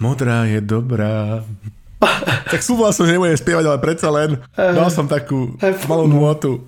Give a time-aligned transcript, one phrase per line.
[0.00, 1.44] Modrá je dobrá.
[2.52, 6.64] tak slúboval som, že nebudem spievať, ale predsa len dal som takú malú nôtu.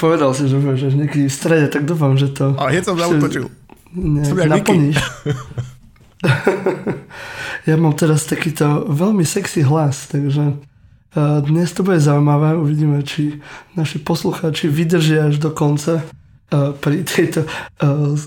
[0.00, 2.56] Povedal si, že budeš niekedy v strede, tak dúfam, že to...
[2.58, 3.46] A hneď som zautočil.
[4.26, 4.98] Som naplníš.
[7.68, 10.58] ja mám teraz takýto veľmi sexy hlas, takže
[11.46, 12.58] dnes to bude zaujímavé.
[12.58, 13.38] Uvidíme, či
[13.78, 16.02] naši poslucháči vydržia až do konca
[16.54, 17.48] pri tejto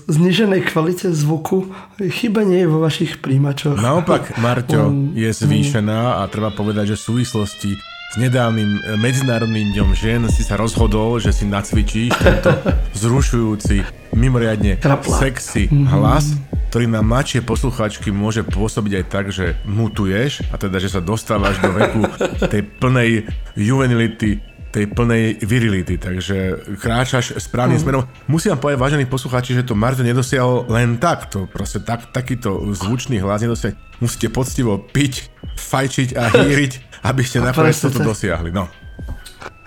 [0.08, 1.72] zniženej kvalite zvuku.
[1.98, 3.80] Chyba nie je vo vašich príjimačoch.
[3.80, 7.70] Naopak, Marťo, um, je zvýšená a treba povedať, že v súvislosti
[8.08, 12.56] s nedávnym e, Medzinárodným dňom žien si sa rozhodol, že si nacvičíš tento
[13.04, 13.84] zrušujúci,
[14.16, 15.20] mimoriadne Krapla.
[15.20, 15.92] sexy mm-hmm.
[15.92, 16.32] hlas,
[16.72, 21.60] ktorý na mladšie poslucháčky môže pôsobiť aj tak, že mutuješ a teda, že sa dostávaš
[21.60, 22.08] do veku
[22.52, 23.28] tej plnej
[23.60, 24.40] juvenility
[24.78, 27.82] tej plnej virility, takže kráčaš správnym mm.
[27.82, 28.06] smerom.
[28.30, 32.62] Musím vám povedať, vážení poslucháči, že to Marto nedosiahol len tak, to proste tak, takýto
[32.78, 33.74] zvučný hlas nedosiahol.
[33.98, 38.54] Musíte poctivo piť, fajčiť a hýriť, aby ste nakoniec toto dosiahli.
[38.54, 38.70] No.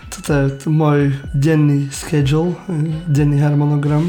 [0.08, 2.55] Toto je môj denný schedule,
[3.11, 4.07] denný harmonogram,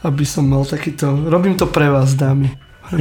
[0.00, 1.28] aby som mal takýto...
[1.28, 2.48] Robím to pre vás, dámy.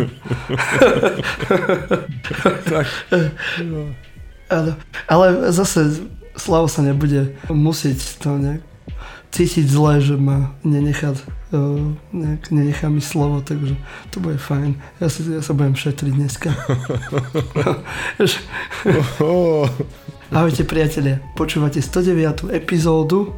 [2.68, 2.88] tak.
[4.52, 4.76] ale,
[5.08, 8.62] ale zase Slavo sa nebude musieť to nejak
[9.32, 13.76] cítiť zle, že ma nenechá, uh, nejak, nenechá mi slovo, takže
[14.10, 14.80] to bude fajn.
[15.04, 16.50] Ja, si, ja sa budem šetriť dneska.
[20.38, 22.52] Ahojte priatelia, počúvate 109.
[22.52, 23.36] epizódu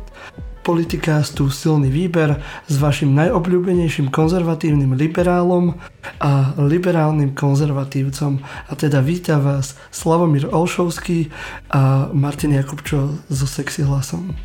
[0.64, 5.80] Politikástu Silný výber s vašim najobľúbenejším konzervatívnym liberálom
[6.22, 8.44] a liberálnym konzervatívcom.
[8.44, 11.32] A teda víta vás Slavomír Olšovský
[11.74, 14.36] a Martin Jakubčo so sexy hlasom.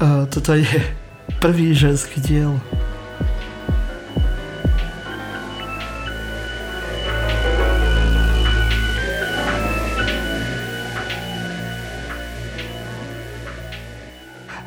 [0.00, 0.80] A toto je
[1.42, 2.56] prvý ženský diel.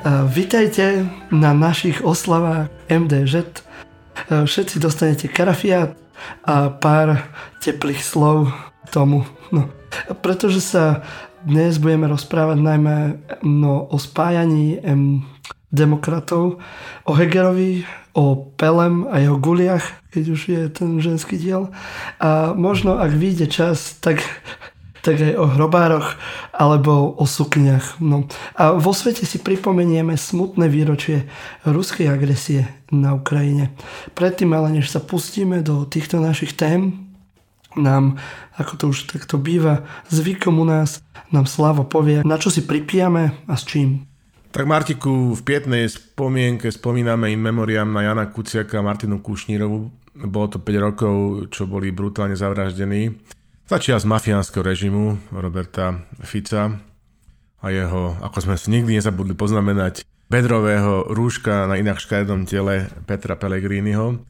[0.08, 3.44] Vítajte na našich oslavách MDŽ.
[4.32, 5.92] Všetci dostanete karafiát
[6.48, 7.28] a pár
[7.60, 8.48] teplých slov
[8.96, 9.28] tomu.
[9.52, 9.68] No.
[10.24, 11.04] Pretože sa
[11.44, 15.28] dnes budeme rozprávať najmä no, o spájaní em,
[15.68, 16.64] demokratov,
[17.04, 17.84] o Hegerovi,
[18.16, 19.84] o Pelem a jeho guliach,
[20.16, 21.76] keď už je ten ženský diel.
[22.24, 24.24] A možno, ak vyjde čas, tak
[25.02, 26.16] tak aj o hrobároch
[26.52, 28.00] alebo o sukniach.
[28.04, 28.28] No.
[28.56, 31.28] A vo svete si pripomenieme smutné výročie
[31.64, 33.72] ruskej agresie na Ukrajine.
[34.18, 37.10] Predtým ale než sa pustíme do týchto našich tém,
[37.78, 38.18] nám,
[38.58, 43.46] ako to už takto býva, zvykom u nás, nám Slavo povie, na čo si pripijame
[43.46, 44.10] a s čím.
[44.50, 49.94] Tak Martiku, v pietnej spomienke spomíname in memoriam na Jana Kuciaka a Martinu Kušnírovu.
[50.26, 51.14] Bolo to 5 rokov,
[51.54, 53.14] čo boli brutálne zavraždení.
[53.70, 56.82] Začia z mafiánskeho režimu Roberta Fica
[57.62, 63.38] a jeho, ako sme si nikdy nezabudli poznamenať, bedrového rúška na inak škaredom tele Petra
[63.38, 64.26] Pellegriniho.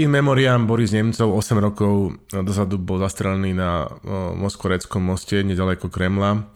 [0.00, 3.92] In memoriam Boris Nemcov 8 rokov dozadu bol zastrelený na
[4.32, 6.48] Moskoreckom moste nedaleko Kremla.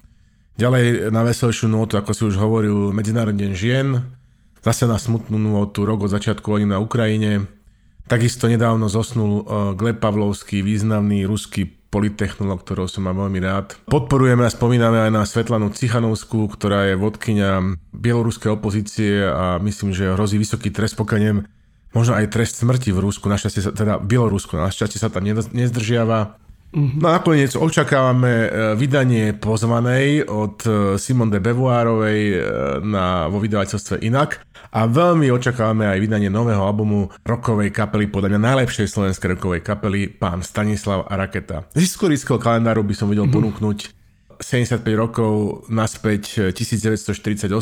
[0.56, 4.08] Ďalej na veselšiu notu, ako si už hovoril, Medzinárodný deň žien,
[4.64, 7.44] zase na smutnú notu rok od začiatku vojny na Ukrajine.
[8.08, 9.44] Takisto nedávno zosnul
[9.76, 13.76] Gleb Pavlovský, významný ruský polittechnolog, ktorou som mám veľmi rád.
[13.84, 17.60] Podporujeme a spomíname aj na Svetlanu Cichanovskú, ktorá je vodkynia
[17.92, 21.44] bieloruskej opozície a myslím, že hrozí vysoký trest, pokiaľ
[21.92, 26.40] možno aj trest smrti v Rusku, našťastie sa, teda Bielorusku, našťastie sa tam nezdržiava.
[26.72, 27.04] Mm-hmm.
[27.04, 28.48] No nakoniec očakávame e,
[28.80, 32.36] vydanie pozvanej od e, Simon de Beauvoirovej e,
[32.80, 34.40] na, vo vydavateľstve Inak
[34.72, 40.08] a veľmi očakávame aj vydanie nového albumu rokovej kapely, podľa mňa najlepšej slovenskej rokovej kapely,
[40.08, 41.68] pán Stanislav a Raketa.
[41.76, 43.36] Z historického kalendáru by som vedel mm-hmm.
[43.36, 43.78] ponúknuť
[44.40, 47.52] 75 rokov naspäť 1948,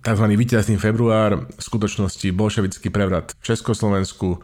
[0.00, 0.26] tzv.
[0.38, 4.40] víťazný február, v skutočnosti bolševický prevrat v Československu,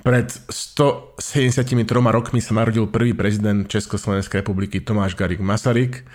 [0.00, 6.08] pred 173 rokmi sa narodil prvý prezident Československej republiky Tomáš Garik Masaryk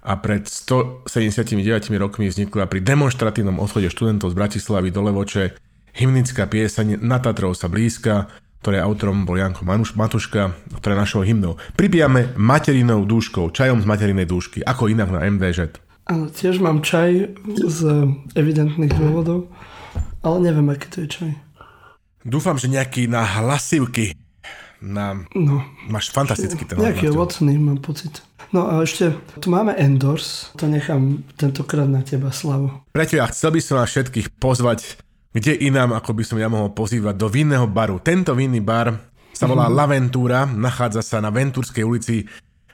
[0.00, 1.60] a pred 179
[2.00, 5.56] rokmi vznikla pri demonstratívnom odchode študentov z Bratislavy do Levoče
[5.92, 11.56] hymnická pieseň Na Tatrov sa blízka, ktoré autorom bol Janko Manuš, Matuška, ktoré našou hymnou.
[11.76, 15.80] Pripijame materinou dúškou, čajom z materinej dúšky, ako inak na MDŽ.
[16.08, 17.78] Áno, tiež mám čaj z
[18.34, 19.48] evidentných dôvodov,
[20.24, 21.32] ale neviem, aký to je čaj.
[22.20, 24.12] Dúfam, že nejaký na hlasivky.
[24.80, 25.24] Na...
[25.36, 25.64] No.
[25.88, 28.24] Máš fantastický ten Nejaký ovocný, mám pocit.
[28.50, 32.82] No a ešte, tu máme Endors, to nechám tentokrát na teba, Slavo.
[32.90, 34.98] Priatelia, chcel by som vás všetkých pozvať,
[35.30, 38.02] kde inám, ako by som ja mohol pozývať, do vinného baru.
[38.02, 38.90] Tento vinný bar
[39.30, 42.26] sa volá Laventúra, nachádza sa na Ventúrskej ulici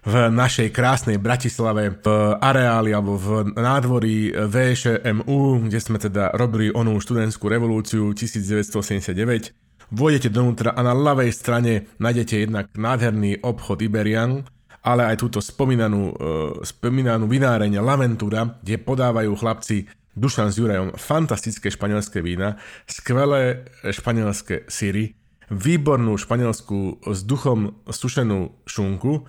[0.06, 2.06] v našej krásnej Bratislave v
[2.40, 9.52] areáli alebo v nádvorí VŠMU, kde sme teda robili onú študentskú revolúciu 1979.
[9.92, 14.46] Vôjdete donútra a na ľavej strane nájdete jednak nádherný obchod Iberian,
[14.86, 16.14] ale aj túto spomínanú, uh,
[16.62, 22.56] spomínanú vináreň Laventura, kde podávajú chlapci Dušan s Jurajom fantastické španielské vína,
[22.86, 25.18] skvelé španielské syry,
[25.50, 29.26] výbornú španielskú s duchom sušenú šunku,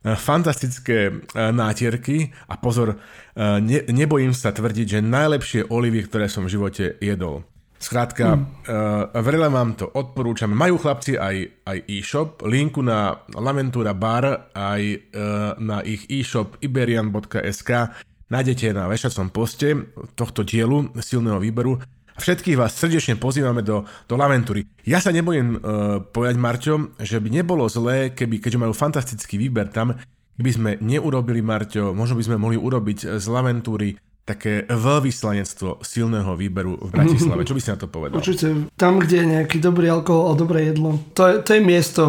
[0.00, 6.24] Eh, fantastické eh, nátierky a pozor, eh, ne, nebojím sa tvrdiť, že najlepšie olivy, ktoré
[6.24, 7.44] som v živote jedol.
[7.80, 8.44] Skrátka, mm.
[9.24, 10.52] vrele vám to odporúčam.
[10.52, 14.82] Majú chlapci aj, aj e-shop, linku na Laventura Bar, aj
[15.56, 17.70] na ich e-shop iberian.sk
[18.30, 21.80] nájdete na vešacom poste tohto dielu silného výberu
[22.20, 24.68] Všetkých vás srdečne pozývame do, do Laventúry.
[24.84, 25.60] Ja sa nebojím uh,
[26.04, 29.96] povedať, Marťo, že by nebolo zlé, keby, keďže majú fantastický výber tam,
[30.36, 33.96] keby sme neurobili, Marťo, možno by sme mohli urobiť z Laventúry
[34.30, 37.42] také veľvyslanectvo silného výberu v Bratislave.
[37.42, 38.22] Čo by si na to povedal?
[38.22, 42.02] Určite, tam, kde je nejaký dobrý alkohol a dobré jedlo, to je, to je miesto,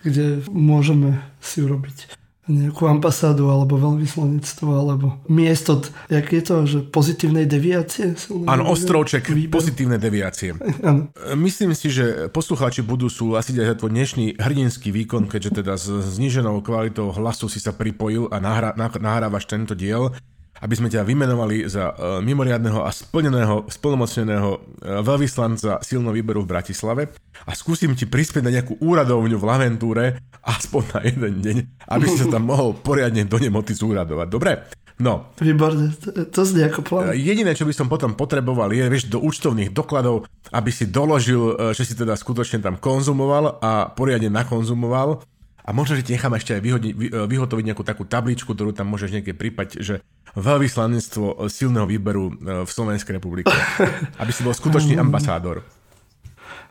[0.00, 2.18] kde môžeme si urobiť
[2.48, 8.16] nejakú ambasádu alebo veľvyslanectvo alebo miesto, jak je to, že pozitívnej deviácie?
[8.48, 9.60] Áno, ostrovček výber.
[9.60, 10.56] pozitívne deviácie.
[10.80, 11.12] Ano.
[11.36, 15.92] Myslím si, že poslucháči budú súhlasiť aj za tvoj dnešný hrdinský výkon, keďže teda s
[16.16, 20.16] zniženou kvalitou hlasu si sa pripojil a nahrá, nahrávaš tento diel
[20.62, 24.60] aby sme ťa vymenovali za uh, mimoriadného a splneného, splnomocneného uh,
[25.02, 27.02] veľvyslanca silného výberu v Bratislave
[27.46, 30.04] a skúsim ti prispieť na nejakú úradovňu v Laventúre
[30.42, 31.56] aspoň na jeden deň,
[31.90, 34.26] aby si sa tam mohol poriadne do nemoty zúradovať.
[34.26, 34.52] Dobre?
[34.98, 35.30] No.
[35.38, 37.14] Výborne, to, to znie ako plán.
[37.14, 41.86] Jediné, čo by som potom potreboval, je vieš, do účtovných dokladov, aby si doložil, že
[41.86, 45.22] si teda skutočne tam konzumoval a poriadne nakonzumoval
[45.68, 48.72] a možno, že ti nechám ešte aj vyhodiť, vy, e, vyhotoviť nejakú takú tabličku, ktorú
[48.72, 50.00] tam môžeš niekde pripať, že
[50.36, 52.32] veľvyslanectvo silného výberu e,
[52.66, 53.52] v Slovenskej republike.
[54.22, 55.64] Aby si bol skutočný ambasádor.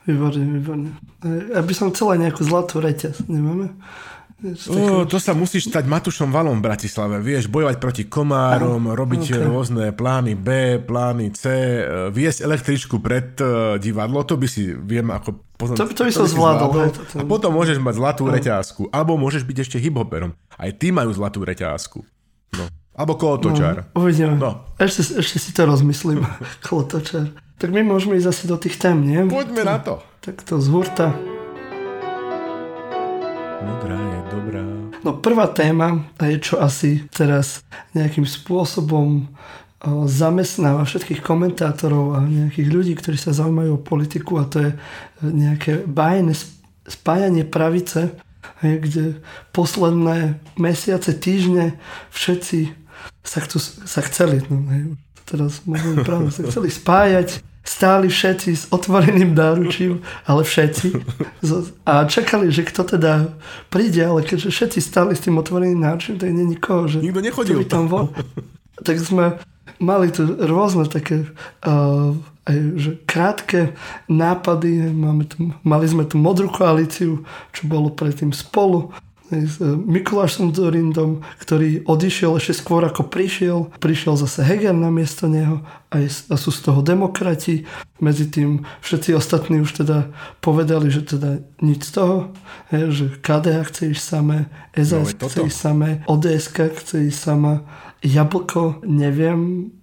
[0.07, 0.89] Výborne, výborne.
[1.51, 3.75] Ja by som chcela nejakú zlatú reťaz, nemáme?
[4.69, 7.18] O, to sa musíš stať Matušom Valom v Bratislave.
[7.25, 9.42] Vieš, bojovať proti komárom, Aha, robiť okay.
[9.42, 11.81] rôzne plány B, plány C, e,
[12.13, 13.33] viesť električku pred
[13.81, 15.42] divadlo, to by si viem ako...
[15.57, 16.94] Potom, to, to by som zvládol.
[17.18, 18.31] A potom môžeš mať zlatú no.
[18.31, 18.94] reťazku.
[18.94, 20.38] Alebo môžeš byť ešte hiphoperom.
[20.53, 22.06] Aj tí majú zlatú reťazku.
[22.53, 22.69] No.
[22.98, 23.94] Alebo kolotočár.
[23.94, 24.34] No, uvidíme.
[24.42, 24.66] No.
[24.82, 26.26] Ešte, ešte si to rozmyslím.
[26.66, 27.30] kolotočár.
[27.62, 29.22] Tak my môžeme ísť asi do tých tém, nie?
[29.30, 30.02] Poďme na to.
[30.26, 31.14] Tak to z hurta.
[33.62, 34.62] Modrá je dobrá.
[35.06, 37.62] No prvá téma je, čo asi teraz
[37.94, 39.30] nejakým spôsobom
[40.10, 44.72] zamestnáva všetkých komentátorov a nejakých ľudí, ktorí sa zaujímajú o politiku a to je
[45.22, 46.34] nejaké bájne
[46.90, 48.18] spájanie pravice,
[48.62, 49.22] kde
[49.54, 51.78] posledné mesiace, týždne
[52.10, 52.87] všetci
[53.24, 54.95] sa, chcú, sa chceli, no, hej,
[55.27, 60.88] teraz môžem pravdu, sa chceli spájať stáli všetci s otvoreným náručím, ale všetci.
[61.83, 63.36] A čakali, že kto teda
[63.68, 67.68] príde, ale keďže všetci stáli s tým otvoreným náručím, tak nie nikoho, že Nikto nechodil.
[67.68, 68.15] tam bol.
[68.80, 69.36] Tak sme
[69.83, 71.27] mali tu rôzne také
[71.68, 72.15] uh,
[72.48, 73.75] aj, že krátke
[74.07, 74.95] nápady.
[74.95, 78.95] Máme tu, mali sme tu modrú koalíciu, čo bolo predtým spolu
[79.31, 83.72] s e, Mikulášom Zorindom, ktorý odišiel ešte skôr ako prišiel.
[83.79, 87.67] Prišiel zase Heger na miesto neho a, sú z toho demokrati.
[88.00, 92.17] Medzi tým všetci ostatní už teda povedali, že teda nič z toho,
[92.72, 94.38] je, že KDH chce ísť samé,
[94.75, 97.53] SAS no, chce ísť samé, ODS chce ísť sama,
[98.05, 99.74] Jablko, neviem,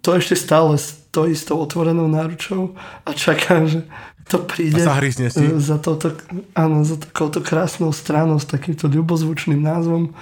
[0.00, 2.72] to ešte stále stojí s tou otvorenou náručou
[3.04, 3.84] a čaká, že
[4.28, 5.00] to príde a
[5.32, 5.44] si.
[5.56, 6.12] za, touto,
[6.52, 10.12] áno, za takouto krásnou stranou s takýmto ľubozvučným názvom.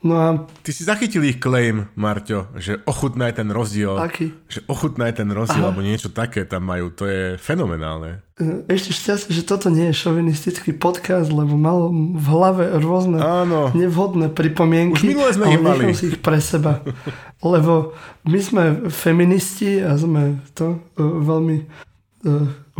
[0.00, 0.28] No a...
[0.64, 4.00] Ty si zachytil ich claim, Marťo, že ochutnaj ten rozdiel.
[4.00, 4.32] Aký?
[4.48, 5.76] Že ochutnaj ten rozdiel, Aha.
[5.76, 6.88] alebo niečo také tam majú.
[6.96, 8.24] To je fenomenálne.
[8.40, 13.76] E, ešte šťastie, že toto nie je šovinistický podcast, lebo mal v hlave rôzne Áno.
[13.76, 15.04] nevhodné pripomienky.
[15.04, 15.92] Už minule sme ich mali.
[15.92, 16.80] si ich pre seba.
[17.44, 17.92] lebo
[18.24, 21.68] my sme feministi a sme to uh, veľmi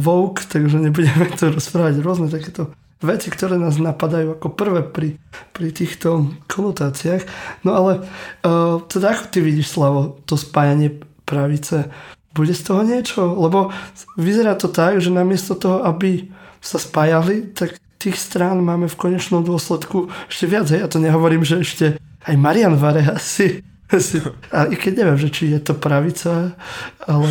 [0.00, 5.16] woke, takže nebudeme to rozprávať rôzne takéto veci, ktoré nás napadajú ako prvé pri,
[5.56, 7.24] pri týchto konotáciách.
[7.64, 7.92] No ale
[8.44, 11.88] uh, teda ako ty vidíš, Slavo, to spájanie pravice,
[12.36, 13.22] bude z toho niečo?
[13.24, 13.74] Lebo
[14.20, 16.28] vyzerá to tak, že namiesto toho, aby
[16.60, 20.68] sa spájali, tak tých strán máme v konečnom dôsledku ešte viac.
[20.72, 21.86] Ja to nehovorím, že ešte
[22.24, 23.60] aj Marian Vare asi
[24.54, 26.54] A i keď neviem, že či je to pravica,
[27.02, 27.28] ale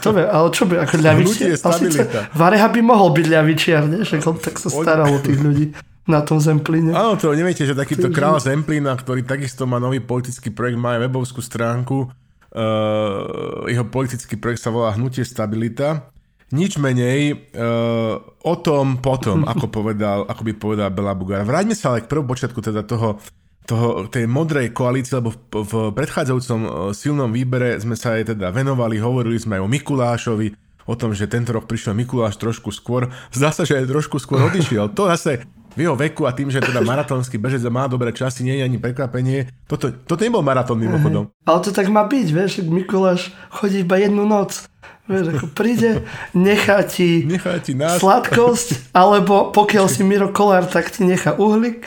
[0.00, 2.32] kto vie, ale čo by, ako ľavičiar?
[2.32, 4.00] Vareha by mohol byť ľavičiar, nie?
[4.00, 5.76] Že on tak sa staral o tých ľudí
[6.08, 6.96] na tom Zemplíne.
[6.96, 11.04] Áno, to neviete, že takýto král Zemplína, ktorý takisto má nový politický projekt, má aj
[11.04, 16.08] webovskú stránku, uh, jeho politický projekt sa volá Hnutie Stabilita.
[16.48, 21.44] Nič menej uh, o tom potom, ako, povedal, ako by povedal Bela Bugár.
[21.44, 23.20] Vráťme sa ale k prvom počiatku teda toho,
[23.68, 28.48] toho, tej modrej koalície, lebo v, v predchádzajúcom uh, silnom výbere sme sa aj teda
[28.48, 30.48] venovali, hovorili sme aj o Mikulášovi,
[30.88, 33.12] o tom, že tento rok prišiel Mikuláš trošku skôr.
[33.28, 34.88] Zdá sa, že aj trošku skôr odišiel.
[34.96, 35.44] To zase
[35.76, 38.80] v jeho veku a tým, že teda maratónsky bežec má dobré časy, nie je ani
[38.80, 39.52] prekvapenie.
[39.68, 41.28] Toto, toto nebol maratón mimochodom.
[41.44, 44.64] Ale to tak má byť, vieš, Mikuláš chodí iba jednu noc.
[45.08, 46.04] Vieš, ako príde,
[46.36, 47.96] nechá ti, nechá ti nás.
[47.96, 51.80] sladkosť, alebo pokiaľ si Miro Kolár, tak ti nechá uhlík.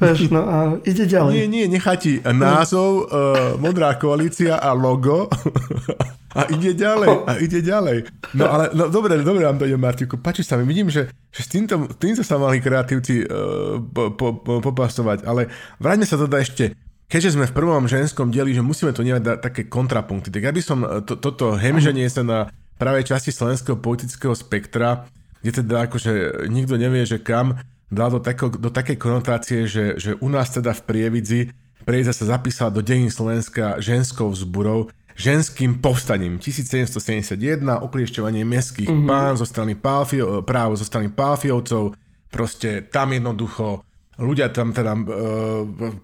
[0.00, 0.56] Vieš, no a
[0.88, 1.32] ide ďalej.
[1.36, 5.28] Nie, nie, nechá ti názov, uh, modrá koalícia a logo
[6.38, 8.08] a ide ďalej, a ide ďalej.
[8.32, 10.16] No ale, no dobre, dobre vám to ide, Martiku.
[10.16, 14.40] Páči sa mi, vidím, že, že s týmto, týmto sa mali kreatívci uh, po, po,
[14.40, 16.72] po, popastovať, ale vráťme sa teda ešte
[17.12, 20.62] keďže sme v prvom ženskom dieli, že musíme to nevať také kontrapunkty, tak ja by
[20.64, 22.48] som e, to, toto hemženie sa na
[22.80, 25.04] pravej časti slovenského politického spektra,
[25.44, 27.60] kde teda akože nikto nevie, že kam,
[27.92, 31.40] dal do, tako, do takej konotácie, že, že u nás teda v Prievidzi
[31.82, 34.88] Prievidza sa zapísala do dejín Slovenska ženskou vzburou,
[35.18, 39.10] ženským povstaním 1771, okliešťovanie mestských mm-hmm.
[39.10, 41.98] pán zo strany Pálfio, právo zo strany Pálfiovcov,
[42.32, 43.84] proste tam jednoducho
[44.16, 45.02] ľudia tam teda e,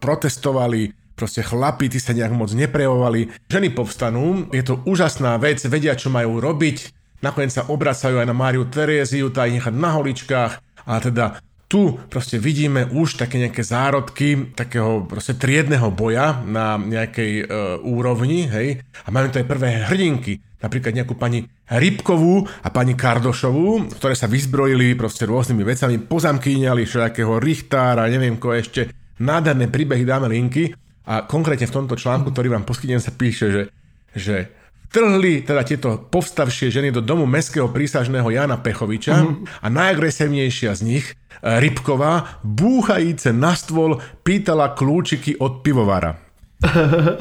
[0.03, 3.51] protestovali, proste chlapi, tí sa nejak moc neprejavovali.
[3.51, 8.39] Ženy povstanú, je to úžasná vec, vedia, čo majú robiť, nakoniec sa obracajú aj na
[8.39, 10.53] Máriu Teréziu, tá ich nechať na holičkách,
[10.89, 17.33] a teda tu proste vidíme už také nejaké zárodky takého proste triedného boja na nejakej
[17.37, 17.45] e,
[17.85, 23.93] úrovni, hej, a máme tu aj prvé hrdinky, napríklad nejakú pani Rybkovú a pani Kardošovú,
[24.01, 28.89] ktoré sa vyzbrojili proste rôznymi vecami, pozamkýňali všelijakého Richtára, neviem ko ešte,
[29.21, 30.73] nádherné príbehy dáme linky,
[31.09, 33.62] a konkrétne v tomto článku, ktorý vám poskytnem, sa píše, že,
[34.12, 34.37] že
[34.93, 39.65] trhli teda tieto povstavšie ženy do domu mestského prísažného Jana Pechoviča uh-huh.
[39.65, 46.29] a najagresívnejšia z nich, e, Rybková, búchajíce na stôl, pýtala kľúčiky od pivovara.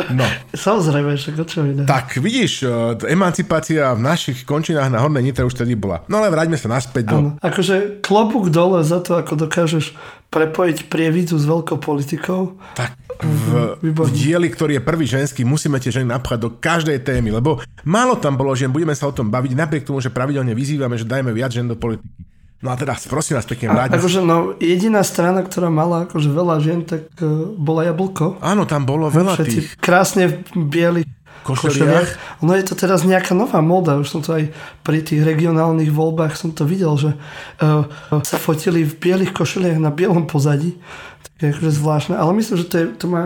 [0.09, 0.25] No.
[0.65, 1.85] Samozrejme, že čo iné.
[1.85, 2.67] Tak, vidíš, e,
[3.05, 6.01] emancipácia v našich končinách na Hornej Nitre už tedy bola.
[6.09, 7.17] No ale vráťme sa naspäť do...
[7.17, 7.29] Ano.
[7.39, 9.93] Akože klobúk dole za to, ako dokážeš
[10.37, 12.53] prepojiť prievidzu s veľkou politikou.
[12.77, 17.33] Tak, v, v dieli, ktorý je prvý ženský, musíme tie ženy napchať do každej témy,
[17.33, 20.93] lebo málo tam bolo žien, budeme sa o tom baviť, napriek tomu, že pravidelne vyzývame,
[21.01, 22.05] že dajme viac žen do politiky.
[22.57, 24.01] No a teda, prosím vás pekne, vráťme.
[24.01, 28.41] Akože, no, jediná strana, ktorá mala akože veľa žien, tak uh, bola Jablko.
[28.41, 29.67] Áno, tam bolo veľa Všetci tých.
[29.77, 31.09] krásne v bielých
[31.55, 32.41] košeliach.
[32.43, 34.51] Ono je to teraz nejaká nová moda, už som to aj
[34.83, 37.87] pri tých regionálnych voľbách som to videl, že uh,
[38.25, 40.75] sa fotili v bielých košeliach na bielom pozadí.
[41.23, 43.23] Tak je akože zvláštne, ale myslím, že to, je, to má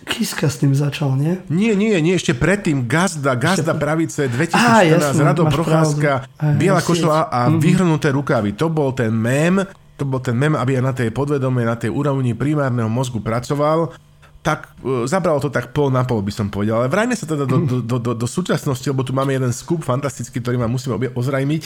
[0.00, 1.36] Kiska s tým začal, nie?
[1.52, 6.24] Nie, nie, nie, ešte predtým Gazda, Gazda pravice 2014, ah, jasný, Rado Procházka,
[6.56, 7.60] Biela košela a mm-hmm.
[7.60, 8.56] vyhrnuté rukavy.
[8.56, 9.60] To bol ten mém,
[10.00, 13.92] to bol ten mém, aby aj na tej podvedomej, na tej úrovni primárneho mozgu pracoval
[14.40, 16.84] tak uh, zabralo to tak pol na pol, by som povedal.
[16.84, 19.84] Ale vrajme sa teda do, do, do, do, do súčasnosti, lebo tu máme jeden skup
[19.84, 21.62] fantastický, ktorý vám musíme ozrajmiť.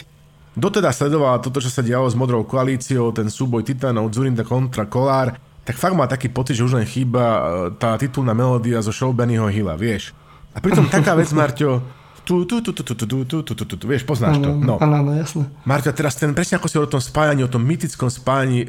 [0.54, 5.34] Doteda sledovala toto, čo sa dialo s Modrou koalíciou, ten súboj Titanov, Zurinda kontra Kolár
[5.64, 7.40] tak fakt má taký pocit, že už len chýba e,
[7.80, 10.12] tá titulná melódia zo show Bennyho Hilla, vieš.
[10.52, 11.80] A pritom taká vec, Marťo,
[12.22, 14.52] tu, tu, tu, tu, tu, tu, tu, tu, tu, tu, tu, tu, vieš, poznáš to.
[14.52, 14.76] No.
[14.76, 15.48] Áno, áno, jasné.
[15.64, 18.66] Marťo, teraz ten, presne ako si o tom spájaní, o tom mytickom spájaní e,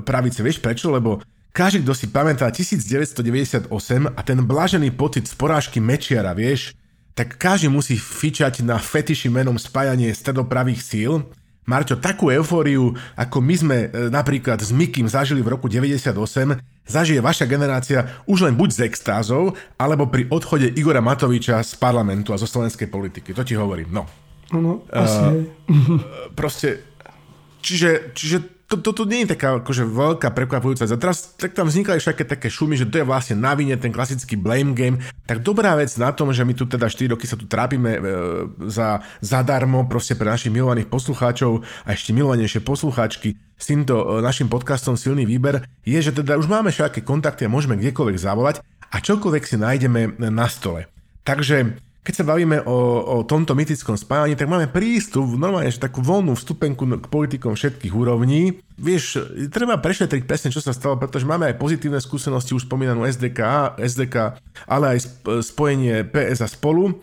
[0.00, 0.88] pravice, vieš prečo?
[0.88, 1.20] Lebo
[1.58, 3.66] každý, kto si pamätá 1998
[4.14, 6.78] a ten blažený pocit z porážky Mečiara, vieš,
[7.18, 11.26] tak každý musí fičať na fetiši menom spájanie stredopravých síl
[11.68, 16.16] Marťo, takú eufóriu, ako my sme e, napríklad s Mikým zažili v roku 98,
[16.88, 22.32] zažije vaša generácia už len buď z extázov, alebo pri odchode Igora Matoviča z parlamentu
[22.32, 23.36] a zo slovenskej politiky.
[23.36, 24.08] To ti hovorím, no.
[24.48, 26.88] No, asi uh, Proste,
[27.60, 30.92] čiže, čiže to, to, to nie je taká akože veľká prekvapujúca vec.
[30.92, 33.88] A teraz tak tam vznikali všaké také šumy, že to je vlastne na vine ten
[33.88, 35.00] klasický blame game.
[35.24, 38.00] Tak dobrá vec na tom, že my tu teda 4 roky sa tu trápime e,
[38.68, 44.52] za, zadarmo proste pre našich milovaných poslucháčov a ešte milovanejšie poslucháčky s týmto e, našim
[44.52, 48.60] podcastom Silný výber, je, že teda už máme všaké kontakty a môžeme kdekoľvek zavolať
[48.92, 50.92] a čokoľvek si nájdeme na stole.
[51.24, 56.00] Takže keď sa bavíme o, o tomto mytickom spájaní, tak máme prístup normálne, že takú
[56.00, 58.64] voľnú vstupenku k politikom všetkých úrovní.
[58.80, 63.76] Vieš, treba prešetriť presne, čo sa stalo, pretože máme aj pozitívne skúsenosti, už spomínanú SDK,
[63.76, 66.96] SDK, ale aj spojenie PS a spolu.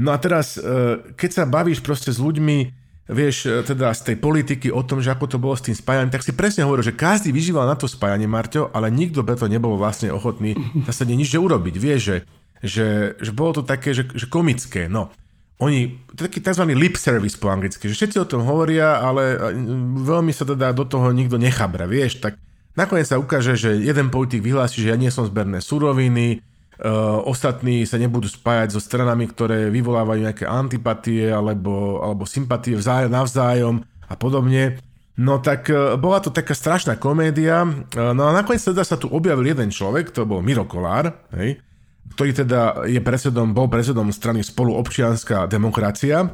[0.00, 2.72] No a teraz, e, keď sa bavíš proste s ľuďmi,
[3.12, 6.08] vieš, e, teda z tej politiky o tom, že ako to bolo s tým spájaním,
[6.08, 9.76] tak si presne hovoril, že každý vyžíval na to spájanie, Marťo, ale nikto preto nebol
[9.76, 10.56] vlastne ochotný
[10.88, 11.76] zase nič urobiť.
[11.76, 12.16] Vieš, že,
[12.66, 14.90] že, že bolo to také, že, že komické.
[14.90, 15.14] No,
[15.62, 16.68] oni, to je taký tzv.
[16.76, 19.40] lip service po anglicky, že všetci o tom hovoria, ale
[20.04, 22.36] veľmi sa teda do toho nikto nechabra, vieš, tak
[22.76, 26.44] nakoniec sa ukáže, že jeden politik vyhlási, že ja nie som zberné suroviny,
[26.76, 33.08] Uh, ostatní sa nebudú spájať so stranami, ktoré vyvolávajú nejaké antipatie alebo, alebo sympatie vzájom,
[33.16, 34.76] navzájom a podobne.
[35.16, 37.64] No tak uh, bola to taká strašná komédia.
[37.64, 41.64] Uh, no a nakoniec teda sa tu objavil jeden človek, to bol Miro Kolár, hej,
[42.14, 46.30] ktorý teda je predsedom, bol predsedom strany spoluobčianská demokracia.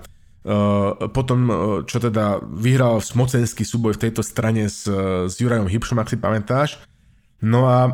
[1.15, 1.39] Potom,
[1.87, 4.91] čo teda vyhral smocenský súboj v tejto strane s,
[5.31, 6.83] s Jurajom Hipšom, ak si pamätáš,
[7.43, 7.93] No a e,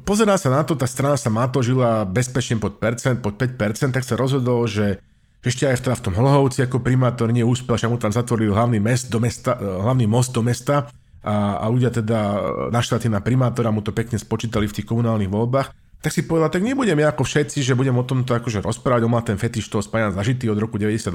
[0.00, 4.16] pozerá sa na to, tá strana sa matožila bezpečne pod, percent, pod 5%, tak sa
[4.16, 4.96] rozhodol, že
[5.44, 9.12] ešte aj teda v tom Hlohovci ako primátor neúspel, že mu tam zatvorili hlavný, mest
[9.12, 10.88] do mesta, e, hlavný most do mesta
[11.20, 12.18] a, a ľudia teda
[12.72, 15.68] naštvatí na primátora mu to pekne spočítali v tých komunálnych voľbách,
[16.02, 19.14] tak si povedal, tak nebudem ja ako všetci, že budem o tomto akože rozprávať, on
[19.14, 21.14] má ten fetiš toho spájania zažitý od roku 98,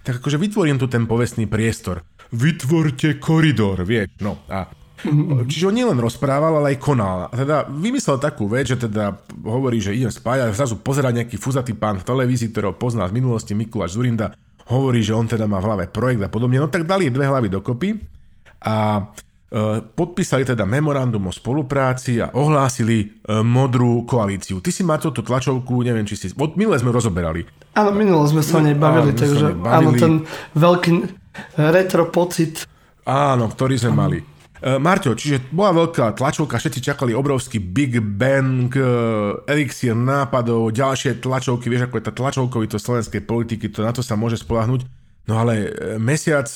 [0.00, 2.00] tak akože vytvorím tu ten povestný priestor.
[2.32, 4.72] Vytvorte koridor, vieš, no a
[5.04, 5.52] Mm-hmm.
[5.52, 7.28] Čiže on nielen rozprával, ale aj konal.
[7.28, 11.76] A teda vymyslel takú vec, že teda hovorí, že idem spájať, zrazu pozera nejaký fuzatý
[11.76, 14.32] pán v televízii, ktorého pozná z minulosti Mikuláš Zurinda,
[14.64, 16.56] hovorí, že on teda má v hlave projekt a podobne.
[16.56, 18.00] No tak dali dve hlavy dokopy
[18.64, 19.04] a
[19.94, 23.06] podpísali teda memorandum o spolupráci a ohlásili e,
[23.46, 24.58] modrú koalíciu.
[24.58, 26.26] Ty si má tú tlačovku, neviem, či si...
[26.34, 27.46] Od minule sme rozoberali.
[27.78, 30.26] Áno, minule sme sa o nej bavili, takže áno, ten
[30.58, 30.90] veľký
[31.70, 32.66] retro pocit.
[33.06, 34.00] Áno, ktorý sme áno.
[34.02, 34.18] mali.
[34.58, 38.74] E, Marťo, čiže bola veľká tlačovka, všetci čakali obrovský Big Bang,
[39.46, 44.18] elixír nápadov, ďalšie tlačovky, vieš ako je tá tlačovkovito slovenskej politiky, to na to sa
[44.18, 45.03] môže spolahnuť.
[45.24, 46.46] No ale e, mesiac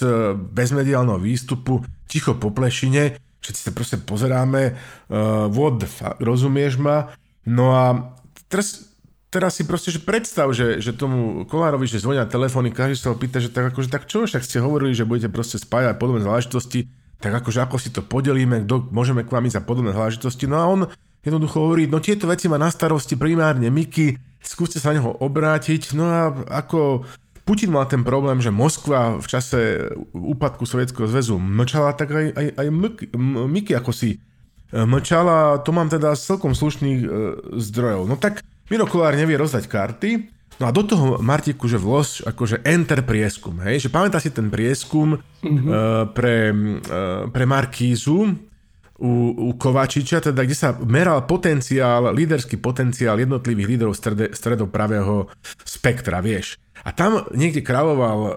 [0.52, 4.75] bez mediálneho výstupu, ticho po plešine, všetci sa proste pozeráme,
[5.08, 7.14] uh, what the fuck, rozumieš ma?
[7.46, 8.12] No a
[8.50, 8.92] teraz,
[9.30, 13.16] teraz si proste že predstav, že, že tomu Kolárovi, že zvonia telefóny, každý sa ho
[13.16, 16.90] pýta, že tak akože tak čo, však ste hovorili, že budete proste spájať podobné záležitosti,
[17.18, 20.44] tak akože ako si to podelíme, kto môžeme k vám ísť za podobné záležitosti.
[20.46, 20.81] No a on
[21.24, 25.98] jednoducho hovorí, no tieto veci má na starosti primárne Miky, skúste sa na neho obrátiť.
[25.98, 26.31] No a
[26.62, 27.02] ako
[27.48, 32.46] Putin mal ten problém, že Moskva v čase úpadku Sovietskeho zväzu mlčala, tak aj, aj,
[32.61, 32.68] aj
[33.48, 34.18] Miky ako si e,
[34.76, 37.08] mlčala, to mám teda celkom slušných e,
[37.56, 38.04] zdrojov.
[38.04, 40.11] No tak Miro Kolár nevie rozdať karty,
[40.58, 44.50] No a do toho, Martiku, že vlož, akože enter prieskum, hej, že pamätá si ten
[44.50, 45.70] prieskum mm-hmm.
[45.70, 48.34] uh, pre, uh, pre Markízu
[48.98, 55.30] u, u Kovačiča, teda kde sa meral potenciál, líderský potenciál jednotlivých líderov strede, stredopravého
[55.62, 56.58] spektra, vieš.
[56.88, 58.33] A tam niekde kráľoval uh,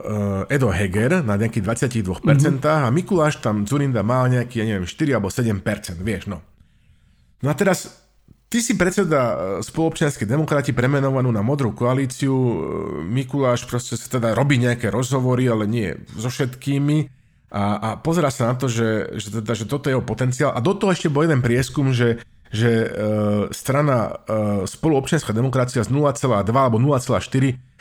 [0.52, 2.60] Edo Heger na nejakých 22% mm-hmm.
[2.68, 5.64] a Mikuláš tam Zurinda mal nejaký, ja neviem, 4 alebo 7%,
[6.04, 6.44] vieš, no.
[7.40, 8.02] No a teraz
[8.52, 12.36] Ty si predseda e, spoločenskej demokrati premenovanú na modrú koalíciu.
[12.36, 12.56] E,
[13.08, 17.08] Mikuláš proste sa teda robí nejaké rozhovory, ale nie so všetkými.
[17.48, 20.52] A, a pozera sa na to, že, že, teda, že toto je jeho potenciál.
[20.52, 22.20] A do toho ešte bol jeden prieskum, že,
[22.52, 22.88] že e,
[23.56, 27.24] strana e, spoluobčianská demokracia z 0,2 alebo 0,4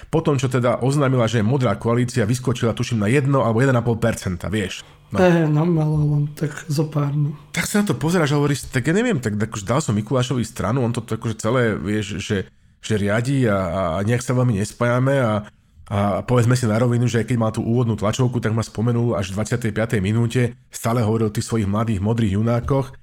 [0.08, 4.86] potom, čo teda oznámila, že je modrá koalícia, vyskočila tuším na 1 alebo 1,5%, vieš.
[5.10, 5.18] No.
[5.18, 7.10] E, no malo len tak zo pár.
[7.14, 7.34] No.
[7.50, 10.46] Tak sa na to pozeráš a hovoríš, tak ja neviem, tak akože dal som Mikulášovi
[10.46, 12.46] stranu, on to akože celé, vieš, že,
[12.78, 15.50] že riadi a, a nejak sa veľmi nespájame a,
[15.90, 19.34] a povedzme si na rovinu, že keď mal tú úvodnú tlačovku, tak ma spomenul až
[19.34, 19.98] v 25.
[19.98, 22.94] minúte, stále hovoril o tých svojich mladých modrých junákoch,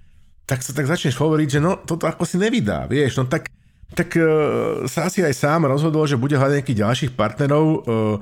[0.47, 3.51] tak sa tak začneš hovoriť, že no toto ako si nevydá, vieš, no tak,
[3.91, 8.17] tak uh, sa asi aj sám rozhodol, že bude hľadať nejakých ďalších partnerov, uh,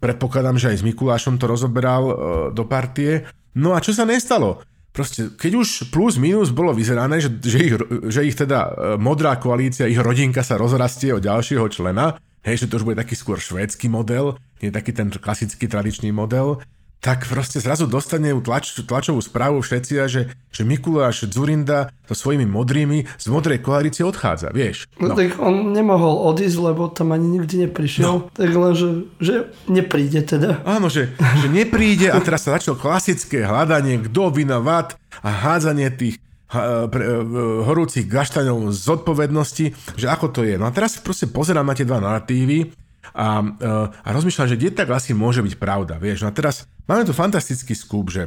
[0.00, 2.14] Predpokladám, že aj s Mikulášom to rozoberal e,
[2.52, 3.24] do partie.
[3.56, 4.64] No a čo sa nestalo?
[4.94, 7.74] Proste, keď už plus minus bolo vyzerané, že, že, ich,
[8.08, 12.68] že ich teda e, modrá koalícia, ich rodinka sa rozrastie o ďalšieho člena, hej, že
[12.70, 16.62] to už bude taký skôr švédsky model, nie taký ten klasický tradičný model,
[17.04, 23.04] tak proste zrazu dostane tlač, tlačovú správu všetci že, že Mikuláš Zurinda so svojimi modrými
[23.04, 24.88] z modrej koalície odchádza, vieš.
[24.96, 25.12] No.
[25.12, 28.32] no tak on nemohol odísť, lebo tam ani nikdy neprišiel, no.
[28.32, 28.88] tak len, že,
[29.20, 29.34] že
[29.68, 30.64] nepríde teda.
[30.64, 31.12] Áno, že,
[31.44, 34.32] že nepríde a teraz sa začalo klasické hľadanie, kto
[34.64, 36.16] vat a hádzanie tých
[36.48, 36.56] e,
[37.68, 40.56] horúcich gaštaňov zodpovednosti, že ako to je.
[40.56, 42.83] No a teraz proste pozerám na tie dva narratívy
[43.14, 43.46] a,
[44.02, 46.26] a rozmýšľam, že kde tak asi môže byť pravda, vieš.
[46.26, 48.26] No a teraz máme tu fantastický skúb, že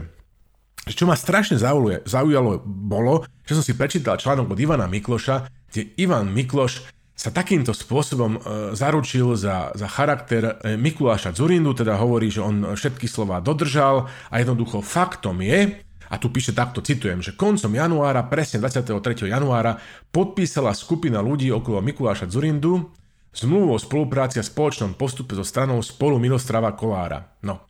[0.87, 1.59] čo ma strašne
[2.07, 7.73] zaujalo, bolo, že som si prečítal článok od Ivana Mikloša, kde Ivan Mikloš sa takýmto
[7.73, 8.39] spôsobom e,
[8.77, 14.35] zaručil za, za charakter e, Mikuláša Zurindu, teda hovorí, že on všetky slova dodržal a
[14.37, 19.27] jednoducho faktom je, a tu píše takto, citujem, že koncom januára, presne 23.
[19.27, 19.75] januára,
[20.13, 22.95] podpísala skupina ľudí okolo Mikuláša Zurindu
[23.37, 27.37] zmluvu o spolupráci a spoločnom postupe so stranou spolu Milostrava Kolára.
[27.45, 27.67] No,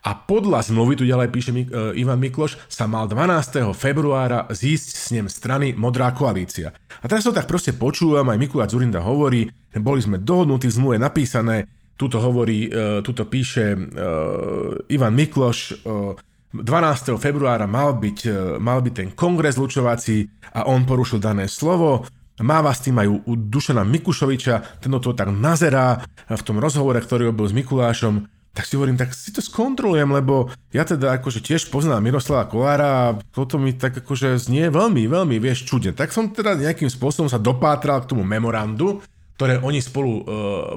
[0.00, 1.66] a podľa zmluvy, tu ďalej píše e,
[1.98, 3.74] Ivan Mikloš, sa mal 12.
[3.76, 6.72] februára zísť s ním strany Modrá koalícia.
[6.72, 10.96] A teraz to tak proste počúvam, aj Mikuláš Zurinda hovorí, boli sme dohodnutí, v zmluve
[10.96, 11.68] napísané,
[12.00, 16.16] tuto hovorí, e, tuto píše uh, Ivan Mikloš, uh,
[16.50, 17.14] 12.
[17.20, 18.18] februára mal byť,
[18.58, 22.02] mal byť ten kongres lučovací a on porušil dané slovo.
[22.40, 27.30] Máva s tým aj u Dušana Mikušoviča, ten to tak nazerá v tom rozhovore, ktorý
[27.30, 31.70] robil s Mikulášom tak si hovorím, tak si to skontrolujem, lebo ja teda akože tiež
[31.70, 35.94] poznám Miroslava Kolára a toto mi tak akože znie veľmi, veľmi, vieš, čudne.
[35.94, 39.06] Tak som teda nejakým spôsobom sa dopátral k tomu memorandu,
[39.38, 40.22] ktoré oni spolu uh,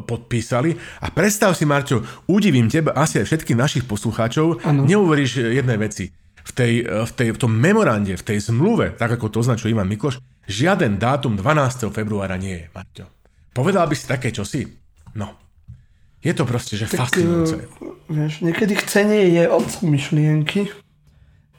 [0.06, 0.78] podpísali.
[1.02, 4.86] A predstav si, Marťo, udivím teba, asi aj všetkých našich poslucháčov, ano.
[4.86, 6.14] neuveríš jednej veci.
[6.44, 9.90] V, tej, v, tej, v tom memorande, v tej zmluve, tak ako to označuje Ivan
[9.90, 11.90] Mikloš, žiaden dátum 12.
[11.94, 13.06] februára nie je, Marťo.
[13.54, 14.66] Povedal by si také čosi?
[15.14, 15.38] No,
[16.24, 17.68] je to proste, že tak, fascinujúce.
[18.08, 20.72] Vieš, niekedy chcenie je od myšlienky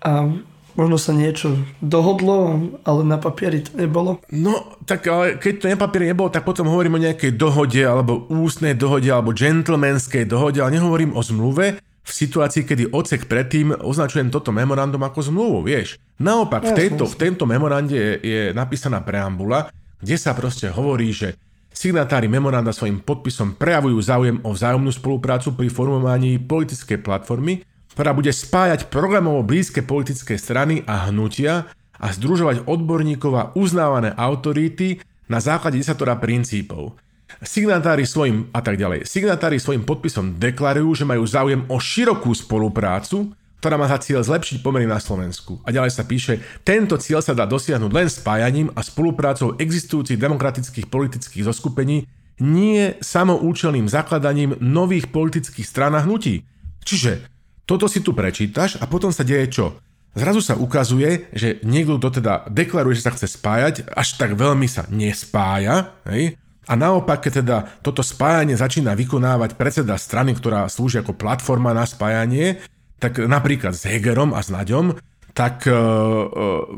[0.00, 0.32] a
[0.74, 4.18] možno sa niečo dohodlo, ale na papieri to nebolo.
[4.32, 8.26] No, tak ale keď to na papieri nebolo, tak potom hovorím o nejakej dohode, alebo
[8.26, 14.28] ústnej dohode, alebo gentlemanskej dohode, ale nehovorím o zmluve, v situácii, kedy odsek predtým označujem
[14.28, 15.96] toto memorandum ako zmluvu, vieš.
[16.20, 19.72] Naopak, v, tejto, v tejto memorande je, je napísaná preambula,
[20.04, 21.40] kde sa proste hovorí, že
[21.74, 28.30] Signatári memoranda svojim podpisom prejavujú záujem o vzájomnú spoluprácu pri formovaní politickej platformy, ktorá bude
[28.30, 31.66] spájať programovo blízke politické strany a hnutia
[31.98, 36.94] a združovať odborníkov a uznávané autority na základe desatora princípov.
[37.42, 39.08] Signatári svojim a tak ďalej.
[39.08, 44.60] Signatári svojim podpisom deklarujú, že majú záujem o širokú spoluprácu, ktorá má za cieľ zlepšiť
[44.60, 45.56] pomery na Slovensku.
[45.64, 50.92] A ďalej sa píše, tento cieľ sa dá dosiahnuť len spájaním a spoluprácou existujúcich demokratických
[50.92, 52.04] politických zoskupení,
[52.44, 56.44] nie samoučelným zakladaním nových politických strán a hnutí.
[56.84, 57.24] Čiže
[57.64, 59.66] toto si tu prečítaš a potom sa deje čo?
[60.14, 64.68] Zrazu sa ukazuje, že niekto to teda deklaruje, že sa chce spájať, až tak veľmi
[64.68, 66.38] sa nespája, hej?
[66.64, 71.84] A naopak, keď teda toto spájanie začína vykonávať predseda strany, ktorá slúži ako platforma na
[71.84, 72.64] spájanie,
[72.96, 74.96] tak napríklad s Hegerom a s Naďom,
[75.34, 76.28] tak uh, uh,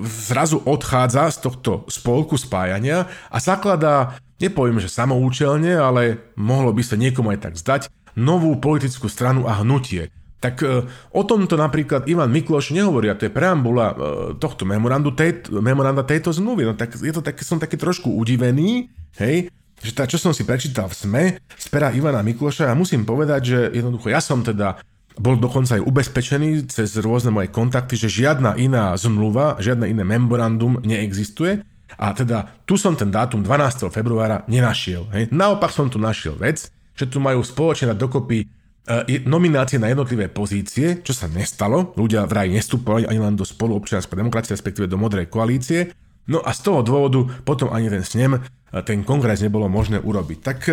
[0.03, 6.97] zrazu odchádza z tohto spolku spájania a zakladá, nepoviem, že samoučelne, ale mohlo by sa
[6.97, 7.83] niekomu aj tak zdať,
[8.17, 10.09] novú politickú stranu a hnutie.
[10.41, 13.93] Tak uh, o tomto napríklad Ivan Mikloš nehovorí, a to je preambula
[14.41, 16.65] tohto memorandu, tej, memoranda tejto zmluvy.
[16.65, 18.89] No tak je to tak, som taký trošku udivený,
[19.21, 23.05] hej, že tá, čo som si prečítal v SME z pera Ivana Mikloša a musím
[23.05, 24.81] povedať, že jednoducho ja som teda
[25.17, 30.77] bol dokonca aj ubezpečený cez rôzne moje kontakty, že žiadna iná zmluva, žiadne iné memorandum
[30.85, 31.65] neexistuje.
[31.97, 33.89] A teda tu som ten dátum 12.
[33.89, 35.09] februára nenašiel.
[35.17, 35.33] Hej.
[35.33, 41.01] Naopak som tu našiel vec, že tu majú spoločne dokopy e, nominácie na jednotlivé pozície,
[41.01, 41.97] čo sa nestalo.
[41.97, 45.97] Ľudia vraj nestupovali ani len do spolu občianskej demokracie, respektíve do modrej koalície.
[46.29, 48.43] No a z toho dôvodu potom ani ten snem,
[48.85, 50.39] ten kongres nebolo možné urobiť.
[50.43, 50.73] Tak e,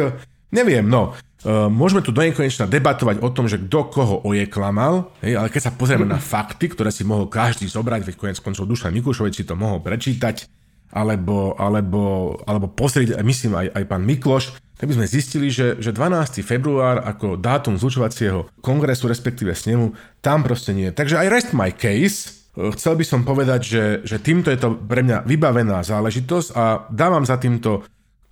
[0.54, 5.12] neviem, no, Uh, môžeme tu do nekonečna debatovať o tom, že kto koho oje klamal,
[5.20, 8.64] hej, ale keď sa pozrieme na fakty, ktoré si mohol každý zobrať, veď konec koncov
[8.64, 10.48] Dušan Mikušovič si to mohol prečítať,
[10.96, 15.92] alebo, alebo, alebo pozrieť, myslím aj, aj pán Mikloš, tak by sme zistili, že, že
[15.92, 16.40] 12.
[16.48, 19.92] február ako dátum zlučovacieho kongresu, respektíve snemu,
[20.24, 20.96] tam proste nie.
[20.96, 25.02] Takže aj rest my case, chcel by som povedať, že, že týmto je to pre
[25.02, 27.82] mňa vybavená záležitosť a dávam za týmto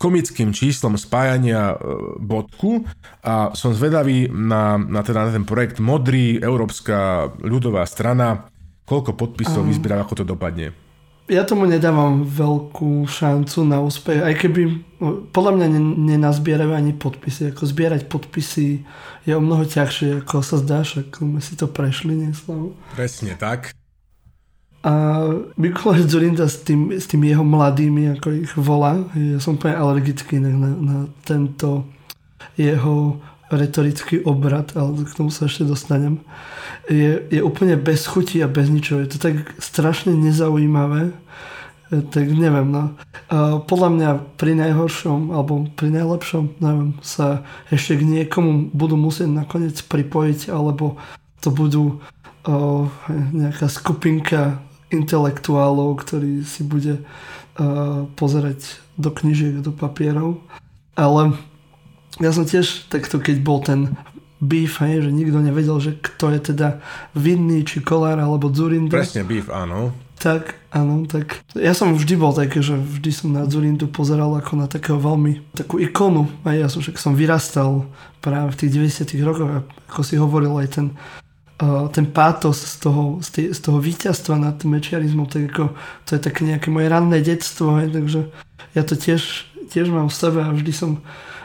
[0.01, 1.75] komickým číslom spájania e,
[2.17, 2.86] bodku
[3.21, 8.49] a som zvedavý na, na, teda na ten projekt Modrý, Európska ľudová strana,
[8.89, 10.73] koľko podpisov um, vyzbiera, ako to dopadne.
[11.29, 14.62] Ja tomu nedávam veľkú šancu na úspech, aj keby
[14.97, 15.67] no, podľa mňa
[16.17, 17.53] nenazbierajú ani podpisy.
[17.53, 18.81] Ako zbierať podpisy
[19.29, 22.73] je o mnoho ťažšie, ako sa zdá, ako sme si to prešli neslavu.
[22.97, 23.71] Presne tak.
[24.81, 24.93] A
[25.61, 30.41] Mikuláš Zurinda s, tým, s tými jeho mladými, ako ich volá, ja som úplne alergický
[30.41, 31.85] na, na tento
[32.57, 36.23] jeho retorický obrad, ale k tomu sa ešte dostanem,
[36.89, 39.03] je, je úplne bez chuti a bez ničoho.
[39.05, 41.13] Je to tak strašne nezaujímavé,
[41.91, 42.95] tak neviem, no.
[43.67, 49.75] Podľa mňa pri najhoršom, alebo pri najlepšom, neviem, sa ešte k niekomu budú musieť nakoniec
[49.83, 50.95] pripojiť, alebo
[51.43, 51.99] to budú
[52.47, 60.43] o, nejaká skupinka intelektuálov, ktorí si bude o, pozerať do knižiek, do papierov.
[60.99, 61.34] Ale
[62.19, 63.95] ja som tiež takto, keď bol ten
[64.41, 66.82] beef, hej, že nikto nevedel, že kto je teda
[67.13, 68.99] vinný, či Kolár alebo Zurinda.
[68.99, 69.93] Presne beef, áno.
[70.21, 74.54] Tak, áno, tak ja som vždy bol taký, že vždy som na Zurindu pozeral ako
[74.54, 76.30] na takého veľmi takú ikonu.
[76.45, 77.89] A ja som však som vyrastal
[78.21, 80.88] práve v tých 90 rokoch ako si hovoril aj ten
[81.93, 85.78] ten pátos z toho, z, tej, z toho víťazstva nad tým mečiarizmom, tak ako
[86.10, 88.19] to je také nejaké moje ranné detstvo, hej, takže
[88.74, 90.91] ja to tiež, tiež mám v sebe a vždy som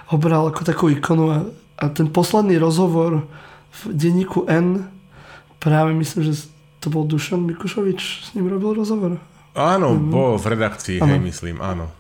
[0.09, 1.39] ho bral ako takú ikonu a
[1.77, 3.29] a ten posledný rozhovor
[3.71, 4.89] v denníku N,
[5.61, 6.49] práve myslím, že
[6.81, 9.21] to bol Dušan Mikušovič, s ním robil rozhovor.
[9.57, 10.13] Áno, mm-hmm.
[10.13, 11.93] bol v redakcii, hej, myslím, áno.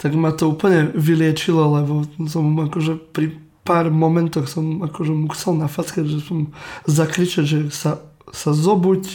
[0.00, 5.58] Tak ma to úplne vyliečilo, lebo som akože pri pár momentoch som akože mu chcel
[5.58, 6.50] nafackať, že som
[6.86, 8.02] zakričať, že sa,
[8.34, 9.06] sa zobuď.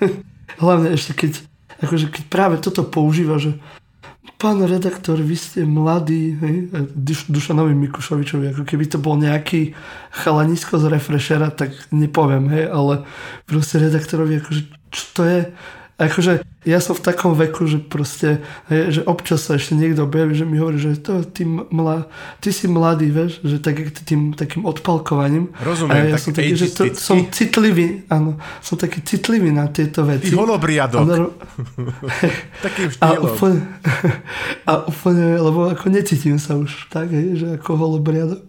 [0.62, 1.32] Hlavne ešte keď,
[1.80, 3.56] akože keď práve toto používa, že
[4.36, 6.56] pán redaktor, vy ste mladý, hej,
[6.92, 9.72] Duš, Dušanovi Mikušovičovi, ako keby to bol nejaký
[10.12, 13.08] chalanisko z refreshera, tak nepoviem, hej, ale
[13.48, 15.40] proste redaktorovi, akože, čo to je?
[15.96, 20.36] Akože ja som v takom veku, že proste, hej, že občas sa ešte niekto objaví,
[20.36, 22.04] že mi hovorí, že to, ty, mla,
[22.44, 25.56] ty si mladý, vieš, že tak, tým takým odpalkovaním.
[25.56, 30.04] Rozumiem, a ja som taký, že to, som citlivý, áno, som taký citlivý na tieto
[30.04, 30.36] veci.
[30.36, 31.06] Ty holobriadok.
[31.08, 31.16] A,
[32.68, 33.08] Takým štýlom.
[33.08, 33.60] A úplne,
[34.68, 38.44] a úplne, lebo ako necítim sa už tak, hej, že ako holobriadok.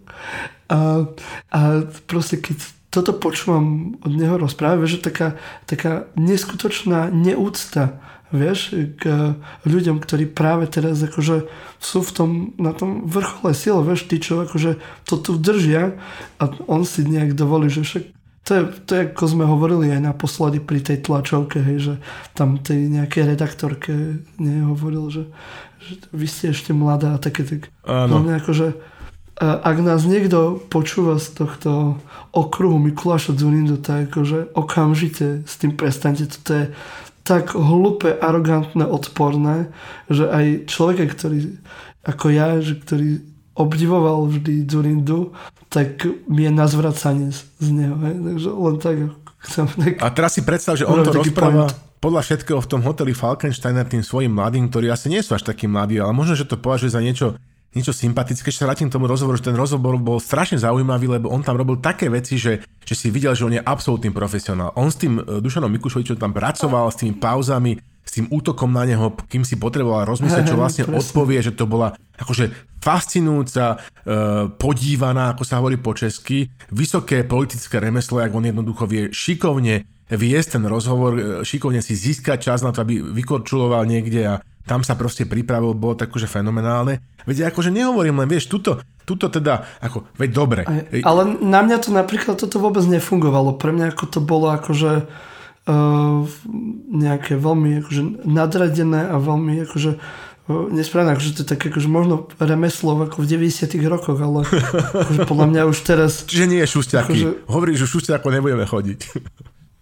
[0.68, 1.08] A,
[1.48, 1.60] a
[2.04, 5.28] proste keď toto počúvam od neho rozprávať, že taká,
[5.68, 11.48] taká neskutočná neúcta vieš, k ľuďom, ktorí práve teraz akože
[11.80, 14.76] sú v tom, na tom vrchole síl, vieš, tí, čo akože
[15.08, 15.96] to tu držia
[16.36, 18.04] a on si nejak dovolí, že však
[18.48, 21.94] to je, to je, ako sme hovorili aj naposledy pri tej tlačovke, hej, že
[22.32, 25.24] tam tej nejakej redaktorke nehovoril, že,
[25.84, 27.68] že vy ste ešte mladá a také tak.
[27.84, 28.24] Áno.
[28.24, 28.72] Akože,
[29.38, 32.02] ak nás niekto počúva z tohto
[32.34, 36.26] okruhu Mikuláša Zunindu, tak akože okamžite s tým prestante.
[36.26, 36.64] Toto je
[37.22, 39.70] tak hlúpe, arogantné, odporné,
[40.10, 41.60] že aj človek, ktorý
[42.08, 43.20] ako ja, že ktorý
[43.52, 45.34] obdivoval vždy Zurindu,
[45.68, 47.94] tak mi je na zvracanie z neho.
[48.00, 48.14] Hej?
[48.16, 48.96] Takže len tak
[49.44, 49.64] chcem...
[49.68, 52.00] Tak A teraz si predstav, že on to rozpráva point.
[52.00, 55.68] podľa všetkého v tom hoteli Falkensteiner tým svojim mladým, ktorí asi nie sú až takí
[55.68, 57.36] mladí, ale možno, že to považuje za niečo
[57.76, 58.48] niečo sympatické.
[58.48, 61.60] Ešte sa vrátim k tomu rozhovoru, že ten rozhovor bol strašne zaujímavý, lebo on tam
[61.60, 64.72] robil také veci, že, že si videl, že on je absolútny profesionál.
[64.74, 67.76] On s tým e, Dušanom Mikušovičom tam pracoval, s tými pauzami,
[68.08, 71.92] s tým útokom na neho, kým si potreboval rozmyslieť, čo vlastne odpovie, že to bola
[72.16, 72.48] akože
[72.80, 73.76] fascinujúca, e,
[74.56, 80.56] podívaná, ako sa hovorí po česky, vysoké politické remeslo, jak on jednoducho vie šikovne viesť
[80.56, 84.34] ten rozhovor, e, šikovne si získať čas na to, aby vykorčuloval niekde a
[84.68, 87.00] tam sa proste pripravil, bolo tak akože fenomenálne.
[87.24, 90.62] Veď akože nehovorím len, vieš, tuto, tuto teda, ako, veď dobre.
[91.00, 93.56] Ale na mňa to napríklad toto vôbec nefungovalo.
[93.56, 96.20] Pre mňa ako to bolo akože uh,
[96.92, 102.28] nejaké veľmi akože nadradené a veľmi akože uh, nesprávne, akože to je také akože možno
[102.36, 104.44] remeslo ako v 90 rokoch, ale
[105.08, 106.28] akože podľa mňa už teraz...
[106.28, 107.12] Čiže nie je šustiaky.
[107.16, 109.00] Akože, Hovoríš, že šustiako nebudeme chodiť.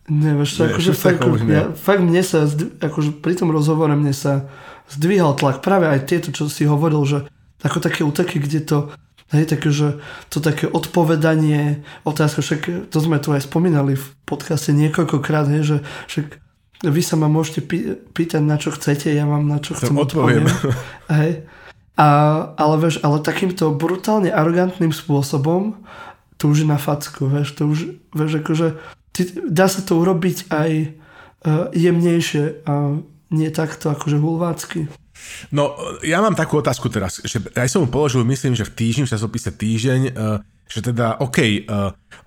[0.07, 2.47] Nie, vieš, to akože fakt, ja, fakt mne sa,
[2.79, 4.47] akože pri tom rozhovore mne sa
[4.87, 5.66] zdvíhal tlak.
[5.66, 7.19] Práve aj tieto, čo si hovoril, že
[7.66, 8.79] ako také úteky, kde to
[9.35, 9.99] Hej, také, že
[10.31, 15.77] to také odpovedanie, otázka, však to sme tu aj spomínali v podcaste niekoľkokrát, hej, že
[16.07, 16.27] však
[16.87, 20.47] vy sa ma môžete pý, pýtať, na čo chcete, ja vám na čo chcem odpoviem.
[21.11, 21.42] Hej.
[21.99, 22.09] A,
[22.55, 25.75] ale vieš, ale takýmto brutálne arogantným spôsobom
[26.37, 28.79] to už je na facku, vieš, to už, vieš, akože
[29.48, 33.00] dá sa to urobiť aj uh, jemnejšie a
[33.33, 34.87] nie takto akože hulvácky.
[35.50, 35.74] No,
[36.05, 39.12] ja mám takú otázku teraz, že aj som mu položil, myslím, že v týždni, v
[39.16, 40.11] časopise Týždeň, e,
[40.66, 41.61] že teda, OK, e,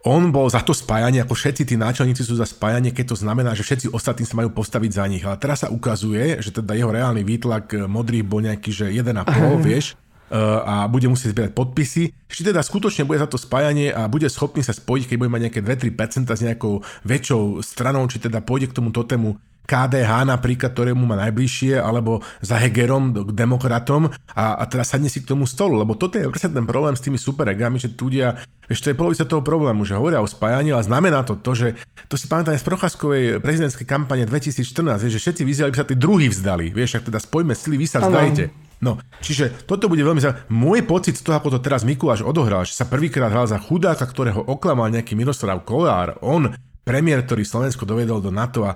[0.07, 3.53] on bol za to spájanie, ako všetci tí náčelníci sú za spájanie, keď to znamená,
[3.55, 5.23] že všetci ostatní sa majú postaviť za nich.
[5.23, 9.27] Ale teraz sa ukazuje, že teda jeho reálny výtlak e, modrých bol nejaký, že 1,5,
[9.63, 9.95] vieš,
[10.37, 14.61] a bude musieť zbierať podpisy, či teda skutočne bude za to spájanie a bude schopný
[14.61, 18.77] sa spojiť, keď bude mať nejaké 2-3% s nejakou väčšou stranou, či teda pôjde k
[18.77, 24.97] tomu tému KDH napríklad, ktorému má najbližšie, alebo za Hegerom, k demokratom a, a teraz
[24.97, 27.93] sadne si k tomu stolu, lebo toto je presne ten problém s tými superegami, že
[27.93, 31.53] tu ľudia, ešte je polovica toho problému, že hovoria o spájaní, ale znamená to to,
[31.53, 31.67] že
[32.09, 36.33] to si pamätám z Procházkovej prezidentskej kampane 2014, že všetci vyzerali, by sa tí druhí
[36.33, 38.68] vzdali, vieš, ak teda spojme sily, vy sa vzdajte.
[38.79, 40.47] No, čiže toto bude veľmi zaujímavé.
[40.47, 44.07] Môj pocit z toho, ako to teraz Mikuláš odohral, že sa prvýkrát hral za chudáka,
[44.07, 46.55] ktorého oklamal nejaký Miroslav Kolár, on
[46.89, 48.73] premiér, ktorý Slovensko dovedol do NATO a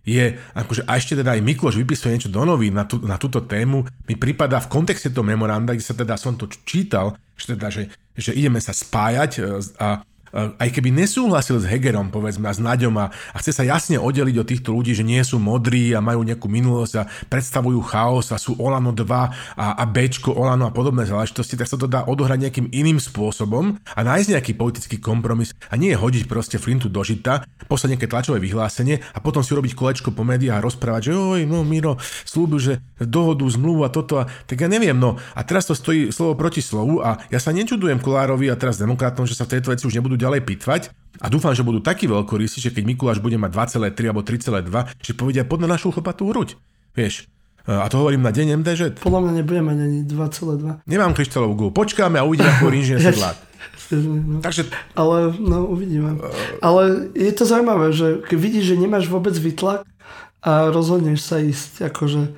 [0.00, 3.44] je, akože a ešte teda aj Mikloš vypisuje niečo do novín na, tú, na túto
[3.44, 7.68] tému, mi prípada v kontexte toho memoranda, kde sa teda som to čítal, že teda,
[7.68, 9.40] že, že ideme sa spájať e,
[9.76, 10.00] a
[10.34, 14.36] aj keby nesúhlasil s Hegerom, povedzme, a s Naďom a, a chce sa jasne oddeliť
[14.38, 18.38] od týchto ľudí, že nie sú modrí a majú nejakú minulosť a predstavujú chaos a
[18.38, 22.46] sú Olano 2 a, a Bčko Olano a podobné záležitosti, tak sa to dá odohrať
[22.46, 27.42] nejakým iným spôsobom a nájsť nejaký politický kompromis a nie hodiť proste flintu do žita,
[27.66, 31.42] poslať nejaké tlačové vyhlásenie a potom si urobiť kolečko po médiách a rozprávať, že oj,
[31.50, 35.16] no Miro slúbil, že dohodu, zmluvu a toto a tak ja neviem, no.
[35.34, 39.24] A teraz to stojí slovo proti slovu a ja sa nečudujem Kolárovi a teraz demokratom,
[39.24, 40.82] že sa v tejto veci už nebudú ďalej pitvať
[41.20, 45.12] a dúfam, že budú takí veľkorysi, že keď Mikuláš bude mať 2,3 alebo 3,2, že
[45.16, 46.60] povedia pod na našu chlopatú hruď.
[46.92, 47.28] Vieš,
[47.68, 48.80] a to hovorím na deň MDŽ.
[49.04, 50.88] Podľa mňa nebudeme mať ani 2,2.
[50.88, 51.70] Nemám kryštálovú gulu.
[51.76, 53.36] Počkáme a uvidíme, ako inžinier sedlák.
[53.90, 54.38] No.
[54.40, 54.70] Takže...
[54.96, 56.16] Ale no uvidíme.
[56.64, 59.84] Ale je to zaujímavé, že keď vidíš, že nemáš vôbec vytlak
[60.40, 62.32] a rozhodneš sa ísť akože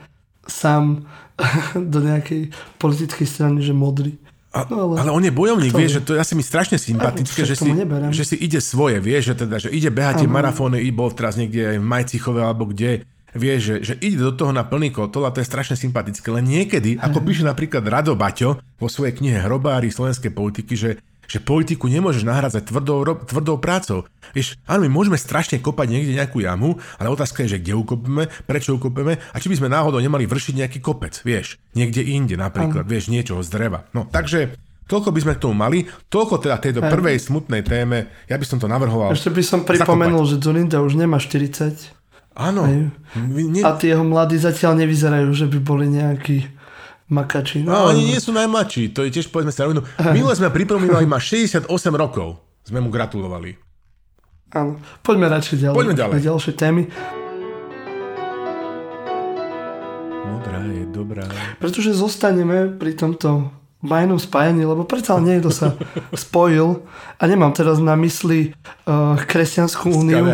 [0.49, 1.07] sám
[1.92, 2.51] do nejakej
[2.83, 4.18] politickej strany, že modrý.
[4.52, 7.48] A, no ale, ale on je bojovník, vieš, že to je asi mi strašne sympatické,
[7.48, 7.72] že si,
[8.12, 11.40] že si ide svoje, vieš, že teda, že ide behať tie marafóny, i bol teraz
[11.40, 15.32] niekde v Majcichove alebo kde, vieš, že, že ide do toho na plný kotol a
[15.32, 16.28] to je strašne sympatické.
[16.28, 21.00] Len niekedy, ako píše napríklad Rado Baťo vo svojej knihe Hrobári slovenskej politiky, že
[21.33, 24.05] že politiku nemôžeš nahradzať tvrdou, tvrdou prácou.
[24.37, 28.29] Vieš, áno, my môžeme strašne kopať niekde nejakú jamu, ale otázka je, že kde ukopeme,
[28.45, 32.85] prečo ukopeme a či by sme náhodou nemali vršiť nejaký kopec, vieš, niekde inde napríklad,
[32.85, 33.88] vieš, niečo z dreva.
[33.97, 35.88] No, takže Toľko by sme k tomu mali.
[35.88, 36.92] Toľko teda tejto Aj.
[36.92, 38.12] prvej smutnej téme.
[38.29, 39.14] Ja by som to navrhoval.
[39.14, 40.33] Ešte by som pripomenul, zakopať.
[40.37, 41.97] že Zulinda už nemá 40.
[42.37, 42.68] Áno.
[42.68, 43.62] Ne...
[43.64, 46.45] A tí jeho mladí zatiaľ nevyzerajú, že by boli nejakí
[47.12, 47.61] Makači.
[47.61, 49.85] No, no oni nie sú najmladší, to je tiež povedzme sa rovinu.
[50.16, 52.40] Minule sme pripomínali, má 68 rokov.
[52.64, 53.61] Sme mu gratulovali.
[54.57, 55.77] Áno, poďme radšej ďalej.
[55.77, 56.14] Poďme ďalej.
[56.16, 56.83] Na ďalšie témy.
[60.25, 61.25] Modrá je dobrá.
[61.61, 63.53] Pretože zostaneme pri tomto
[63.85, 65.77] majnom spájaní, lebo predsa niekto sa
[66.16, 66.81] spojil
[67.20, 68.57] a nemám teraz na mysli
[68.88, 70.29] uh, Kresťanskú úniu.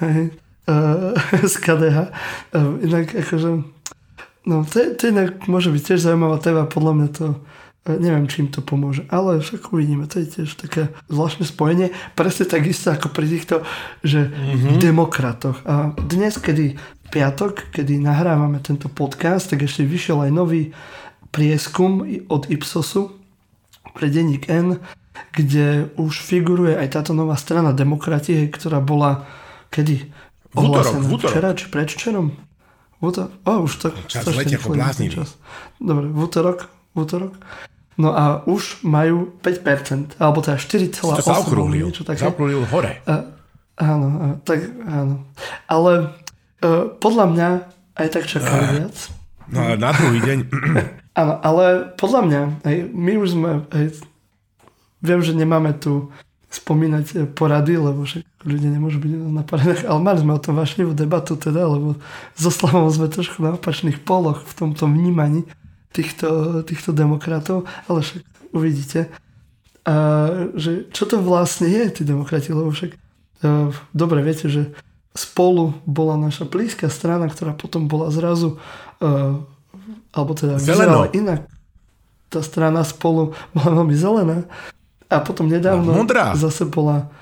[0.00, 0.32] KDH.
[0.70, 1.12] uh,
[1.44, 1.98] z KDH.
[2.56, 3.79] Uh, inak akože
[4.48, 7.26] No, to, to inak môže byť tiež zaujímavá téma, podľa mňa to
[7.84, 9.04] e, neviem, čím to pomôže.
[9.12, 11.92] Ale však uvidíme, to je tiež také zvláštne spojenie.
[12.16, 13.60] Presne takisto ako pri týchto,
[14.00, 14.80] že mm-hmm.
[14.80, 15.60] demokratoch.
[15.68, 16.80] A dnes, kedy
[17.12, 20.72] piatok, kedy nahrávame tento podcast, tak ešte vyšiel aj nový
[21.28, 23.12] prieskum od Ipsosu
[23.92, 24.80] pre denník N,
[25.36, 29.28] kde už figuruje aj táto nová strana demokratie, ktorá bola
[29.68, 30.08] kedy?
[30.50, 31.06] Útorok.
[31.22, 32.49] Včera či predvčerom?
[33.00, 33.32] V útorok?
[33.48, 35.24] Oh, už tak čas letia ako bláznivý.
[35.80, 37.32] Dobre, v útorok, v útorok.
[37.96, 41.20] No a už majú 5%, alebo teda 4,8%.
[41.20, 43.00] To sa okrúhlil, zaokrúhlil hore.
[43.04, 43.28] A,
[43.80, 45.24] áno, a, tak áno.
[45.68, 45.92] Ale
[46.64, 47.48] uh, podľa mňa
[48.00, 48.96] aj tak čakali uh, viac.
[49.52, 50.38] No na druhý deň...
[51.20, 51.64] áno, ale
[51.96, 53.84] podľa mňa, aj, my už sme, aj,
[55.04, 56.08] viem, že nemáme tu
[56.50, 60.56] spomínať eh, porady, lebo však ľudia nemôžu byť na poradách, ale mali sme o tom
[60.56, 62.00] vášnivú debatu teda, lebo
[62.32, 65.44] so Slavom sme trošku na opačných poloch v tomto vnímaní
[65.92, 68.24] týchto, týchto demokratov, ale však
[68.56, 69.12] uvidíte,
[69.84, 69.94] a,
[70.56, 74.72] že čo to vlastne je, tí demokrati, lebo však a, dobre viete, že
[75.12, 78.56] spolu bola naša blízka strana, ktorá potom bola zrazu
[79.04, 79.36] a,
[80.16, 81.44] alebo teda vyzerala inak.
[82.32, 84.48] Tá strana spolu bola veľmi zelená
[85.10, 86.32] a potom nedávno modrá.
[86.32, 87.12] zase bola...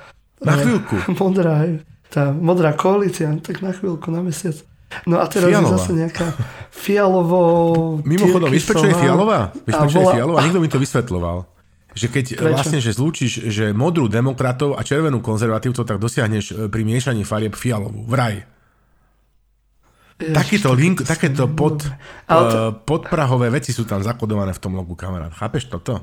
[0.42, 0.94] Na chvíľku.
[1.20, 1.66] Modrá,
[2.08, 4.56] tá modrá koalícia, tak na chvíľku, na mesiac.
[5.04, 5.68] No a teraz Fialová.
[5.68, 6.26] je zase nejaká
[6.72, 7.40] fialovo...
[8.08, 9.52] Mimochodom, vieš prečo je fialová?
[9.52, 10.08] Vieš prečo bola...
[10.08, 10.38] je fialová?
[10.48, 11.38] Nikto mi to vysvetloval.
[11.92, 12.54] Že keď prečo?
[12.56, 17.52] vlastne, že zlúčiš, že modrú demokratov a červenú konzervatívcov, tak dosiahneš eh, pri miešaní farieb
[17.52, 18.08] fialovú.
[18.08, 18.48] Vraj.
[20.18, 25.30] Ježiš, Takýto link, takéto pod, uh, podprahové veci sú tam zakodované v tom logu, kamarát.
[25.30, 26.02] Chápeš toto?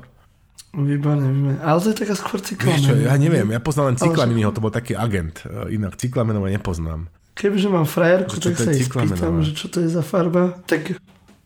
[0.76, 1.58] Výborné, výborné.
[1.64, 2.84] Ale to je taká skôr cyklamená.
[2.84, 5.40] čo, ja neviem, ja poznám len cyklameného, to bol taký agent.
[5.48, 7.08] E, inak cyklamenové nepoznám.
[7.36, 10.96] Kebyže mám frajerku, tak sa jej spýtam, že čo to je za farba, tak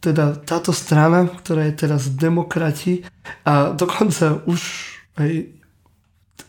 [0.01, 3.05] teda táto strana, ktorá je teraz demokrati
[3.45, 4.61] a dokonca už
[5.21, 5.51] aj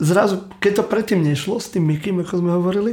[0.01, 2.91] zrazu, keď to predtým nešlo s tým Mikým, ako sme hovorili,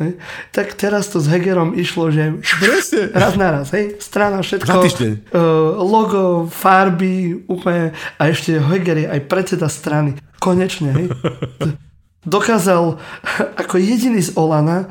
[0.00, 0.16] hej,
[0.54, 3.12] tak teraz to s Hegerom išlo, že Presne.
[3.12, 9.20] raz na raz, hej, strana, všetko, uh, logo, farby, úplne, a ešte Heger je aj
[9.28, 10.16] predseda strany.
[10.40, 11.06] Konečne, hej.
[12.22, 13.02] Dokázal
[13.58, 14.86] ako jediný z Olana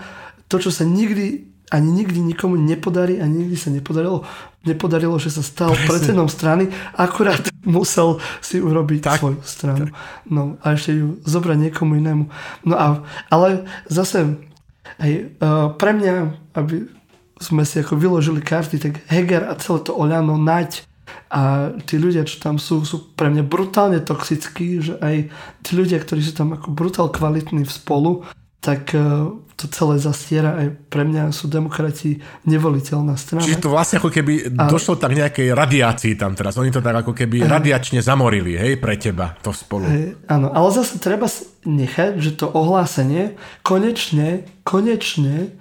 [0.51, 4.27] to, čo sa nikdy ani nikdy nikomu nepodarí a nikdy sa nepodarilo,
[4.67, 5.87] nepodarilo, že sa stal Presne.
[5.87, 6.67] predsedom strany,
[6.99, 9.87] akurát musel si urobiť Tak, svoju stranu.
[10.27, 12.27] No a ešte ju zobrať niekomu inému.
[12.67, 14.35] No a, ale zase
[15.01, 16.13] hej, uh, pre mňa,
[16.55, 16.87] aby
[17.41, 20.85] sme si ako vyložili karty, tak Heger a celé to Oľano, Naď
[21.31, 25.27] a tí ľudia, čo tam sú, sú pre mňa brutálne toxickí, že aj
[25.65, 28.11] tí ľudia, ktorí sú tam ako brutál kvalitní v spolu,
[28.61, 33.41] tak uh, to celé zastiera aj pre mňa sú demokrati nevoliteľná strana.
[33.41, 36.61] Čiže to vlastne ako keby A- došlo tak nejakej radiácii tam teraz.
[36.61, 39.89] Oni to tak ako keby radiačne zamorili, hej, pre teba to spolu.
[39.89, 41.25] Hej, áno, ale zase treba
[41.65, 43.33] nechať, že to ohlásenie
[43.65, 45.57] konečne, konečne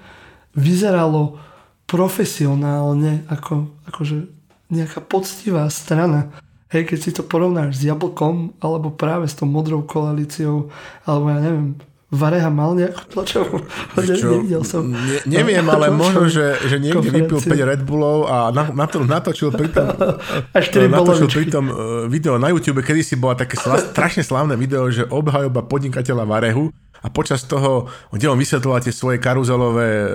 [0.53, 1.41] vyzeralo
[1.89, 4.29] profesionálne, ako, akože
[4.69, 6.31] nejaká poctivá strana.
[6.71, 10.71] Hej, keď si to porovnáš s Jablkom, alebo práve s tou modrou koalíciou,
[11.03, 11.75] alebo ja neviem,
[12.11, 13.63] Vareha mal nejakú tlačovú,
[13.95, 14.83] ne, nevidel som.
[14.83, 17.63] Ne, neviem, ale možno, že, že niekde vypil konferenciu.
[17.63, 19.95] 5 Red Bullov a na, na to, natočil pritom,
[20.55, 20.59] A
[20.91, 21.75] natočil pritom eh,
[22.11, 26.75] video na YouTube, kedy si bola také sla, strašne slávne video, že obhajoba podnikateľa Varehu
[26.99, 30.09] a počas toho, kde on vysvetloval tie svoje karuzelové eh,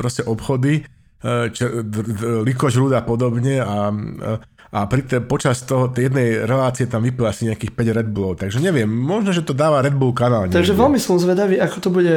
[0.00, 4.53] proste obchody, eh, čo, d, d, Ruda a podobne a, a
[4.90, 8.58] pri te, počas toho, tej jednej relácie tam vypil asi nejakých 5 Red Bullov, takže
[8.58, 10.50] neviem, možno, že to dáva Red Bull kanál.
[10.50, 10.82] Takže niekde.
[10.82, 12.16] veľmi som zvedavý, ako to bude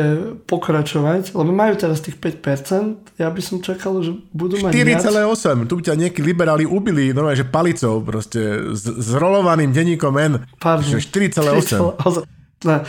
[0.50, 5.06] pokračovať, lebo majú teraz tých 5%, ja by som čakal, že budú mať viac.
[5.06, 5.70] 4,8.
[5.70, 10.34] Tu by ťa nejakí liberáli ubili, normálne, že palicou, proste, s, s rolovaným denníkom N.
[10.58, 10.98] Pardon.
[10.98, 12.26] Že 4,8.
[12.26, 12.38] 4,8.
[12.66, 12.82] No,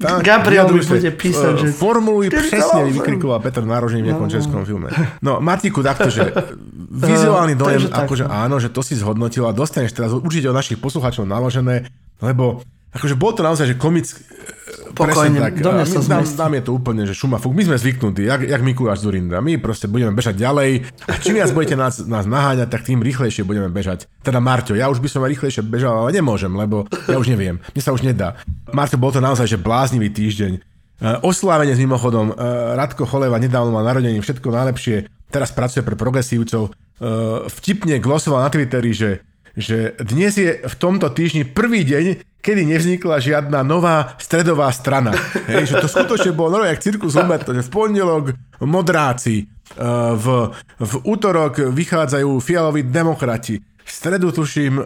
[0.00, 1.12] Tak, Gabriel mi bude sa.
[1.12, 1.66] písať, že...
[1.76, 2.48] Formuluj 4,8.
[2.48, 4.88] presne, vykrikoval Peter Nárožný v nejakom českom filme.
[5.20, 6.32] No, Martiku, takto, že
[7.04, 8.32] vizuálny Eh, dojem, akože no.
[8.32, 11.92] áno, že to si zhodnotil a dostaneš teraz určite od našich poslucháčov naložené,
[12.24, 12.64] lebo
[12.96, 14.08] akože bolo to naozaj, že komick...
[15.00, 17.56] Pokojne, do mňa sa nám, nám, je to úplne, že šuma fuk.
[17.56, 19.40] My sme zvyknutí, jak, jak Mikuláš Zurinda.
[19.40, 23.48] My proste budeme bežať ďalej a čím viac budete nás, nás naháňať, tak tým rýchlejšie
[23.48, 24.04] budeme bežať.
[24.20, 27.56] Teda Marťo, ja už by som aj rýchlejšie bežal, ale nemôžem, lebo ja už neviem.
[27.72, 28.36] Mne sa už nedá.
[28.70, 30.52] Marťo, bol to naozaj, že bláznivý týždeň.
[31.00, 35.96] Uh, oslávenie s mimochodom, uh, Radko Choleva nedávno mal narodení, všetko najlepšie, teraz pracuje pre
[35.96, 36.76] progresívcov.
[37.00, 39.24] Uh, vtipne glosoval na Twitteri, že,
[39.56, 42.04] že dnes je v tomto týždni prvý deň,
[42.40, 45.12] kedy nevznikla žiadna nová stredová strana.
[45.44, 48.24] Hej, že to skutočne bolo normálne jak cirkus Humberto, že v pondelok
[48.64, 49.44] modráci,
[49.76, 50.26] uh, v,
[50.80, 54.84] v útorok vychádzajú fialoví demokrati, v stredu tuším uh,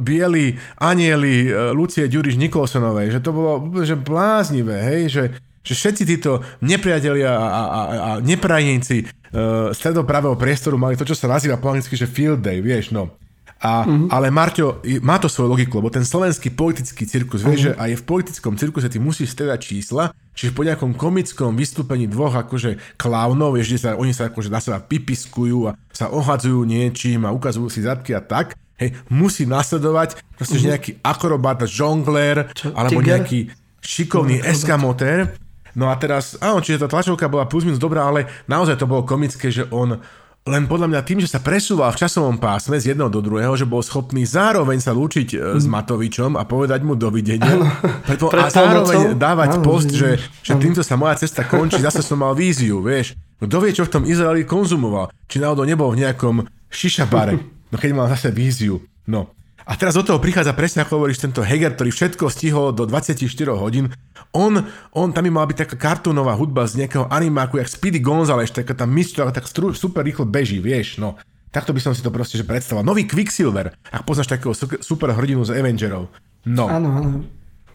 [0.00, 5.24] bieli anieli uh, Lucie Ďuriš Nikolsonovej, že to bolo že bláznivé, hej, že,
[5.60, 11.28] že všetci títo nepriatelia a, a, a neprajníci uh, stredopravého priestoru mali to, čo sa
[11.28, 13.12] nazýva po anglicky, že field day, vieš, no.
[13.58, 14.14] A, mm-hmm.
[14.14, 17.78] Ale Marťo, má to svoju logiku, lebo ten slovenský politický cirkus, vieš, mm-hmm.
[17.78, 22.38] že aj v politickom cirkuse ty musíš stredať čísla, čiže po nejakom komickom vystúpení dvoch
[22.38, 27.34] akože klaunov, vieš, sa, oni sa akože na seba pipiskujú a sa ohadzujú niečím a
[27.34, 30.70] ukazujú si zadky a tak, hej, musí nasledovať proste, mm-hmm.
[30.70, 33.10] nejaký akrobat, žonglér, Čo, alebo tiger?
[33.10, 33.38] nejaký
[33.82, 35.34] šikovný eskamotér.
[35.78, 39.06] No a teraz, áno, čiže tá tlačovka bola plus minus dobrá, ale naozaj to bolo
[39.06, 40.02] komické, že on
[40.48, 43.62] len podľa mňa tým, že sa presúval v časovom pásme z jedného do druhého, že
[43.62, 47.60] bol schopný zároveň sa lúčiť e, s Matovičom a povedať mu dovidenia.
[48.02, 49.20] Preto, Pred a zároveň polnocou?
[49.20, 53.12] dávať Áno, post, že- že, týmto sa moja cesta končí, zase som mal víziu, vieš.
[53.38, 55.14] Kto vie, čo v tom Izraeli konzumoval?
[55.30, 57.38] Či náhodou nebol v nejakom šišabare,
[57.70, 58.82] no keď mal zase víziu.
[59.06, 59.30] No.
[59.68, 63.20] A teraz do toho prichádza presne, ako hovoríš, tento Heger, ktorý všetko stihol do 24
[63.52, 63.92] hodín.
[64.32, 64.64] On,
[64.96, 68.72] on tam by mala byť taká kartúnová hudba z nejakého animáku, jak Speedy Gonzales, taká
[68.72, 71.20] tá myš, ktorá tak super rýchlo beží, vieš, no.
[71.52, 72.84] Takto by som si to proste že predstavoval.
[72.84, 76.12] Nový Quicksilver, ak poznáš takého su- super hrdinu z Avengerov.
[76.48, 76.64] No.
[76.68, 77.10] Áno, áno.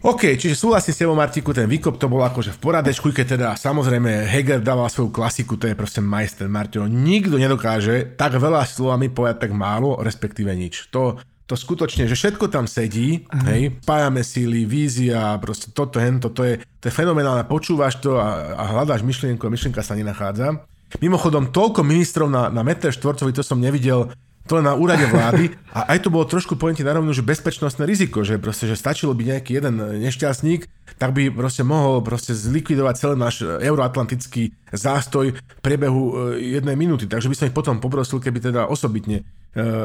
[0.04, 3.48] OK, čiže súhlasím s tebou, Martiku, ten výkop to bol akože v poradečku, keď teda
[3.56, 6.92] samozrejme Heger dával svoju klasiku, to je proste majster Martino.
[6.92, 10.92] Nikto nedokáže tak veľa slovami povedať tak málo, respektíve nič.
[10.92, 16.48] To, to skutočne, že všetko tam sedí, hej, spájame síly, vízia, proste toto, hento, to
[16.48, 20.64] je, to je fenomenálne, počúvaš to a, a hľadáš myšlienku a myšlienka sa nenachádza.
[21.04, 24.14] Mimochodom, toľko ministrov na, na meter štvorcový, to som nevidel
[24.44, 27.24] to len na úrade vlády a aj to bolo trošku poviem ti na rovnu, že
[27.24, 30.68] bezpečnostné riziko, že proste, že stačilo by nejaký jeden nešťastník,
[31.00, 37.08] tak by proste mohol proste zlikvidovať celý náš euroatlantický zástoj v priebehu e, jednej minúty.
[37.08, 39.24] Takže by som ich potom poprosil, keby teda osobitne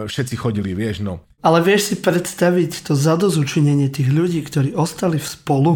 [0.08, 1.20] všetci chodili, vieš, no.
[1.44, 5.72] Ale vieš si predstaviť to zadozučinenie tých ľudí, ktorí ostali v spolu,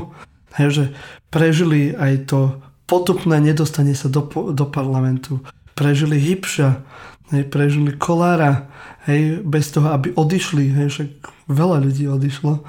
[0.59, 0.84] hej, že
[1.30, 2.40] prežili aj to
[2.90, 5.40] potupné nedostanie sa do, do parlamentu,
[5.76, 6.68] prežili Hybša,
[7.36, 8.68] hej, prežili Kolára,
[9.07, 11.11] hej, bez toho, aby odišli, hej, však
[11.49, 12.64] veľa ľudí odišlo.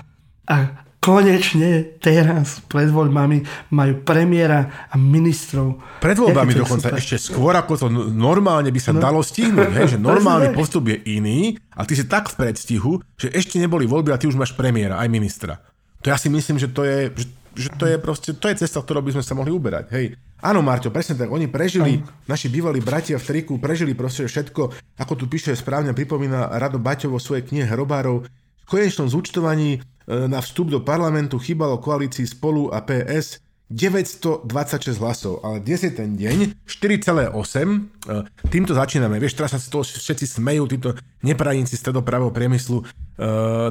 [0.48, 3.44] A konečne teraz pred voľbami
[3.76, 6.00] majú premiéra a ministrov.
[6.00, 7.00] Pred voľbami dokonca super.
[7.04, 9.04] ešte skôr, ako to normálne by sa no.
[9.04, 13.28] dalo stihnúť, hej, že normálny postup je iný a ty si tak v predstihu, že
[13.36, 15.60] ešte neboli voľby a ty už máš premiéra, aj ministra.
[16.00, 17.28] To ja si myslím, že to je, že,
[17.68, 20.16] že to je proste, to je cesta, ktorou by sme sa mohli uberať, hej.
[20.44, 21.32] Áno, Marťo, presne tak.
[21.32, 22.36] Oni prežili, Aj.
[22.36, 27.08] naši bývalí bratia v triku, prežili proste všetko, ako tu píše správne, pripomína Rado Baťo
[27.08, 28.28] vo svojej knihe Hrobárov.
[28.64, 33.40] V konečnom zúčtovaní E, na vstup do parlamentu chýbalo koalícii Spolu a PS
[33.72, 37.32] 926 hlasov, ale dnes je ten deň 4,8.
[37.32, 39.16] E, týmto začíname.
[39.18, 40.90] Vieš, teraz sa z toho všetci smejú, títo
[41.24, 42.86] nepravníci stredopravého priemyslu, e,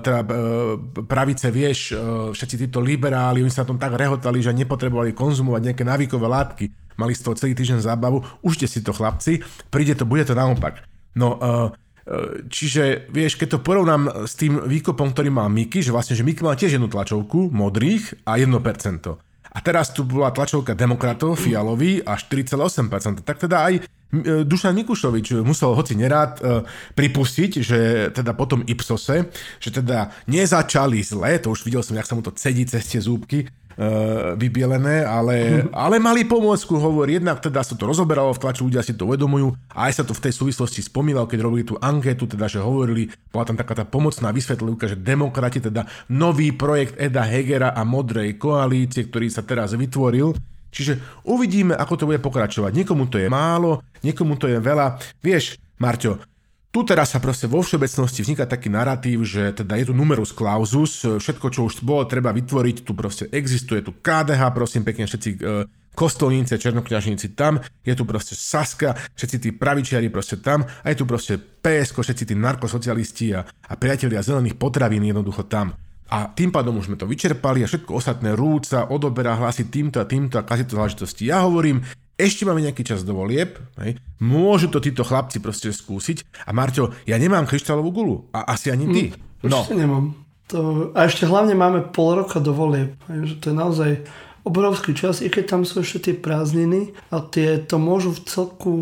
[0.01, 0.24] teda
[1.05, 1.93] pravice, vieš,
[2.32, 6.64] všetci títo liberáli, oni sa na tom tak rehotali, že nepotrebovali konzumovať nejaké návykové látky.
[6.97, 8.24] Mali z toho celý týždeň zábavu.
[8.40, 9.45] Užte si to, chlapci.
[9.72, 10.84] Príde to, bude to naopak.
[11.12, 11.36] No,
[12.50, 16.42] Čiže, vieš, keď to porovnám s tým výkopom, ktorý má Miky, že vlastne, že Miky
[16.42, 18.50] mal tiež jednu tlačovku, modrých a 1%.
[19.53, 23.22] A teraz tu bola tlačovka demokratov, fialový a 4,8%.
[23.22, 23.74] Tak teda aj
[24.44, 27.78] Dušan Mikušovič musel hoci nerád e, pripustiť, že
[28.12, 32.28] teda potom Ipsose, že teda nezačali zle, to už videl som, jak sa mu to
[32.36, 33.48] cedí cez tie zúbky,
[34.36, 35.36] vybielené, ale,
[35.84, 39.54] ale mali pomôcku, hovorí, jednak teda sa to rozoberalo v tlači, ľudia si to uvedomujú
[39.72, 43.08] a aj sa to v tej súvislosti spomínalo, keď robili tú anketu, teda že hovorili,
[43.30, 48.40] bola tam taká tá pomocná vysvetlivka, že demokrati, teda nový projekt Eda Hegera a Modrej
[48.40, 50.34] koalície, ktorý sa teraz vytvoril,
[50.72, 52.72] Čiže uvidíme, ako to bude pokračovať.
[52.72, 54.96] Niekomu to je málo, niekomu to je veľa.
[55.20, 56.32] Vieš, Marťo,
[56.72, 61.04] tu teraz sa proste vo všeobecnosti vzniká taký narratív, že teda je tu numerus clausus,
[61.04, 65.68] všetko, čo už bolo treba vytvoriť, tu proste existuje, tu KDH, prosím pekne, všetci e,
[65.92, 71.04] kostolníci, černokňažníci tam, je tu proste Saska, všetci tí pravičiari proste tam, a je tu
[71.04, 75.76] proste PSK, všetci tí narkosocialisti a, a priatelia zelených potravín jednoducho tam.
[76.12, 80.08] A tým pádom už sme to vyčerpali a všetko ostatné rúca, odoberá hlasy týmto a
[80.08, 81.28] týmto a kazí to záležitosti.
[81.28, 81.84] Ja hovorím,
[82.16, 86.46] ešte máme nejaký čas do volieb, hej, môžu to títo chlapci proste skúsiť.
[86.46, 88.16] A Marťo, ja nemám kryštálovú gulu.
[88.36, 89.02] A asi ani ty.
[89.10, 89.64] Hm, no.
[89.72, 90.04] Nemám.
[90.52, 92.94] To, a ešte hlavne máme pol roka do volieb.
[93.08, 93.90] Hej, že to je naozaj
[94.43, 98.74] obrovský čas, i keď tam sú ešte tie prázdniny a tie to môžu v celku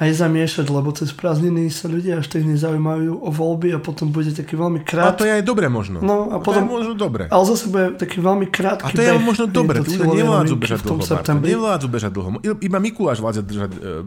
[0.00, 4.32] aj zamiešať, lebo cez prázdniny sa ľudia až tak nezaujímajú o voľby a potom bude
[4.32, 5.12] taký veľmi krátky.
[5.12, 6.00] A to je aj dobre možno.
[6.00, 7.28] No a, potom, to je možno dobre.
[7.28, 10.80] Ale zase bude taký veľmi krátky A to je beh, možno dobre, ľudia nevládzu bežať
[10.88, 11.02] dlho,
[11.44, 12.28] nevládzu bežať dlho.
[12.64, 13.44] Iba Mikuláš vládze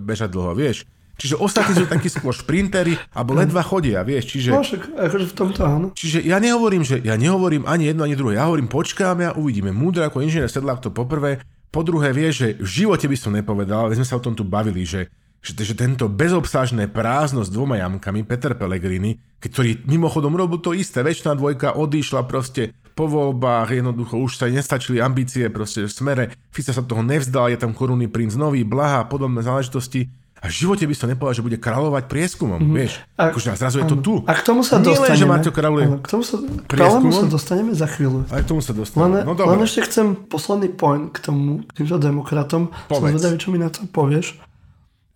[0.01, 0.89] bežať dlho, vieš.
[1.17, 4.53] Čiže ostatní sú takí skôr šprintery, alebo ledva chodia, vieš, čiže...
[4.53, 5.87] No však, akože v tomto áno.
[5.97, 8.37] Čiže ja nehovorím, že ja nehovorím ani jedno, ani druhé.
[8.37, 9.73] Ja hovorím, počkáme a uvidíme.
[9.73, 11.41] Múdro ako inžinier Sedlák to poprvé.
[11.73, 14.45] Po druhé, vieš, že v živote by som nepovedal, ale sme sa o tom tu
[14.45, 15.09] bavili, že
[15.41, 21.05] že, že tento bezobsažné prázdno s dvoma jamkami, Peter Pellegrini, ktorý mimochodom robil to isté,
[21.05, 26.73] väčšina dvojka odišla proste po voľbách, jednoducho už sa nestačili ambície proste v smere, Fica
[26.73, 30.85] sa toho nevzdal, je tam korunný princ nový, blaha a podobné záležitosti a v živote
[30.85, 32.77] by som nepovedal, že bude kráľovať prieskumom, mm-hmm.
[32.77, 33.01] vieš.
[33.17, 34.13] A, akože zrazu je to tu.
[34.29, 35.33] A k tomu sa Nie dostaneme.
[35.33, 36.35] Len, že kráľuje k tomu sa,
[36.69, 37.21] prieskumom.
[37.25, 38.19] sa dostaneme za chvíľu.
[38.29, 39.25] Aj k tomu sa dostaneme.
[39.25, 42.69] Len, no, len ešte chcem posledný point k tomu, k týmto demokratom.
[42.85, 43.01] Povedz.
[43.01, 44.37] Som zvedavý, čo mi na to povieš.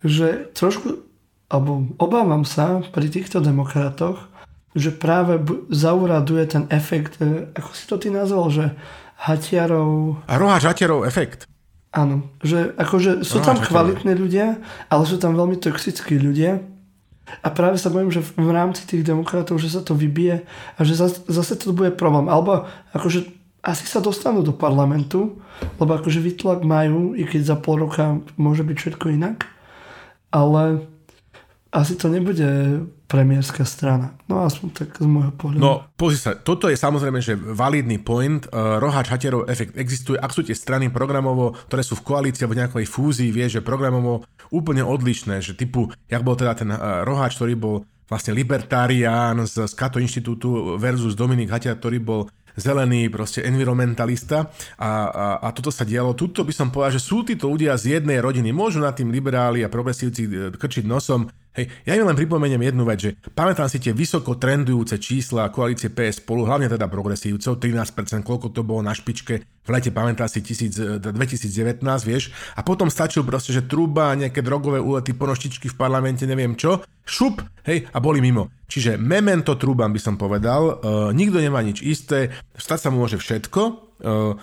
[0.02, 1.06] Že trošku,
[1.46, 4.26] alebo obávam sa pri týchto demokratoch,
[4.74, 8.72] že práve zauraduje ten efekt, e, ako si to ty nazval, že
[9.22, 10.24] hatiarov...
[10.26, 11.46] A roháč hatiarov efekt.
[11.92, 14.56] Áno, že akože sú no, tam kvalitní ľudia,
[14.88, 16.64] ale sú tam veľmi toxickí ľudia.
[17.44, 20.42] A práve sa bojím, že v rámci tých demokratov, že sa to vybije
[20.76, 20.96] a že
[21.28, 22.32] zase to bude problém.
[22.32, 22.64] Alebo
[22.96, 23.28] akože
[23.62, 25.38] asi sa dostanú do parlamentu,
[25.78, 29.46] lebo akože vytlak majú, i keď za pol roka môže byť všetko inak,
[30.34, 30.91] ale
[31.72, 32.44] asi to nebude
[33.08, 34.12] premiérska strana.
[34.28, 35.60] No aspoň tak z môjho pohľadu.
[35.64, 38.44] No pozri sa, toto je samozrejme, že validný point.
[38.52, 40.20] Uh, roháč hatierov efekt existuje.
[40.20, 44.28] Ak sú tie strany programovo, ktoré sú v koalícii alebo nejakej fúzii, vie, že programovo
[44.52, 49.64] úplne odlišné, že typu, jak bol teda ten uh, roháč, ktorý bol vlastne libertarián z,
[49.64, 55.72] z Kato inštitútu versus Dominik Hatia, ktorý bol zelený proste environmentalista a, a, a toto
[55.72, 56.12] sa dialo.
[56.12, 58.52] Tuto by som povedal, že sú títo ľudia z jednej rodiny.
[58.52, 62.88] Môžu na tým liberáli a progresívci e, krčiť nosom, Hej, ja im len pripomeniem jednu
[62.88, 68.24] vec, že pamätám si tie vysoko trendujúce čísla koalície PS spolu, hlavne teda progresívcov, 13%,
[68.24, 73.20] koľko to bolo na špičke, v lete pamätám si 1000, 2019, vieš, a potom stačil
[73.28, 78.24] proste, že truba, nejaké drogové úlety, ponoštičky v parlamente, neviem čo, šup, hej, a boli
[78.24, 78.48] mimo.
[78.72, 83.60] Čiže memento trúbam by som povedal, uh, nikto nemá nič isté, stať sa môže všetko,
[83.60, 84.40] uh,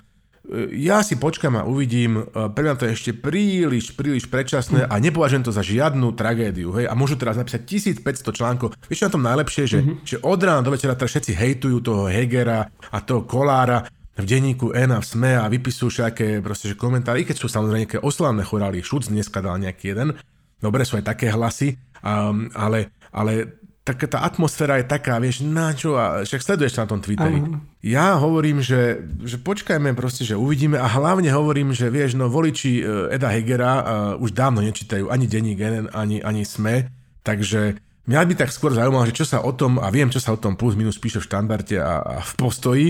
[0.74, 4.95] ja si počkam a uvidím, e, pre mňa to je ešte príliš, príliš predčasné a
[4.97, 6.74] nepovažujem to za žiadnu tragédiu.
[6.74, 6.89] Hej?
[6.89, 8.74] A môžu teraz napísať 1500 článkov.
[8.89, 10.02] Vieš na tom najlepšie, že, mm-hmm.
[10.02, 13.86] že od rána do večera teraz všetci hejtujú toho Hegera a toho Kolára
[14.20, 17.47] v denníku N a v SME a vypisujú všetké proste, že komentáry, i keď sú
[17.47, 20.18] samozrejme nejaké oslavné chorály, Šuc dneska dal nejaký jeden,
[20.60, 25.74] dobre sú aj také hlasy, um, ale, ale taká tá atmosféra je taká, vieš, na
[25.74, 27.42] čo, a však sleduješ na tom Twitteri.
[27.42, 27.66] Ano.
[27.82, 32.84] Ja hovorím, že, že počkajme proste, že uvidíme a hlavne hovorím, že vieš, no voliči
[32.84, 33.84] e, Eda Hegera uh,
[34.22, 36.92] už dávno nečítajú ani Denní Genen, ani, ani SME,
[37.26, 40.36] takže mňa by tak skôr zaujímalo, že čo sa o tom, a viem, čo sa
[40.36, 42.88] o tom plus minus píše v štandarte a, a v postoji,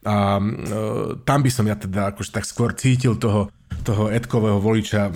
[0.00, 3.52] a uh, tam by som ja teda akože tak skôr cítil toho,
[3.84, 5.14] toho Edkového voliča, uh,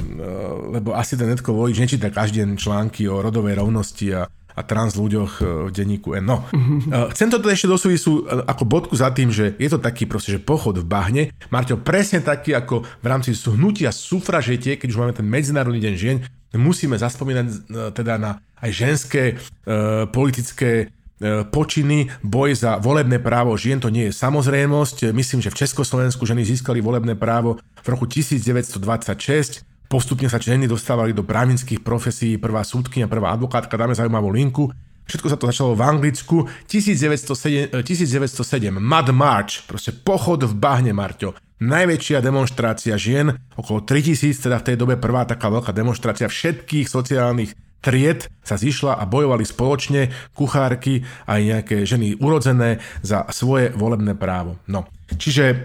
[0.68, 4.94] lebo asi ten Edkov volič nečíta každý deň články o rodovej rovnosti a a trans
[4.94, 6.24] ľuďoch e, v denníku N.
[6.30, 9.82] No, uh, chcem toto ešte do súvisu e, ako bodku za tým, že je to
[9.82, 11.22] taký proste, že pochod v bahne.
[11.50, 16.16] Marťo, presne taký ako v rámci hnutia sufražetie, keď už máme ten Medzinárodný deň žien,
[16.54, 17.66] musíme zaspomínať
[17.98, 20.94] teda na aj ženské uh, politické
[21.24, 25.14] počiny, boj za volebné právo žien, to nie je samozrejmosť.
[25.14, 31.12] Myslím, že v Československu ženy získali volebné právo v roku 1926 Postupne sa ženy dostávali
[31.12, 34.72] do právnických profesí, prvá súdkynia, prvá advokátka, dáme zaujímavú linku.
[35.04, 36.48] Všetko sa to začalo v Anglicku.
[36.66, 41.36] 1907, 1907 Mad March, proste pochod v bahne, Marťo.
[41.60, 47.54] Najväčšia demonstrácia žien, okolo 3000, teda v tej dobe prvá taká veľká demonstrácia všetkých sociálnych
[47.84, 54.56] tried sa zišla a bojovali spoločne, kuchárky aj nejaké ženy urodzené za svoje volebné právo.
[54.68, 55.56] No, čiže e,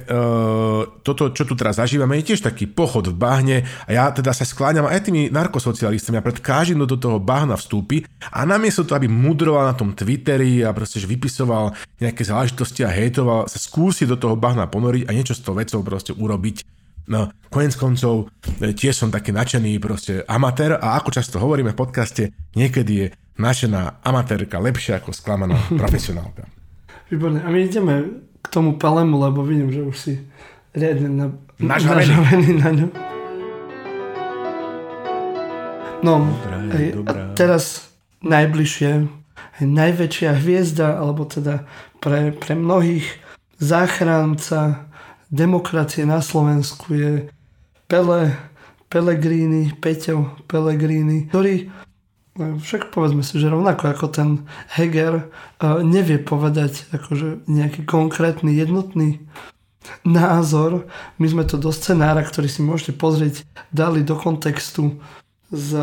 [1.03, 3.57] toto, čo tu teraz zažívame, je tiež taký pochod v bahne
[3.87, 8.03] a ja teda sa skláňam aj tými narkosocialistami a pred každým do toho bahna vstúpi
[8.31, 12.91] a namiesto toho, aby mudroval na tom Twitteri a proste že vypisoval nejaké záležitosti a
[12.91, 16.78] hejtoval, sa skúsi do toho bahna ponoriť a niečo s tou vecou proste urobiť
[17.09, 18.29] No, konec koncov,
[18.61, 23.07] e, tiež som taký nadšený proste amatér a ako často hovoríme v podcaste, niekedy je
[23.41, 26.45] nadšená amatérka lepšia ako sklamaná profesionálka.
[27.09, 27.41] Výborne.
[27.41, 27.93] A my ideme
[28.45, 30.13] k tomu palemu, lebo vidím, že už si
[30.77, 32.87] riadne na, nažavený na ňu.
[35.99, 37.21] No, dobrá, aj, dobrá.
[37.33, 37.89] teraz
[38.21, 38.91] najbližšie,
[39.59, 41.65] aj najväčšia hviezda, alebo teda
[41.97, 43.03] pre, pre mnohých
[43.57, 44.88] záchranca
[45.29, 47.11] demokracie na Slovensku je
[47.85, 48.33] Pele,
[48.89, 51.69] Pelegrini, Peťo Pelegrini, ktorý
[52.37, 54.29] no, však povedzme si, že rovnako ako ten
[54.73, 59.21] Heger uh, nevie povedať akože nejaký konkrétny jednotný
[60.05, 60.85] názor.
[61.17, 64.97] My sme to do scenára, ktorý si môžete pozrieť, dali do kontextu
[65.49, 65.73] s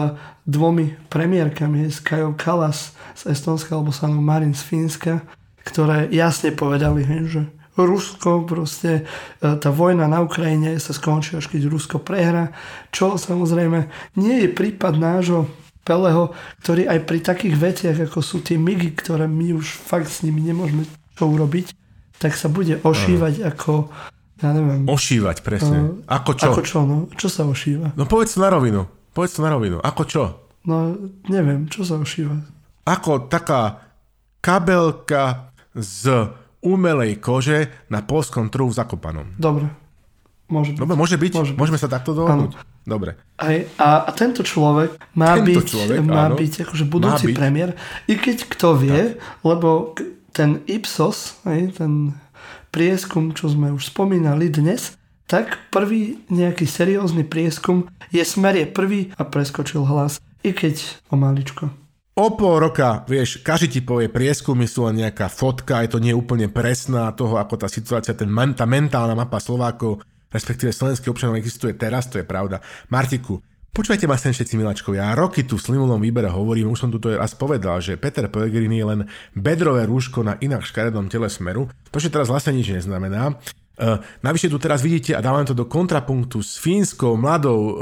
[0.47, 5.27] dvomi premiérkami, s Kajou Kalas z Estonska alebo Sanou Marin z Fínska,
[5.67, 9.05] ktoré jasne povedali, že Rusko, proste
[9.41, 12.57] e, tá vojna na Ukrajine sa skončí až keď Rusko prehra,
[12.89, 15.45] čo samozrejme nie je prípad nášho
[15.87, 16.35] Peleho,
[16.67, 20.43] ktorý aj pri takých veciach, ako sú tie migy, ktoré my už fakt s nimi
[20.43, 20.83] nemôžeme
[21.15, 21.71] čo urobiť,
[22.19, 23.55] tak sa bude ošívať uh.
[23.55, 23.87] ako,
[24.43, 24.83] ja neviem.
[24.91, 26.03] Ošívať, presne.
[26.03, 26.51] Uh, ako čo?
[26.51, 27.07] Ako čo, no?
[27.15, 27.95] Čo sa ošíva?
[27.95, 28.83] No povedz to na rovinu.
[29.15, 29.79] Povedz to na rovinu.
[29.79, 30.23] Ako čo?
[30.67, 30.99] No,
[31.31, 32.35] neviem, čo sa ošíva.
[32.83, 33.87] Ako taká
[34.43, 36.27] kabelka z
[36.67, 39.39] umelej kože na polskom trhu v Zakopanom.
[39.39, 39.71] Dobre.
[40.51, 40.79] Môže byť.
[40.79, 41.33] Dobre, môže byť?
[41.35, 41.59] Môže byť.
[41.59, 42.59] Môžeme sa takto dohodnúť?
[42.87, 43.19] Dobre.
[43.35, 47.35] Aj, a, a tento človek má tento byť, človek, má byť akože budúci byť.
[47.35, 47.75] premiér,
[48.07, 49.43] i keď kto vie, tak.
[49.43, 49.99] lebo
[50.31, 52.15] ten Ipsos, aj, ten
[52.71, 54.95] prieskum, čo sme už spomínali dnes,
[55.27, 60.79] tak prvý nejaký seriózny prieskum je smer je prvý a preskočil hlas, i keď
[61.11, 61.75] o maličko.
[62.17, 66.17] O pol roka, vieš, každý ti povie prieskumy sú len nejaká fotka, je to nie
[66.17, 70.01] úplne presná toho, ako tá situácia, ten, tá mentálna mapa Slovákov,
[70.33, 72.65] respektíve slovenských občanov existuje teraz, to je pravda.
[72.89, 73.45] Martiku,
[73.77, 76.97] Počúvajte ma sem všetci miláčkovia, ja roky tu v slimulnom výbere hovorím, už som tu
[76.97, 79.01] to raz povedal, že Peter Pellegrini je len
[79.37, 83.37] bedrové rúško na inak škaredom tele smeru, to, že teraz vlastne nič neznamená.
[83.77, 87.75] Uh, navyše tu teraz vidíte a dávam to do kontrapunktu s fínskou mladou uh,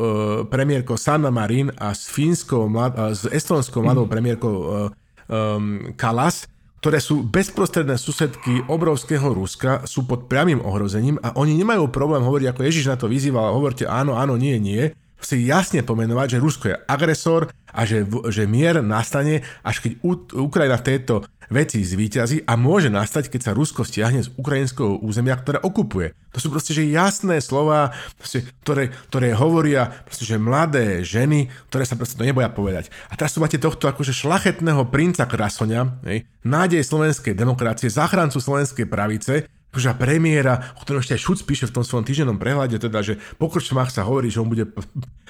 [0.43, 4.11] premiérkou Sanna Marin a s fínskou mlad, uh, s estonskou mladou mm.
[4.11, 4.91] premiérkou uh,
[5.31, 6.51] um, Kalas,
[6.83, 12.51] ktoré sú bezprostredné susedky obrovského Ruska, sú pod priamým ohrozením a oni nemajú problém hovoriť,
[12.51, 14.93] ako Ježiš na to vyzýval, hovorte áno, áno, nie, nie.
[15.25, 20.05] Si jasne pomenovať, že Rusko je agresor a že, že mier nastane, až keď
[20.37, 21.15] Ukrajina v tejto
[21.49, 26.17] veci zvíťazí a môže nastať, keď sa Rusko stiahne z ukrajinského územia, ktoré okupuje.
[26.37, 31.85] To sú proste že jasné slova, proste, ktoré, ktoré hovoria proste, že mladé ženy, ktoré
[31.85, 32.89] sa proste to neboja povedať.
[33.09, 38.89] A teraz tu máte tohto akože šlachetného princa Krasoňa, hej, nádej slovenskej demokracie, záchrancu slovenskej
[38.89, 43.03] pravice, akože premiéra, o ktorom ešte aj Šuc píše v tom svojom týždennom prehľade, teda,
[43.03, 44.71] že po krčmách sa hovorí, že on bude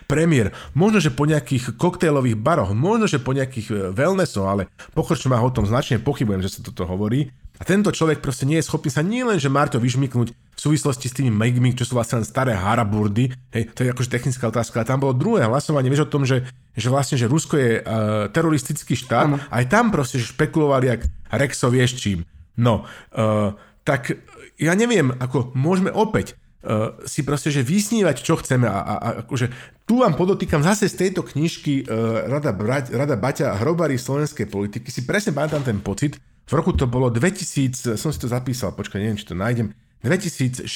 [0.05, 0.53] premiér.
[0.77, 5.41] Možno, že po nejakých koktejlových baroch, možno, že po nejakých e, wellnessoch, ale po krčmách
[5.41, 7.33] o tom značne pochybujem, že sa toto hovorí.
[7.55, 11.15] A tento človek proste nie je schopný sa nielen, že Marto vyžmyknúť v súvislosti s
[11.15, 14.91] tými megmi, čo sú vlastne len staré haraburdy, hej, to je akože technická otázka, ale
[14.91, 16.43] tam bolo druhé hlasovanie, vieš o tom, že,
[16.75, 19.39] že vlastne, že Rusko je uh, teroristický štát, ano.
[19.39, 22.27] aj tam proste že špekulovali, jak Rexo vieš čím.
[22.59, 23.55] No, uh,
[23.87, 24.19] tak
[24.59, 28.95] ja neviem, ako môžeme opäť uh, si proste, že vysnívať, čo chceme a, a,
[29.27, 29.51] akože
[29.85, 34.89] tu vám podotýkam zase z tejto knižky uh, Rada, Brať, Rada Baťa Hrobary slovenskej politiky,
[34.89, 39.01] si presne pamätám ten pocit, v roku to bolo 2000, som si to zapísal, počkaj,
[39.01, 39.73] neviem, či to nájdem,
[40.05, 40.69] 2016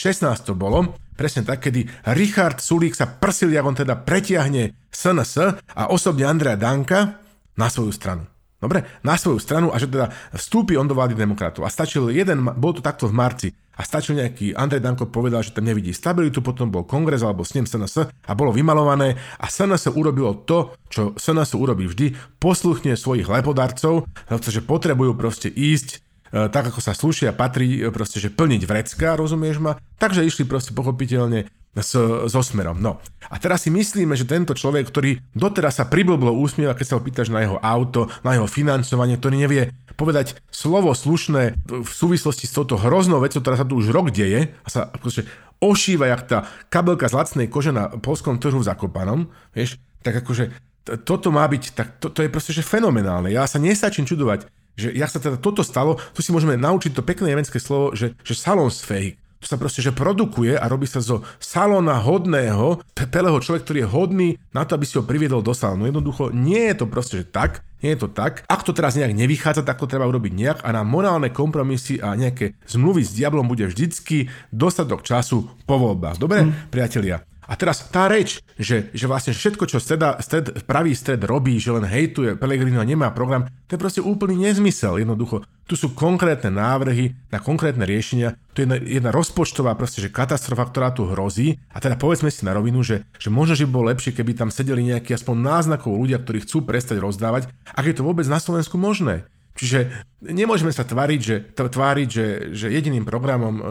[0.48, 1.84] to bolo, presne tak, kedy
[2.16, 7.20] Richard Sulík sa prsil, jak on teda pretiahne SNS a osobne Andrea Danka
[7.60, 8.24] na svoju stranu.
[8.58, 11.62] Dobre, na svoju stranu a že teda vstúpi on do vlády demokratov.
[11.62, 13.48] A stačil jeden, bol to takto v marci,
[13.78, 17.54] a stačil nejaký, Andrej Danko povedal, že tam nevidí stabilitu, potom bol kongres alebo s
[17.54, 23.30] ním SNS a bolo vymalované a SNS urobilo to, čo SNS urobí vždy, posluchne svojich
[23.30, 29.16] lepodarcov, pretože potrebujú proste ísť tak ako sa slúšia, patrí e, proste, že plniť vrecka,
[29.16, 29.80] rozumieš ma?
[29.96, 31.92] Takže išli proste pochopiteľne s,
[32.28, 32.80] so smerom.
[32.80, 32.98] No.
[33.28, 37.04] A teraz si myslíme, že tento človek, ktorý doteraz sa priblblo úsmieva, keď sa ho
[37.04, 39.62] pýtaš na jeho auto, na jeho financovanie, ktorý nevie
[39.98, 44.54] povedať slovo slušné v súvislosti s touto hroznou vecou, ktorá sa tu už rok deje
[44.62, 45.26] a sa akože
[45.58, 46.38] ošíva jak tá
[46.70, 50.54] kabelka z lacnej kože na polskom trhu v Zakopanom, vieš, tak akože
[51.02, 53.28] toto má byť, tak to, to je proste že fenomenálne.
[53.28, 54.48] Ja sa nestačím čudovať,
[54.78, 58.14] že jak sa teda toto stalo, tu si môžeme naučiť to pekné nemecké slovo, že,
[58.22, 63.62] že salonsfähig to sa proste, že produkuje a robí sa zo salóna hodného, pepeleho človek,
[63.62, 65.86] ktorý je hodný na to, aby si ho priviedol do salónu.
[65.86, 68.42] Jednoducho nie je to proste, že tak, nie je to tak.
[68.50, 72.18] Ak to teraz nejak nevychádza, tak to treba urobiť nejak a na morálne kompromisy a
[72.18, 76.18] nejaké zmluvy s diablom bude vždycky dostatok času po voľbách.
[76.18, 76.74] Dobre, mm.
[76.74, 77.22] priatelia?
[77.48, 81.72] A teraz tá reč, že, že vlastne všetko, čo streda, stred, pravý stred robí, že
[81.72, 85.00] len hejtuje Pelegrino a nemá program, to je proste úplný nezmysel.
[85.00, 90.12] Jednoducho, tu sú konkrétne návrhy na konkrétne riešenia, tu je jedna, jedna rozpočtová proste, že
[90.12, 91.56] katastrofa, ktorá tu hrozí.
[91.72, 94.52] A teda povedzme si na rovinu, že, že možno, že by bolo lepšie, keby tam
[94.52, 98.76] sedeli nejakí aspoň náznakov ľudia, ktorí chcú prestať rozdávať, ak je to vôbec na Slovensku
[98.76, 99.24] možné.
[99.58, 99.90] Čiže
[100.22, 103.62] nemôžeme sa tváriť, že, tváriť, že, že jediným programom e,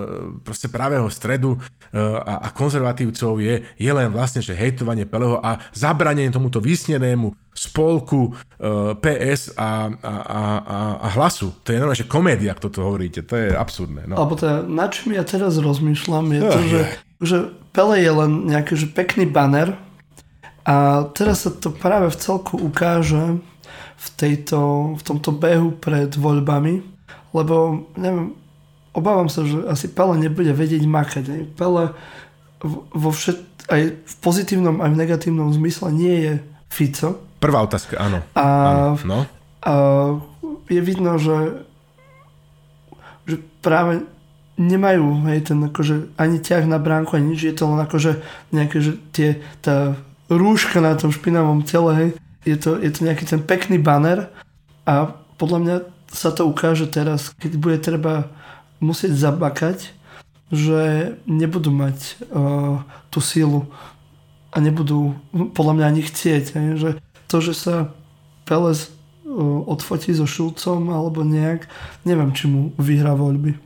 [0.43, 1.59] proste pravého stredu e,
[1.95, 8.35] a, a konzervatívcov je, je len vlastne, že hejtovanie Peleho a zabranenie tomuto vysnenému spolku
[8.35, 11.55] e, PS a, a, a, a hlasu.
[11.63, 13.23] To je normálne, že komédia, ak toto hovoríte.
[13.23, 14.11] To je absurdné.
[14.11, 14.19] No.
[14.19, 16.79] Alebo teda, na čím ja teraz rozmýšľam, je to, že,
[17.23, 17.37] že
[17.71, 19.79] Pele je len nejaký že pekný banner
[20.67, 23.39] a teraz sa to práve v celku ukáže,
[23.97, 26.85] v, tejto, v tomto behu pred voľbami,
[27.33, 28.37] lebo neviem,
[28.93, 31.25] obávam sa, že asi Pele nebude vedieť makať.
[31.29, 31.41] Aj.
[31.53, 31.83] Pele
[32.93, 36.33] vo všet, aj v pozitívnom, aj v negatívnom zmysle nie je
[36.69, 37.21] Fico.
[37.37, 38.25] Prvá otázka, áno.
[38.33, 38.45] A,
[38.97, 38.97] áno.
[39.05, 39.19] No.
[39.61, 39.73] a
[40.67, 41.61] je vidno, že,
[43.29, 44.01] že práve
[44.57, 48.81] nemajú hej, ten akože ani ťah na bránku, ani nič, je to len akože nejaké,
[48.81, 49.29] že tie,
[49.61, 49.93] tá
[50.27, 52.09] rúška na tom špinavom tele, hej,
[52.47, 54.31] je to, je to nejaký ten pekný banner
[54.87, 55.75] a podľa mňa
[56.07, 58.31] sa to ukáže teraz, keď bude treba
[58.79, 59.91] musieť zabakať,
[60.47, 62.79] že nebudú mať uh,
[63.11, 63.67] tú sílu
[64.55, 65.19] a nebudú
[65.51, 66.45] podľa mňa ani chcieť.
[66.55, 66.79] Ne?
[66.79, 66.89] Že
[67.27, 67.75] to, že sa
[68.47, 71.67] Peles uh, odfotí so Šulcom alebo nejak,
[72.07, 73.59] neviem, či mu vyhrá voľby.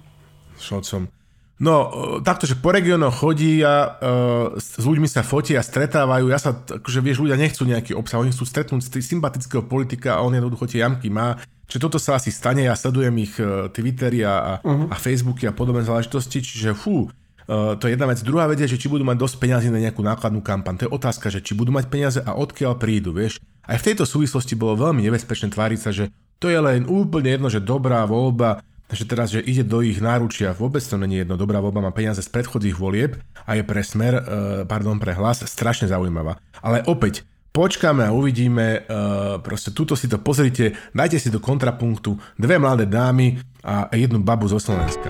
[0.58, 1.21] Šulcom.
[1.62, 6.34] No, e, takto, že po regiónoch chodí a uh, s ľuďmi sa fotia a stretávajú.
[6.34, 10.34] Ja sa, akože vieš, ľudia nechcú nejaký obsah, oni chcú stretnúť sympatického politika a on
[10.34, 11.38] jednoducho tie jamky má.
[11.70, 14.90] Čiže toto sa asi stane, ja sledujem ich uh, Twittery a, uh-huh.
[14.90, 17.14] a Facebooky a podobné záležitosti, čiže fú,
[17.52, 18.22] Uh, to je jedna vec.
[18.22, 20.78] Druhá vec je, že či budú mať dosť peniazy na nejakú nákladnú kampaň.
[20.78, 23.42] To je otázka, že či budú mať peniaze a odkiaľ prídu, vieš.
[23.66, 27.50] Aj v tejto súvislosti bolo veľmi nebezpečné tváriť sa, že to je len úplne jedno,
[27.52, 31.40] že dobrá voľba, Takže teraz, že ide do ich náručia, vôbec to není jedno.
[31.40, 33.16] Dobrá voľba má peniaze z predchodzích volieb
[33.48, 34.24] a je pre smer, uh,
[34.68, 36.36] pardon, pre hlas strašne zaujímavá.
[36.60, 37.24] Ale opäť,
[37.56, 42.84] počkáme a uvidíme, uh, proste túto si to pozrite, dajte si do kontrapunktu dve mladé
[42.84, 45.08] dámy a jednu babu zo Slovenska.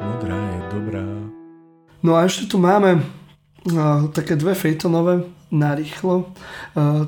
[0.00, 1.04] Modrá je dobrá.
[2.00, 3.04] No a ešte tu máme
[4.16, 6.32] také dve fejtonové narýchlo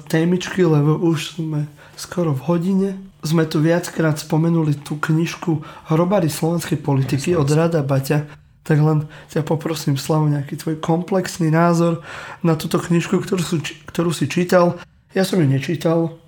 [0.04, 1.64] témičky, lebo už sme
[1.96, 2.90] skoro v hodine.
[3.24, 8.30] Sme tu viackrát spomenuli tú knižku Hrobary slovenskej politiky od Rada Baťa.
[8.62, 12.04] Tak len ťa poprosím, Slavo, nejaký tvoj komplexný názor
[12.44, 13.56] na túto knižku, ktorú, sú,
[13.88, 14.76] ktorú si čítal.
[15.16, 16.20] Ja som ju nečítal,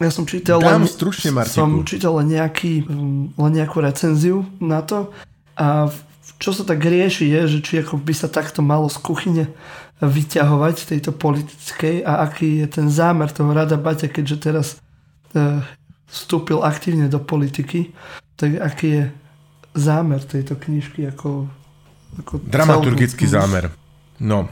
[0.00, 2.88] ja som čítal Dám len, stručne, som čítal len, nejaký,
[3.36, 5.12] len nejakú recenziu na to
[5.60, 5.92] a
[6.40, 9.44] čo sa tak rieši je, že či ako by sa takto malo z kuchyne
[10.00, 14.66] vyťahovať tejto politickej a aký je ten zámer toho Rada Baťa, keďže teraz
[16.10, 17.94] vstúpil aktívne do politiky,
[18.34, 19.04] tak aký je
[19.78, 21.46] zámer tejto knižky ako,
[22.18, 23.34] ako Dramaturgický celú...
[23.38, 23.64] zámer.
[24.18, 24.50] No,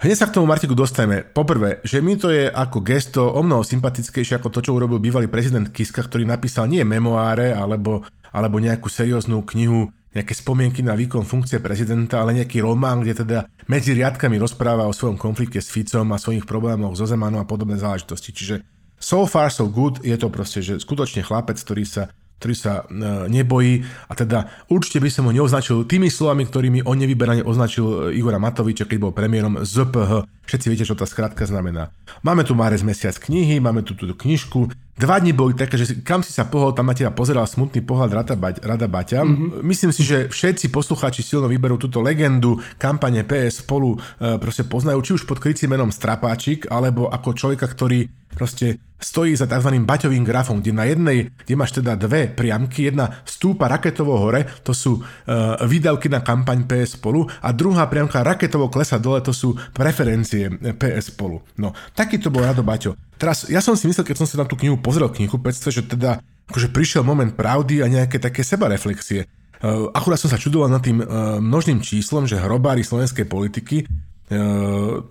[0.00, 1.26] Hneď sa k tomu Martiku dostajeme.
[1.26, 5.28] Poprvé, že mi to je ako gesto o mnoho sympatickejšie ako to, čo urobil bývalý
[5.28, 11.28] prezident Kiska, ktorý napísal nie memoáre alebo, alebo nejakú serióznu knihu, nejaké spomienky na výkon
[11.28, 13.38] funkcie prezidenta, ale nejaký román, kde teda
[13.68, 17.76] medzi riadkami rozpráva o svojom konflikte s Ficom a svojich problémoch so Zemanom a podobné
[17.76, 18.32] záležitosti.
[18.32, 18.54] Čiže
[18.98, 22.94] so far so good je to proste, že skutočne chlapec, ktorý sa ktorý sa e,
[23.26, 28.22] nebojí a teda určite by som ho neoznačil tými slovami, ktorými on nevyberane označil e,
[28.22, 30.22] Igora Matoviča, keď bol premiérom ZPH.
[30.46, 31.90] Všetci viete, čo tá skratka znamená.
[32.22, 34.70] Máme tu Márez mesiac knihy, máme tu túto knižku.
[34.98, 38.10] Dva dní boli také, že kam si sa pohol, tam na teba pozeral smutný pohľad
[38.10, 39.22] Rada, Bať, Rada Baťa.
[39.22, 39.62] Mm-hmm.
[39.62, 44.98] Myslím si, že všetci poslucháči silno vyberú túto legendu kampane PS spolu e, proste poznajú,
[45.02, 49.74] či už pod krycím menom Strapáčik, alebo ako človeka, ktorý proste stojí za tzv.
[49.82, 54.70] baťovým grafom, kde na jednej, kde máš teda dve priamky, jedna stúpa raketovo hore, to
[54.70, 59.58] sú uh, výdavky na kampaň PS spolu a druhá priamka raketovo klesa dole, to sú
[59.74, 61.42] preferencie PS spolu.
[61.58, 62.94] No, taký to bol Rado Baťo.
[63.18, 65.82] Teraz, ja som si myslel, keď som sa na tú knihu pozrel, knihu pectve, že
[65.82, 69.26] teda akože prišiel moment pravdy a nejaké také sebareflexie.
[69.58, 73.90] Uh, akurát som sa čudoval nad tým uh, množným číslom, že hrobári slovenskej politiky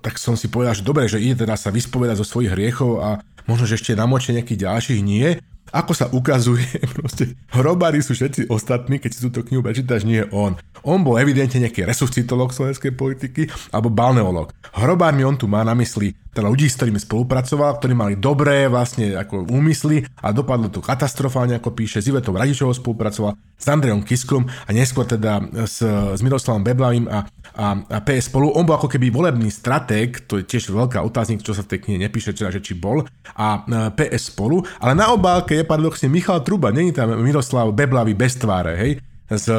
[0.05, 3.09] tak som si povedal, že dobre, že ide teda sa vyspovedať zo svojich hriechov a
[3.49, 5.41] možno, že ešte namočie nejakých ďalších nie.
[5.68, 6.63] Ako sa ukazuje,
[6.97, 10.55] proste hrobári sú všetci ostatní, keď si túto knihu prečítaš, nie on.
[10.86, 14.53] On bol evidentne nejaký resuscitolog slovenskej politiky alebo balneolog.
[14.72, 19.17] Hrobármi on tu má na mysli teda ľudí, s ktorými spolupracoval, ktorí mali dobré vlastne
[19.17, 21.97] ako úmysly a dopadlo to katastrofálne, ako píše.
[21.97, 27.25] S Ivetou Radičovou spolupracoval, s Andrejom Kiskom a neskôr teda s, s Miroslavom Beblavým a,
[27.57, 28.53] a, a PS spolu.
[28.53, 31.89] On bol ako keby volebný stratég, to je tiež veľká otáznik, čo sa v tej
[31.89, 33.01] knihe nepíše, teda, že či bol,
[33.33, 33.65] a
[33.97, 38.77] PS spolu, ale na obálke je paradoxne Michal Truba, není tam Miroslav Beblavý bez tváre,
[38.77, 39.01] hej?
[39.28, 39.55] S e,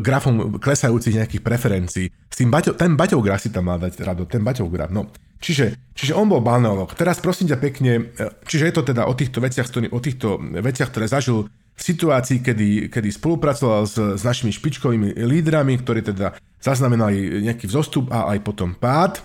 [0.00, 2.06] grafom klesajúcich nejakých preferencií.
[2.08, 4.88] S tým Baťo, ten Baťov graf si tam mal dať rado, ten Baťov graf.
[4.88, 5.12] No.
[5.42, 6.94] Čiže, čiže on bol balneolog.
[6.94, 10.88] Teraz prosím ťa pekne, e, čiže je to teda o týchto veciach, o týchto veciach,
[10.88, 17.42] ktoré zažil v situácii, kedy, kedy spolupracoval s, s našimi špičkovými lídrami, ktorí teda zaznamenali
[17.42, 19.24] nejaký vzostup a aj potom pád.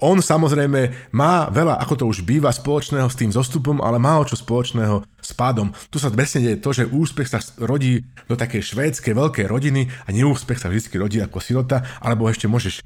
[0.00, 4.36] On samozrejme má veľa, ako to už býva, spoločného s tým zostupom, ale málo čo
[4.36, 5.70] spoločného s pádom.
[5.92, 10.08] Tu sa presne deje to, že úspech sa rodí do takej švédskej veľkej rodiny a
[10.08, 12.80] neúspech sa vždy rodí ako silota, alebo ešte môžeš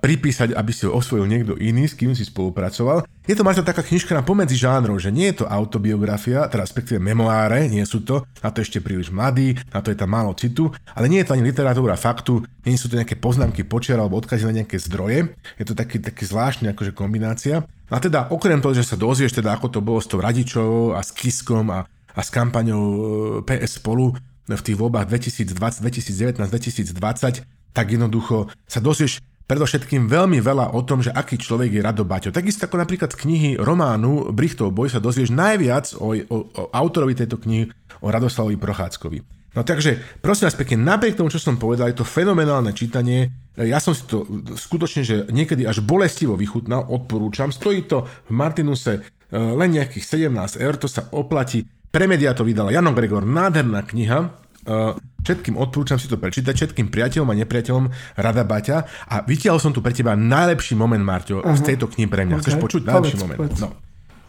[0.00, 3.04] pripísať, aby si ho osvojil niekto iný, s kým si spolupracoval.
[3.28, 6.96] Je to máte taká knižka na pomedzi žánrov, že nie je to autobiografia, teda respektíve
[6.96, 10.72] memoáre, nie sú to, na to ešte príliš mladý, na to je tam málo citu,
[10.96, 14.48] ale nie je to ani literatúra faktu, nie sú to nejaké poznámky počiar alebo odkazy
[14.48, 17.60] na nejaké zdroje, je to taký, taký zvláštny akože kombinácia.
[17.92, 21.04] A teda okrem toho, že sa dozvieš teda ako to bolo s tou Radičovou a
[21.04, 21.84] s Kiskom a,
[22.16, 22.98] a s kampaňou e,
[23.44, 24.16] PS spolu
[24.48, 31.02] v tých voľbách 2020, 2019, 2020, tak jednoducho sa dozvieš predovšetkým veľmi veľa o tom,
[31.02, 32.30] že aký človek je Rado Baťo.
[32.30, 37.18] Takisto ako napríklad z knihy románu Brichtov boj sa dozvieš najviac o, o, o autorovi
[37.18, 37.66] tejto knihy,
[37.98, 39.40] o Radoslavovi Prochádzkovi.
[39.50, 43.34] No takže, prosím vás pekne, napriek tomu, čo som povedal, je to fenomenálne čítanie.
[43.58, 44.22] Ja som si to
[44.54, 47.50] skutočne, že niekedy až bolestivo vychutnal, odporúčam.
[47.50, 51.66] Stojí to v Martinuse e, len nejakých 17 eur, to sa oplatí.
[51.90, 54.30] Pre media to vydala Jano Gregor, nádherná kniha.
[54.68, 54.92] Uh,
[55.24, 57.84] všetkým odporúčam si to prečítať, všetkým priateľom a nepriateľom
[58.20, 61.56] Rada Baťa a vytiahol som tu pre teba najlepší moment, Marťo, uh-huh.
[61.56, 62.40] z tejto knihy pre mňa.
[62.40, 62.44] Okay.
[62.52, 63.38] Chceš počuť najlepší povedz, moment?
[63.40, 63.60] Povedz.
[63.64, 63.68] No.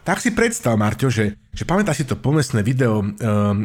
[0.02, 3.14] Tak si predstav, Marťo, že, že pamätáš si to pomestné video um,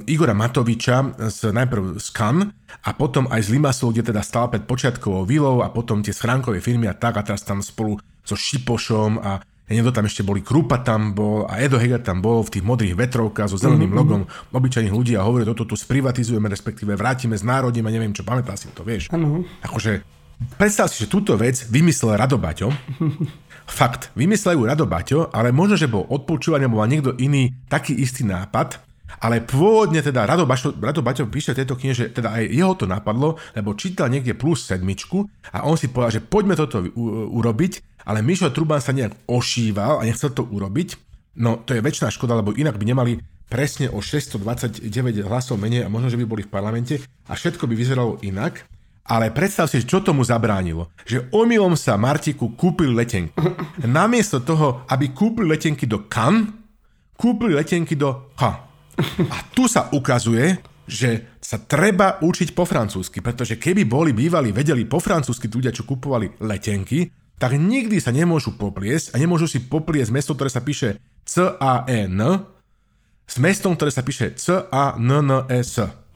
[0.04, 2.52] Igora Matoviča z, najprv z Cannes
[2.84, 6.60] a potom aj z Limassol, kde teda stál pred počiatkovou vilou a potom tie schránkové
[6.60, 10.78] firmy a tak a teraz tam spolu so Šipošom a neviem, tam ešte boli, Krupa
[10.78, 13.98] tam bol a Edo Heger tam bol v tých modrých vetrovkách so zeleným mm-hmm.
[13.98, 14.20] logom
[14.54, 18.86] obyčajných ľudí a hovorí, toto tu sprivatizujeme, respektíve vrátime, znárodíme, neviem čo, pamätá si to,
[18.86, 19.10] vieš.
[19.10, 19.42] Ano.
[19.66, 20.06] Akože,
[20.54, 22.70] predstav si, že túto vec vymyslel Rado Baťo.
[23.66, 28.22] Fakt, vymyslel ju Rado Baťo, ale možno, že bol odpočúvaný, alebo niekto iný taký istý
[28.22, 28.86] nápad,
[29.22, 32.74] Ale pôvodne teda Rado, Bašo, Rado Baťo píše v tejto knihe, že teda aj jeho
[32.76, 35.24] to napadlo, lebo čítal niekde plus sedmičku
[35.56, 39.98] a on si povedal, že poďme toto u- urobiť, ale Mišo Truban sa nejak ošíval
[39.98, 40.94] a nechcel to urobiť.
[41.42, 43.18] No to je väčšiná škoda, lebo inak by nemali
[43.50, 44.86] presne o 629
[45.26, 46.94] hlasov menej a možno, že by boli v parlamente
[47.26, 48.64] a všetko by vyzeralo inak.
[49.06, 50.90] Ale predstav si, čo tomu zabránilo.
[51.06, 53.30] Že omylom sa Martiku kúpili letenky.
[53.86, 56.50] Namiesto toho, aby kúpili letenky do Cannes,
[57.14, 58.42] kúpili letenky do H.
[59.30, 60.58] A tu sa ukazuje,
[60.90, 65.86] že sa treba učiť po francúzsky, pretože keby boli bývali, vedeli po francúzsky ľudia, čo
[65.86, 67.06] kupovali letenky,
[67.36, 70.96] tak nikdy sa nemôžu popliesť a nemôžu si popliesť mesto, ktoré sa píše
[71.28, 72.20] C-A-N
[73.26, 76.06] s mestom, ktoré sa píše C-A-N-N-E-S.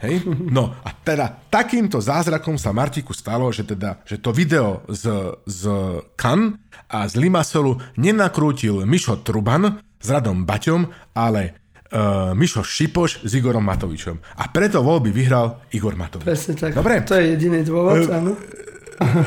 [0.00, 0.24] Hej?
[0.48, 5.62] No a teda takýmto zázrakom sa Martiku stalo, že, teda, že to video z, z
[6.16, 6.56] Kan
[6.88, 11.60] a z Limasolu nenakrútil Mišo Truban s Radom Baťom, ale
[11.92, 14.16] uh, Mišo Šipoš s Igorom Matovičom.
[14.40, 16.24] A preto voľby vyhral Igor Matovič.
[16.24, 16.72] Presne tak.
[16.72, 17.04] Dobre.
[17.04, 18.32] To je jediný dôvod, uh, áno.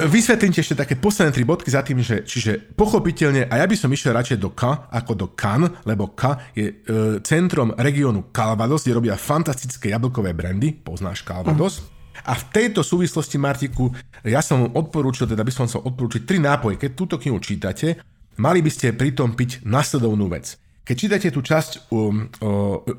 [0.06, 3.74] Vysvetlím ti ešte také posledné tri bodky za tým, že čiže pochopiteľne, a ja by
[3.74, 6.74] som išiel radšej do K ako do Kan, lebo K je e,
[7.26, 11.82] centrom regiónu Calvados, kde robia fantastické jablkové brandy, poznáš Calvados.
[11.82, 11.94] Uh.
[12.30, 13.90] A v tejto súvislosti, Martiku,
[14.22, 16.78] ja som odporúčil, teda by som sa odporúčiť tri nápoje.
[16.78, 17.98] Keď túto knihu čítate,
[18.38, 20.54] mali by ste pritom piť nasledovnú vec.
[20.86, 22.14] Keď čítate tú časť o,
[22.46, 22.50] o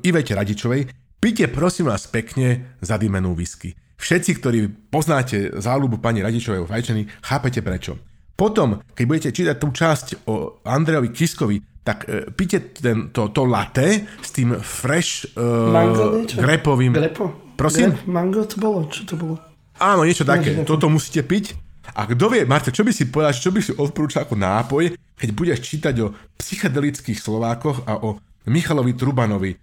[0.03, 0.91] Ivete Radičovej,
[1.23, 3.73] pite prosím vás pekne zadýmenú whisky.
[3.95, 4.59] Všetci, ktorí
[4.91, 7.95] poznáte záľubu pani Radičovej o fajčení, chápete prečo.
[8.35, 13.47] Potom, keď budete čítať tú časť o Andrejovi Kiskovi, tak e, pite ten, to, to
[13.47, 16.91] latte s tým fresh uh, Mango grepovým...
[16.91, 17.55] Grepo?
[17.55, 17.95] Prosím?
[17.95, 18.89] Grep, mango to bolo?
[18.91, 19.35] Čo to bolo?
[19.79, 20.51] Áno, niečo také.
[20.67, 21.55] Toto musíte piť.
[21.95, 24.83] A kto vie, Marte, čo by si povedal, čo by si odporúčal ako nápoj,
[25.15, 28.17] keď budeš čítať o psychedelických Slovákoch a o
[28.49, 29.53] Michalovi Trubanovi,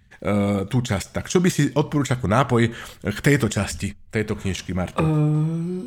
[0.71, 1.07] tú časť.
[1.11, 2.63] Tak čo by si odporúčal ako nápoj
[3.03, 5.03] k tejto časti, tejto knižky, Marta?
[5.03, 5.83] Uh,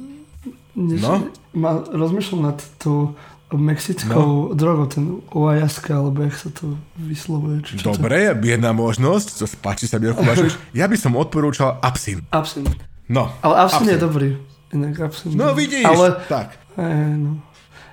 [0.77, 1.33] no?
[1.57, 3.17] Ma, rozmýšľam nad tou
[3.55, 4.55] mexickou no.
[4.59, 7.63] drogou, ten Oajaska, alebo jak sa to vyslovuje.
[7.63, 8.43] Či čo Dobre, to...
[8.43, 10.27] jedna možnosť, to páči sa mi, ako
[10.81, 12.27] Ja by som odporúčal absint.
[12.35, 12.75] Absint.
[13.07, 13.31] No.
[13.47, 13.95] Ale absint, absint.
[13.95, 14.29] je dobrý.
[14.75, 15.33] Inak absint.
[15.39, 16.59] No vidíš, ale, tak.
[16.75, 17.39] Eh, no.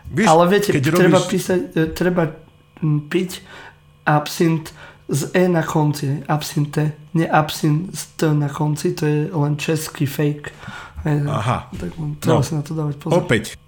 [0.09, 1.29] Víš, ale viete, treba robíš...
[1.29, 2.23] písať, e, treba
[2.83, 3.31] piť
[4.03, 4.73] absint
[5.09, 10.51] z E na konci, absinte, nie absint T na konci, to je len český fake.
[11.27, 11.67] Aha.
[11.75, 11.91] Tak
[12.23, 13.27] treba no, si na to dávať pozor.
[13.27, 13.59] Opäť,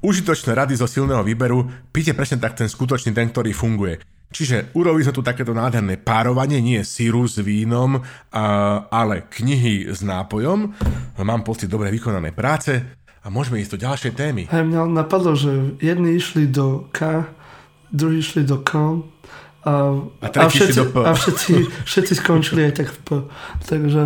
[0.00, 4.00] užitočné rady zo silného výberu, píte presne tak ten skutočný, ten, ktorý funguje.
[4.32, 8.00] Čiže urobili sme tu takéto nádherné párovanie, nie síru s vínom,
[8.32, 10.72] ale knihy s nápojom.
[11.20, 12.80] Mám pocit dobre vykonané práce
[13.20, 14.42] a môžeme ísť do ďalšej témy.
[14.48, 17.28] Hej, mňa napadlo, že jedni išli do K,
[17.92, 19.04] druhí išli do K,
[19.62, 21.52] a, a, a, všetci, a všetci,
[21.86, 23.08] všetci skončili aj tak v P.
[23.70, 24.00] Takže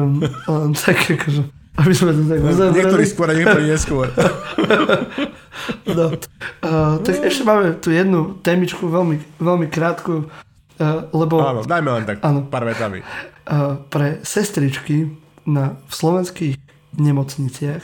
[0.53, 1.43] len tak akože,
[1.81, 2.77] aby sme to tak uzavreli.
[2.77, 4.07] Niektorí skôr niektorí neskôr.
[5.97, 6.07] no.
[6.61, 11.41] Uh, tak ešte máme tu jednu témičku, veľmi, veľmi krátku, uh, lebo...
[11.41, 13.01] Áno, dajme len tak áno, pár vetami.
[13.49, 15.09] Uh, pre sestričky
[15.49, 16.55] na, v slovenských
[17.01, 17.81] nemocniciach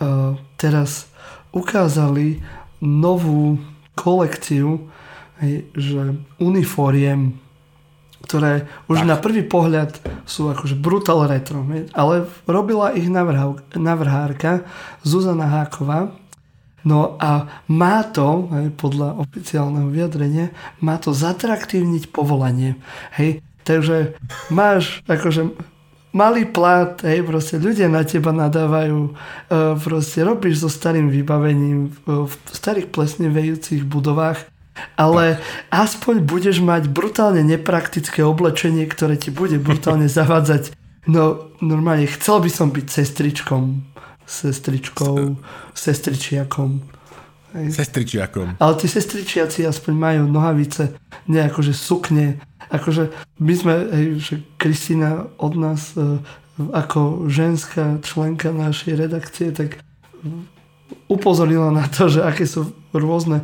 [0.00, 1.12] uh, teraz
[1.52, 2.40] ukázali
[2.80, 3.60] novú
[3.92, 4.88] kolekciu
[5.44, 7.36] hej, že uniforiem,
[8.24, 9.08] ktoré už tak.
[9.08, 13.06] na prvý pohľad sú akože brutal retro, hej, ale robila ich
[13.76, 14.64] navrhárka
[15.04, 16.16] Zuzana Háková,
[16.84, 20.52] No a má to, hej, podľa oficiálneho vyjadrenia,
[20.84, 22.76] má to zatraktívniť povolanie.
[23.16, 24.20] Hej, takže
[24.52, 25.56] máš akože
[26.12, 29.12] malý plat, hej, proste ľudia na teba nadávajú, e,
[29.80, 34.44] proste robíš so starým vybavením v, v starých plesnevejúcich budovách
[34.98, 35.38] ale
[35.70, 40.74] aspoň budeš mať brutálne nepraktické oblečenie, ktoré ti bude brutálne zavádzať.
[41.04, 43.84] No normálne, chcel by som byť sestričkom,
[44.24, 45.36] sestričkou,
[45.76, 46.70] sestričiakom.
[47.54, 48.58] Sestričiakom.
[48.58, 50.98] Ale tí sestričiaci aspoň majú nohavice,
[51.30, 52.42] nie akože sukne.
[52.66, 56.18] Akože my sme, hej, že Kristina od nás e,
[56.74, 59.78] ako ženská členka našej redakcie, tak
[61.06, 63.38] upozornila na to, že aké sú rôzne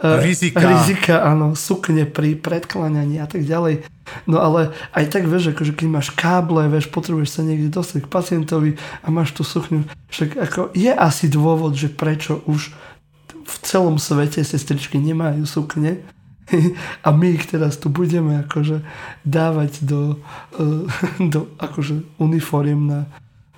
[0.00, 0.64] uh, rizika.
[0.64, 3.84] rizika, áno, sukne pri predkláňaní a tak ďalej.
[4.28, 8.12] No ale aj tak vieš, akože keď máš káble, vieš, potrebuješ sa niekde dostať k
[8.12, 12.72] pacientovi a máš tú sukňu, však ako je asi dôvod, že prečo už
[13.44, 16.00] v celom svete sestričky nemajú sukne
[17.06, 18.84] a my ich teraz tu budeme akože
[19.24, 20.20] dávať do,
[20.60, 20.84] uh,
[21.32, 23.00] do akože uniforiem na,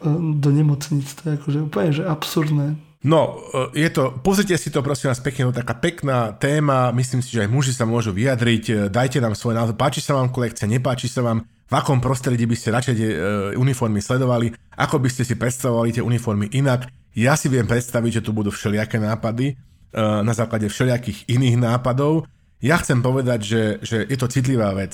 [0.03, 1.07] uh, do nemocnic.
[1.19, 2.79] To je akože úplne že absurdné.
[3.07, 7.23] No, e, je to, pozrite si to prosím vás pekne, no taká pekná téma, myslím
[7.23, 10.35] si, že aj muži sa môžu vyjadriť, e, dajte nám svoj názor, páči sa vám
[10.35, 13.19] kolekcia, nepáči sa vám, v akom prostredí by ste radšej tie e,
[13.55, 16.91] uniformy sledovali, ako by ste si predstavovali tie uniformy inak.
[17.15, 19.57] Ja si viem predstaviť, že tu budú všelijaké nápady
[19.97, 22.29] na základe všelijakých iných nápadov.
[22.61, 24.93] Ja chcem povedať, že, že je to citlivá vec.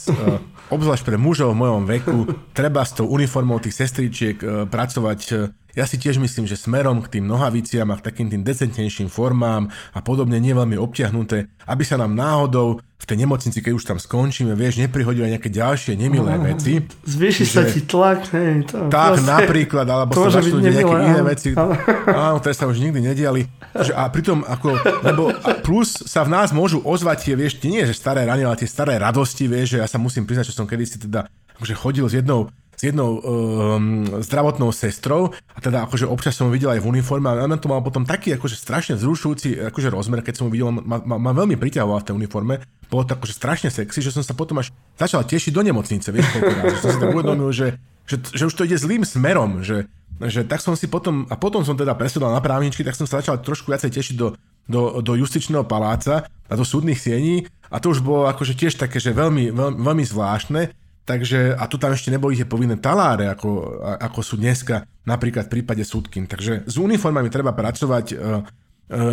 [0.70, 2.18] Obzvlášť pre mužov v mojom veku
[2.54, 4.38] treba s tou uniformou tých sestričiek
[4.70, 9.08] pracovať ja si tiež myslím, že smerom k tým nohaviciam a k takým tým decentnejším
[9.08, 13.84] formám a podobne nie veľmi obťahnuté, aby sa nám náhodou v tej nemocnici, keď už
[13.88, 16.86] tam skončíme, vieš, neprihodili nejaké ďalšie nemilé veci.
[17.02, 18.62] Zvýši sa ti tlak, hej.
[18.70, 21.50] To, tak proste, napríklad, alebo sa začnú nejaké iné veci.
[21.58, 21.74] Ale...
[22.06, 23.50] Áno, ktoré sa už nikdy nediali.
[23.98, 25.34] A pritom, ako, lebo
[25.66, 28.94] plus sa v nás môžu ozvať tie, vieš, nie že staré rany, ale tie staré
[28.94, 31.26] radosti, vieš, že ja sa musím priznať, že som kedysi teda
[31.58, 36.74] akože chodil s jednou s jednou um, zdravotnou sestrou a teda akože občas som videl
[36.74, 40.42] aj v uniforme a ona to mal potom taký akože strašne vzrušujúci akože rozmer, keď
[40.42, 42.58] som ho videl, ma, ma, ma veľmi priťahoval v tej uniforme,
[42.90, 46.26] bolo to akože strašne sexy, že som sa potom až začal tešiť do nemocnice, vieš,
[46.34, 47.78] koľko že som si tak uvedomil, že,
[48.10, 49.86] že, že už to ide zlým smerom, že,
[50.18, 53.22] že tak som si potom, a potom som teda presedal na právničky, tak som sa
[53.22, 54.34] začal trošku viacej tešiť do,
[54.66, 57.46] do, do justičného paláca a do súdnych siení.
[57.72, 61.82] A to už bolo akože tiež také, že veľmi, veľmi, veľmi zvláštne, Takže, a tu
[61.82, 66.30] tam ešte neboli tie povinné taláre, ako, ako sú dneska napríklad v prípade súdkin.
[66.30, 68.20] Takže s uniformami treba pracovať e, e,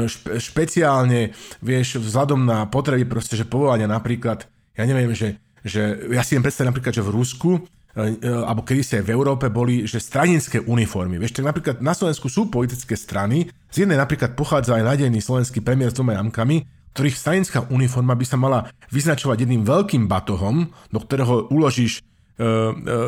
[0.06, 1.34] špe, špeciálne,
[1.66, 4.46] vieš, vzhľadom na potreby proste, že povolania napríklad,
[4.78, 8.82] ja neviem, že, že ja si viem predstaviť napríklad, že v Rusku e, alebo kedy
[8.86, 11.18] sa aj v Európe boli, že stranické uniformy.
[11.18, 15.66] Vieš, tak napríklad na Slovensku sú politické strany, z jednej napríklad pochádza aj nadejný slovenský
[15.66, 21.00] premiér s dvoma jamkami, ktorých stranická uniforma by sa mala vyznačovať jedným veľkým batohom, do
[21.00, 22.48] ktorého uložíš e, e,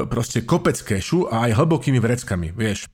[0.07, 2.87] proste kopec kešu a aj hlbokými vreckami, vieš.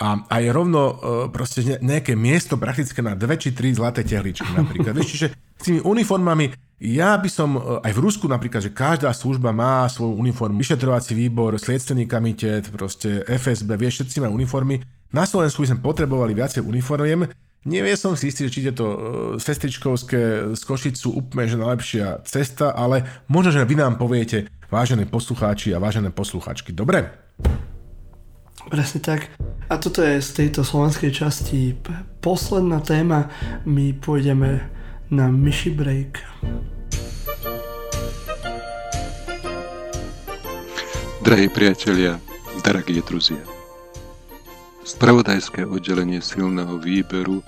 [0.00, 0.94] A aj rovno e,
[1.28, 4.96] proste nejaké miesto praktické na dve či tri zlaté tehličky napríklad.
[4.96, 9.12] Vieš, čiže s tými uniformami ja by som, e, aj v Rusku napríklad, že každá
[9.12, 14.80] služba má svoju uniformu, vyšetrovací výbor, sliedstvený komitet, proste FSB, vieš, všetci majú uniformy.
[15.12, 17.28] Na Slovensku by sme potrebovali viacej uniformiem,
[17.60, 18.86] Nevie som si istý, či tieto
[19.36, 25.04] sestričkovské z Košic sú úplne že najlepšia cesta, ale možno, že vy nám poviete, vážené
[25.04, 26.72] poslucháči a vážené poslucháčky.
[26.72, 27.12] Dobre?
[28.72, 29.28] Presne tak.
[29.68, 31.76] A toto je z tejto slovenskej časti
[32.24, 33.28] posledná téma.
[33.68, 34.64] My pôjdeme
[35.12, 36.16] na myši break.
[41.20, 42.16] Drahí priatelia,
[42.64, 43.36] drahí druzie,
[44.90, 47.46] Spravodajské oddelenie silného výberu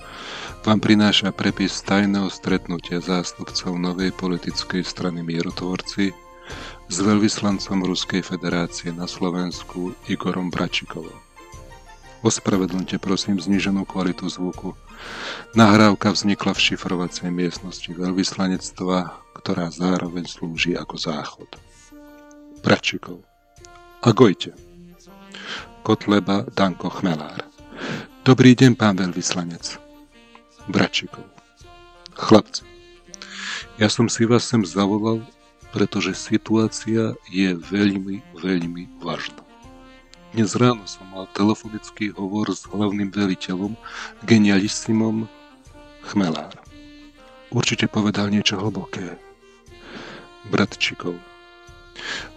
[0.63, 6.15] vám prináša prepis tajného stretnutia zástupcov novej politickej strany Mierotvorci
[6.87, 11.19] s veľvyslancom Ruskej federácie na Slovensku Igorom Bračikovom.
[12.23, 14.79] Ospravedlňte prosím zniženú kvalitu zvuku.
[15.59, 21.51] Nahrávka vznikla v šifrovacej miestnosti veľvyslanectva, ktorá zároveň slúži ako záchod.
[22.63, 23.27] Bračikov.
[23.99, 24.72] Agojte.
[25.83, 27.43] Kotleba Danko Chmelár.
[28.23, 29.83] Dobrý deň, pán veľvyslanec.
[30.71, 31.27] Bračikov.
[32.15, 32.63] Chlapci,
[33.83, 35.27] ja som si vás sem zavolal,
[35.75, 39.43] pretože situácia je veľmi, veľmi vážna.
[40.31, 43.75] Dnes ráno som mal telefonický hovor s hlavným veliteľom,
[44.23, 45.27] genialissimom
[46.07, 46.55] Chmelár.
[47.51, 49.19] Určite povedal niečo hlboké.
[50.47, 51.19] Bratčikov,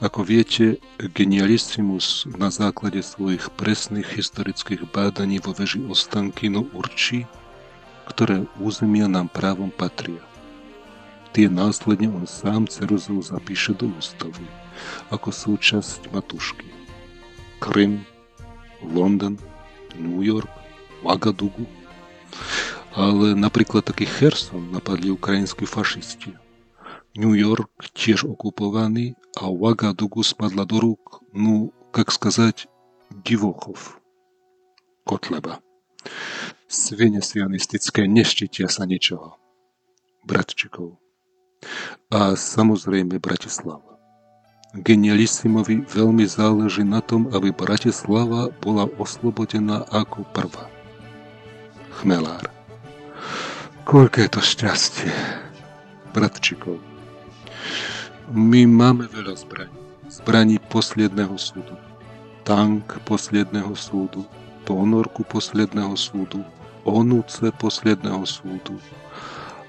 [0.04, 7.24] ako viete, genialissimus na základe svojich presných historických bádaní vo veži Ostankino určí,
[8.12, 10.22] ktoré územia nám právom patria.
[11.36, 14.46] Tie následne on sám ceruzou zapíše do ústavy,
[15.12, 16.68] ako súčasť matušky.
[17.60, 18.04] Krym,
[18.84, 19.36] London,
[20.00, 20.52] New York,
[21.04, 21.68] Wagadugu,
[22.96, 26.36] ale napríklad taký Kherson napadli ukrajinskí fašisti–
[27.19, 32.71] New York tiež okupovaný, а Уагадугу spadla do rúk, ну, как сказать,
[33.11, 33.99] divochov.
[35.03, 35.59] Kotleba.
[36.71, 39.35] Svine sionistické neštítia sa ničoho.
[40.23, 41.03] Bratčikov.
[42.15, 43.99] A samozrejme Bratislava.
[44.71, 50.71] Genialissimovi veľmi záleží na tom, aby Bratislava bola oslobodená ako prvá.
[51.99, 52.47] Chmelár.
[53.83, 55.15] Koľko je to šťastie.
[56.15, 56.79] Bratčikov
[58.34, 59.78] my máme veľa zbraní.
[60.10, 61.78] Zbraní posledného súdu.
[62.46, 64.26] Tank posledného súdu.
[64.66, 66.42] Ponorku posledného súdu.
[66.86, 68.78] Onúce posledného súdu.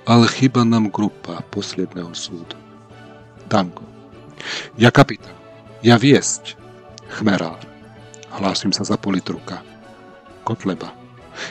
[0.09, 2.57] Ale chyba nám grupa posledného súdu.
[3.48, 3.84] Danko.
[4.80, 5.34] Ja kapitán.
[5.84, 6.57] Ja viesť.
[7.16, 7.61] Chmerár.
[8.36, 9.61] Hlásim sa za politruka.
[10.44, 10.92] Kotleba.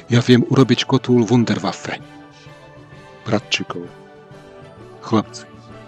[0.09, 2.01] Ja viem urobiť kotúl Wunderwaffe.
[3.25, 3.85] Bratčikov.
[5.05, 5.45] Chlapci,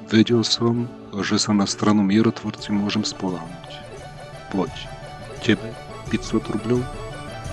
[0.07, 0.87] vedel som,
[1.19, 3.71] že sa na stranu mierotvorci môžem spoláhnuť.
[4.55, 4.71] Poď,
[5.43, 5.67] tebe
[6.07, 6.81] 500 rubľov,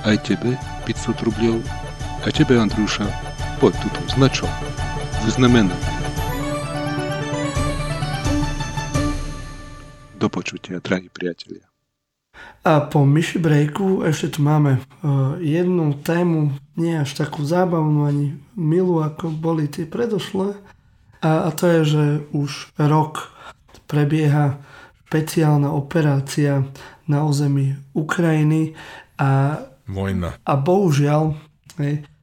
[0.06, 0.55] aj tebe
[0.86, 1.59] 500 rubľov,
[2.24, 3.05] a tebe Andrúša,
[3.59, 4.47] poď tuto, značo,
[5.26, 5.74] znamená.
[10.16, 11.66] Do počutia, drahí priatelia.
[12.64, 18.40] A po myši breaku ešte tu máme uh, jednu tému, nie až takú zábavnú ani
[18.56, 20.56] milú, ako boli tie predošlé.
[21.25, 22.05] A, a to je, že
[22.37, 23.33] už rok
[23.89, 24.61] prebieha
[25.09, 26.69] špeciálna operácia
[27.09, 28.77] na území Ukrajiny
[29.17, 30.37] a, Vojna.
[30.43, 31.39] a bohužiaľ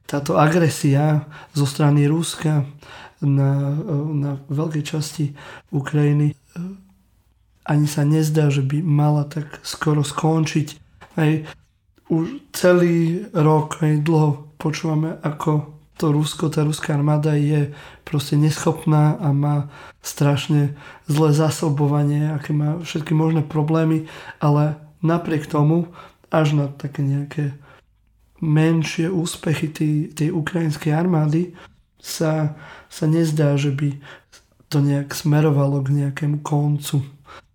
[0.06, 1.26] táto agresia
[1.56, 2.68] zo strany Ruska
[3.24, 3.74] na,
[4.12, 5.34] na veľkej časti
[5.72, 6.36] Ukrajiny
[7.62, 10.68] ani sa nezdá, že by mala tak skoro skončiť.
[11.14, 11.46] Aj
[12.10, 15.70] už celý rok, aj dlho počúvame, ako
[16.02, 17.70] to Rusko, tá ruská armáda je
[18.02, 19.70] proste neschopná a má
[20.02, 20.74] strašne
[21.06, 24.10] zlé zásobovanie, aké má všetky možné problémy,
[24.42, 25.94] ale napriek tomu
[26.34, 27.54] až na také nejaké
[28.42, 31.54] menšie úspechy tej, tej ukrajinskej armády
[32.02, 32.58] sa,
[32.90, 33.94] sa nezdá, že by
[34.66, 37.06] to nejak smerovalo k nejakému koncu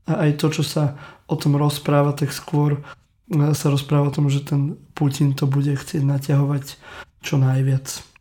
[0.08, 0.96] a aj to, čo sa
[1.28, 2.80] o tom rozpráva, tak skôr
[3.28, 6.80] e, sa rozpráva o tom, že ten Putin to bude chcieť naťahovať
[7.20, 8.17] čo najviac.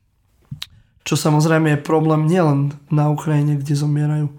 [1.07, 4.35] Čo samozrejme je problém nielen na Ukrajine, kde zomierajú e,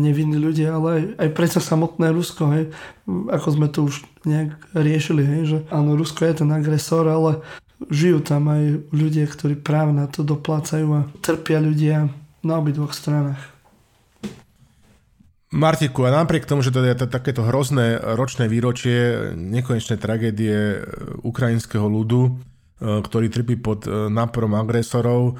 [0.00, 2.64] nevinní ľudia, ale aj, aj predsa samotné Rusko, hej,
[3.04, 7.44] ako sme to už nejak riešili, hej, že áno, Rusko je ten agresor, ale
[7.92, 12.08] žijú tam aj ľudia, ktorí práve na to doplácajú a trpia ľudia
[12.40, 13.40] na obidvoch stranách.
[15.52, 20.76] Martiku, a napriek tomu, že to je takéto hrozné ročné výročie, nekonečné tragédie e,
[21.28, 22.30] ukrajinského ľudu, e,
[23.04, 25.36] ktorý trpí pod náporom agresorov,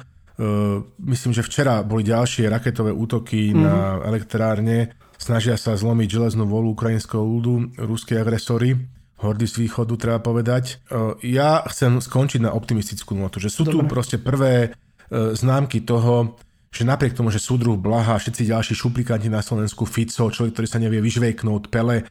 [1.01, 3.61] myslím, že včera boli ďalšie raketové útoky mm-hmm.
[3.61, 3.75] na
[4.07, 8.79] elektrárne, snažia sa zlomiť železnú volu ukrajinského ľudu, ruské agresory,
[9.21, 10.81] hordy z východu, treba povedať.
[11.21, 13.73] Ja chcem skončiť na optimistickú notu, že sú Dobre.
[13.77, 14.73] tu proste prvé
[15.13, 16.41] známky toho,
[16.73, 20.81] že napriek tomu, že súdruh Blaha všetci ďalší šuplikanti na Slovensku, Fico, človek, ktorý sa
[20.81, 22.07] nevie vyžvejknúť, Pele,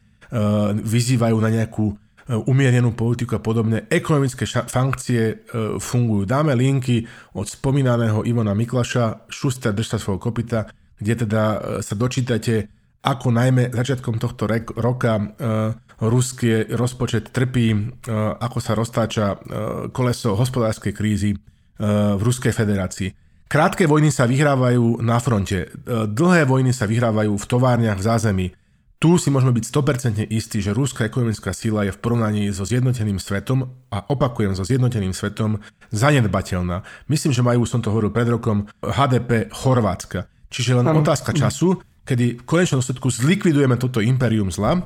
[0.85, 1.99] vyzývajú na nejakú
[2.31, 3.91] umiernenú politiku a podobne.
[3.91, 6.29] Ekonomické sankcie uh, fungujú.
[6.29, 7.03] Dáme linky
[7.35, 10.71] od spomínaného Ivona Miklaša, Šuster držta svojho kopita,
[11.01, 11.43] kde teda
[11.81, 12.69] sa dočítate,
[13.01, 15.73] ako najmä začiatkom tohto rek- roka uh,
[16.05, 19.39] ruský rozpočet trpí, uh, ako sa roztáča uh,
[19.89, 21.33] koleso hospodárskej krízy
[21.81, 23.09] v Ruskej federácii.
[23.51, 25.69] Krátke vojny sa vyhrávajú na fronte, e,
[26.07, 28.47] dlhé vojny sa vyhrávajú v továrniach v zázemí.
[29.01, 33.17] Tu si môžeme byť 100% istí, že rúská ekonomická sila je v porovnaní so zjednoteným
[33.17, 35.57] svetom, a opakujem, so zjednoteným svetom,
[35.89, 36.85] zanedbateľná.
[37.09, 40.29] Myslím, že majú, som to hovoril pred rokom, HDP Chorvátska.
[40.53, 41.01] Čiže len ano.
[41.01, 44.81] otázka času, kedy v konečnom dôsledku zlikvidujeme toto imperium zla e,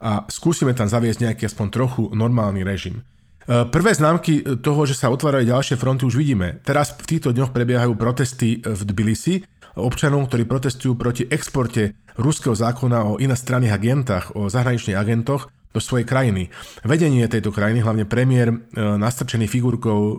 [0.00, 3.04] a skúsime tam zaviesť nejaký aspoň trochu normálny režim.
[3.48, 6.60] Eh, prvé známky toho, že sa otvárajú ďalšie fronty už vidíme.
[6.68, 9.40] Teraz v týchto dňoch prebiehajú protesty v Tbilisi
[9.78, 16.08] občanov, ktorí protestujú proti exporte ruského zákona o inostranných agentách, o zahraničných agentoch do svojej
[16.08, 16.50] krajiny.
[16.82, 20.16] Vedenie tejto krajiny, hlavne premiér eh, nastrčený figurkou eh,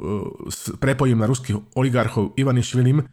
[0.48, 3.06] s prepojím na ruských oligarchov Ivanišvilim,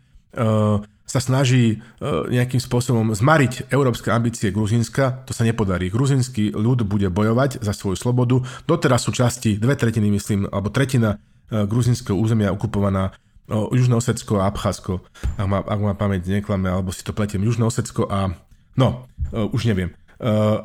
[1.07, 5.89] sa snaží nejakým spôsobom zmariť európske ambície Gruzínska, to sa nepodarí.
[5.89, 8.45] Gruzínsky ľud bude bojovať za svoju slobodu.
[8.69, 11.17] Doteraz sú časti, dve tretiny myslím, alebo tretina
[11.49, 13.15] gruzínskeho územia okupovaná
[13.47, 15.07] Južné Osecko a Abcházsko,
[15.39, 18.35] ak ma, ak ma pamäť neklame, alebo si to pletiem, Južné Osecko a...
[18.75, 19.95] No, už neviem.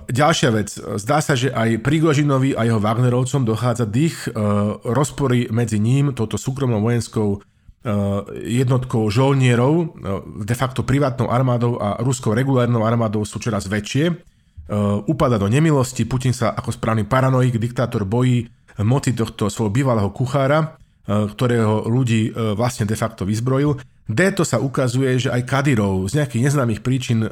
[0.07, 0.69] ďalšia vec.
[0.95, 4.31] Zdá sa, že aj Prigožinovi a jeho Wagnerovcom dochádza dých
[4.87, 7.43] rozpory medzi ním, touto súkromnou vojenskou
[8.45, 9.97] jednotkou žolnierov,
[10.45, 14.13] de facto privátnou armádou a ruskou regulárnou armádou sú čoraz väčšie.
[15.09, 18.47] Upada do nemilosti, Putin sa ako správny paranoik, diktátor bojí
[18.85, 23.79] moci tohto svojho bývalého kuchára, ktorého ľudí vlastne de facto vyzbrojil.
[24.11, 27.25] to sa ukazuje, že aj Kadyrov z nejakých neznámych príčin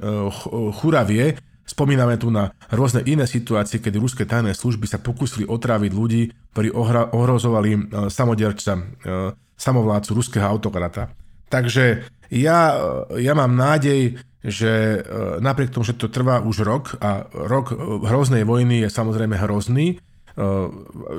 [0.81, 1.37] churavie,
[1.69, 6.73] spomíname tu na rôzne iné situácie, kedy ruské tajné služby sa pokúsili otráviť ľudí, ktorí
[7.13, 8.73] ohrozovali samoderča
[9.59, 11.11] samovládcu ruského autokrata.
[11.51, 12.59] Takže ja,
[13.17, 14.99] ja mám nádej, že e,
[15.43, 17.75] napriek tomu, že to trvá už rok a rok
[18.07, 20.41] hroznej vojny je samozrejme hrozný, e,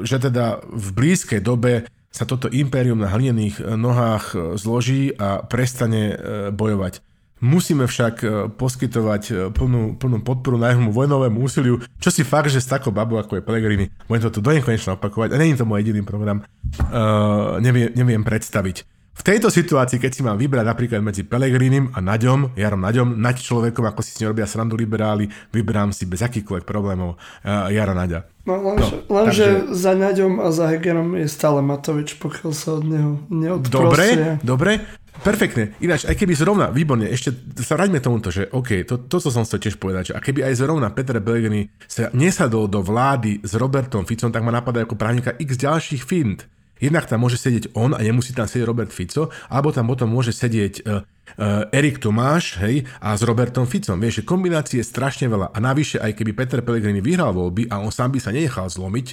[0.07, 6.17] že teda v blízkej dobe sa toto impérium na hlinených nohách zloží a prestane e,
[6.51, 7.07] bojovať.
[7.41, 12.61] Musíme však e, poskytovať e, plnú, plnú podporu nájmu vojnovému úsiliu, čo si fakt, že
[12.61, 15.81] s takou babou ako je Pelegrini, budem to tu do opakovať, a není to môj
[15.81, 16.45] jediný program,
[16.93, 18.85] uh, neviem, neviem predstaviť.
[19.21, 23.45] V tejto situácii, keď si mám vybrať napríklad medzi Pelegrinim a Naďom, Jarom Naďom, Naď
[23.45, 27.93] človekom, ako si s ním robia srandu liberáli, vyberám si bez akýchkoľvek problémov uh, Jara
[27.93, 28.25] Naďa.
[28.49, 29.77] No, lenže, no, lenže takže...
[29.77, 34.41] za Naďom a za Hegerom je stále Matovič, pokiaľ sa od neho neodprostuje.
[34.41, 34.73] Dobre, dobre,
[35.21, 35.77] Perfektne.
[35.85, 39.45] Ináč, aj keby zrovna, výborne, ešte sa vraťme tomuto, že OK, to, to, co som
[39.45, 43.53] chcel tiež povedať, že a keby aj zrovna Peter Pellegrini sa nesadol do vlády s
[43.53, 46.49] Robertom Ficom, tak ma napadá ako právnika x ďalších fint.
[46.81, 50.33] Jednak tam môže sedieť on a nemusí tam sedieť Robert Fico, alebo tam potom môže
[50.33, 54.01] sedieť uh, uh, Erik Tomáš, hej, a s Robertom Ficom.
[54.01, 55.53] Vieš, že kombinácie je strašne veľa.
[55.53, 59.07] A navyše, aj keby Peter Pellegrini vyhral voľby a on sám by sa nenechal zlomiť,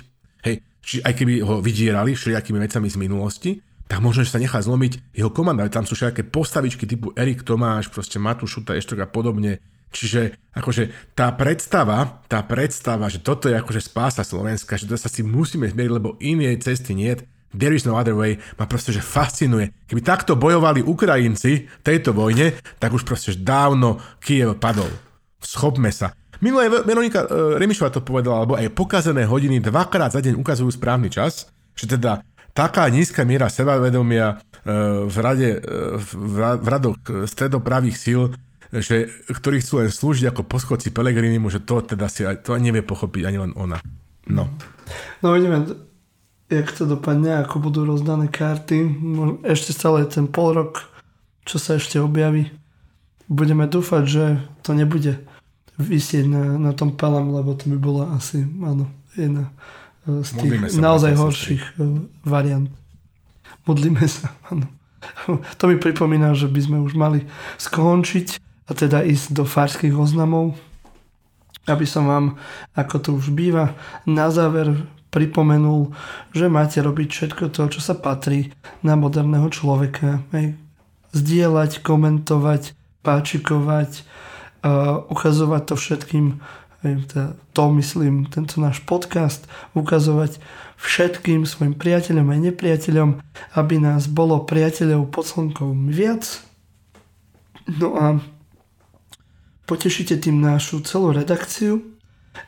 [0.47, 3.51] hej, či aj keby ho vydierali všelijakými vecami z minulosti,
[3.87, 5.67] tak možno, že sa nechá zlomiť jeho komanda.
[5.71, 9.63] Tam sú všetké postavičky typu Erik Tomáš, proste Matúš Šuta, Eštok a podobne.
[9.87, 15.07] Čiže akože tá predstava, tá predstava, že toto je akože spása Slovenska, že to sa
[15.07, 17.15] si musíme zmieriť, lebo inej cesty nie,
[17.53, 19.71] there is no other way, ma proste že fascinuje.
[19.87, 24.89] Keby takto bojovali Ukrajinci v tejto vojne, tak už proste dávno Kiev padol.
[25.39, 26.11] Schopme sa.
[26.37, 31.09] Minulé Veronika uh, Remišová to povedala, alebo aj pokazené hodiny dvakrát za deň ukazujú správny
[31.09, 32.21] čas, že teda
[32.57, 34.35] taká nízka miera sebavedomia e,
[35.05, 35.97] v, rade, e,
[36.57, 36.97] v radoch
[37.29, 38.33] stredopravých síl,
[38.73, 43.29] že, ktorí chcú len slúžiť ako poschodci Pelegrinimu, že to teda si to nevie pochopiť
[43.29, 43.77] ani len ona.
[44.25, 44.49] No.
[45.21, 45.69] No vidíme,
[46.47, 48.95] jak to dopadne, ako budú rozdané karty.
[49.43, 50.87] Ešte stále je ten pol rok,
[51.43, 52.51] čo sa ešte objaví.
[53.27, 54.25] Budeme dúfať, že
[54.63, 55.19] to nebude
[55.77, 59.51] vysieť na, na tom pelem, lebo to by bola asi, áno, jedna
[60.07, 62.71] z tých naozaj horších e, variant.
[63.67, 64.71] Modlíme sa, áno.
[65.61, 67.27] To mi pripomína, že by sme už mali
[67.61, 70.57] skončiť a teda ísť do farských oznamov,
[71.67, 72.25] aby som vám,
[72.73, 73.75] ako to už býva,
[74.07, 75.95] na záver pripomenul,
[76.35, 78.51] že máte robiť všetko to, čo sa patrí
[78.83, 80.21] na moderného človeka.
[80.35, 80.59] Hej.
[81.15, 84.03] Zdieľať, komentovať, páčikovať,
[84.67, 86.25] uh, ukazovať to všetkým
[86.81, 90.37] teda to myslím, tento náš podcast, ukazovať
[90.77, 93.09] všetkým svojim priateľom aj nepriateľom,
[93.57, 96.45] aby nás bolo priateľov pod slnkou viac.
[97.67, 98.05] No a
[99.65, 101.81] potešíte tým našu celú redakciu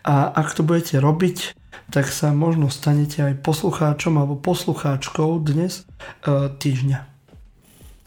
[0.05, 1.57] a ak to budete robiť,
[1.87, 5.87] tak sa možno stanete aj poslucháčom alebo poslucháčkou dnes
[6.27, 6.99] e, týždňa.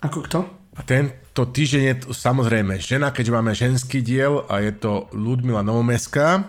[0.05, 0.39] Ako kto?
[0.73, 5.61] A ten, to týždeň je samozrejme žena, keď máme ženský diel a je to Ludmila
[5.61, 6.49] Novomeská,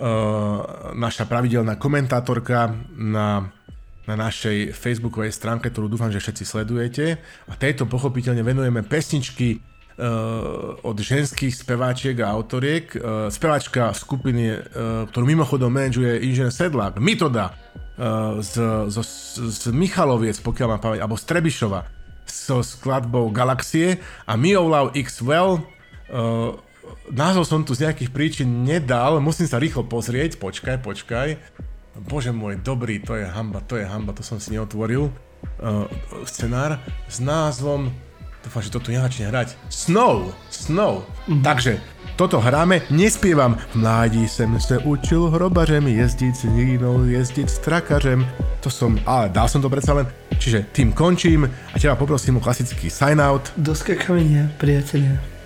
[0.00, 0.12] uh,
[0.92, 2.68] naša pravidelná komentátorka
[3.00, 3.48] na,
[4.04, 7.04] na našej facebookovej stránke, ktorú dúfam, že všetci sledujete.
[7.48, 9.60] A tejto pochopiteľne venujeme pesničky
[10.80, 12.96] od ženských speváčiek a autoriek.
[12.96, 17.56] Uh, speváčka skupiny, uh, ktorú mimochodom manažuje inžinier Sedlák, Mitoda,
[18.40, 18.54] z,
[18.88, 18.96] z,
[19.36, 21.28] z Michaloviec, pokiaľ mám pamäť, alebo z
[22.24, 25.60] so skladbou Galaxie a Miolav X Well
[27.10, 31.28] názov som tu z nejakých príčin nedal, musím sa rýchlo pozrieť, počkaj, počkaj.
[32.00, 35.10] Bože môj, dobrý, to je hamba, to je hamba, to som si neotvoril.
[35.60, 35.88] Uh,
[36.24, 37.92] scenár s názvom,
[38.44, 41.04] dúfam, že to tu nehačne hrať, Snow, Snow.
[41.28, 41.42] Mm-hmm.
[41.44, 41.72] Takže
[42.20, 43.56] toto hráme, nespievam.
[43.72, 48.28] V mládí jsem se učil hrobařem, jezdiť s hlínou, jezdiť s trakařem.
[48.60, 50.06] To som, ale dal som to predsa len.
[50.36, 53.52] Čiže tým končím a teba poprosím o klasický sign out.
[53.56, 55.39] Do skakania, priatelia.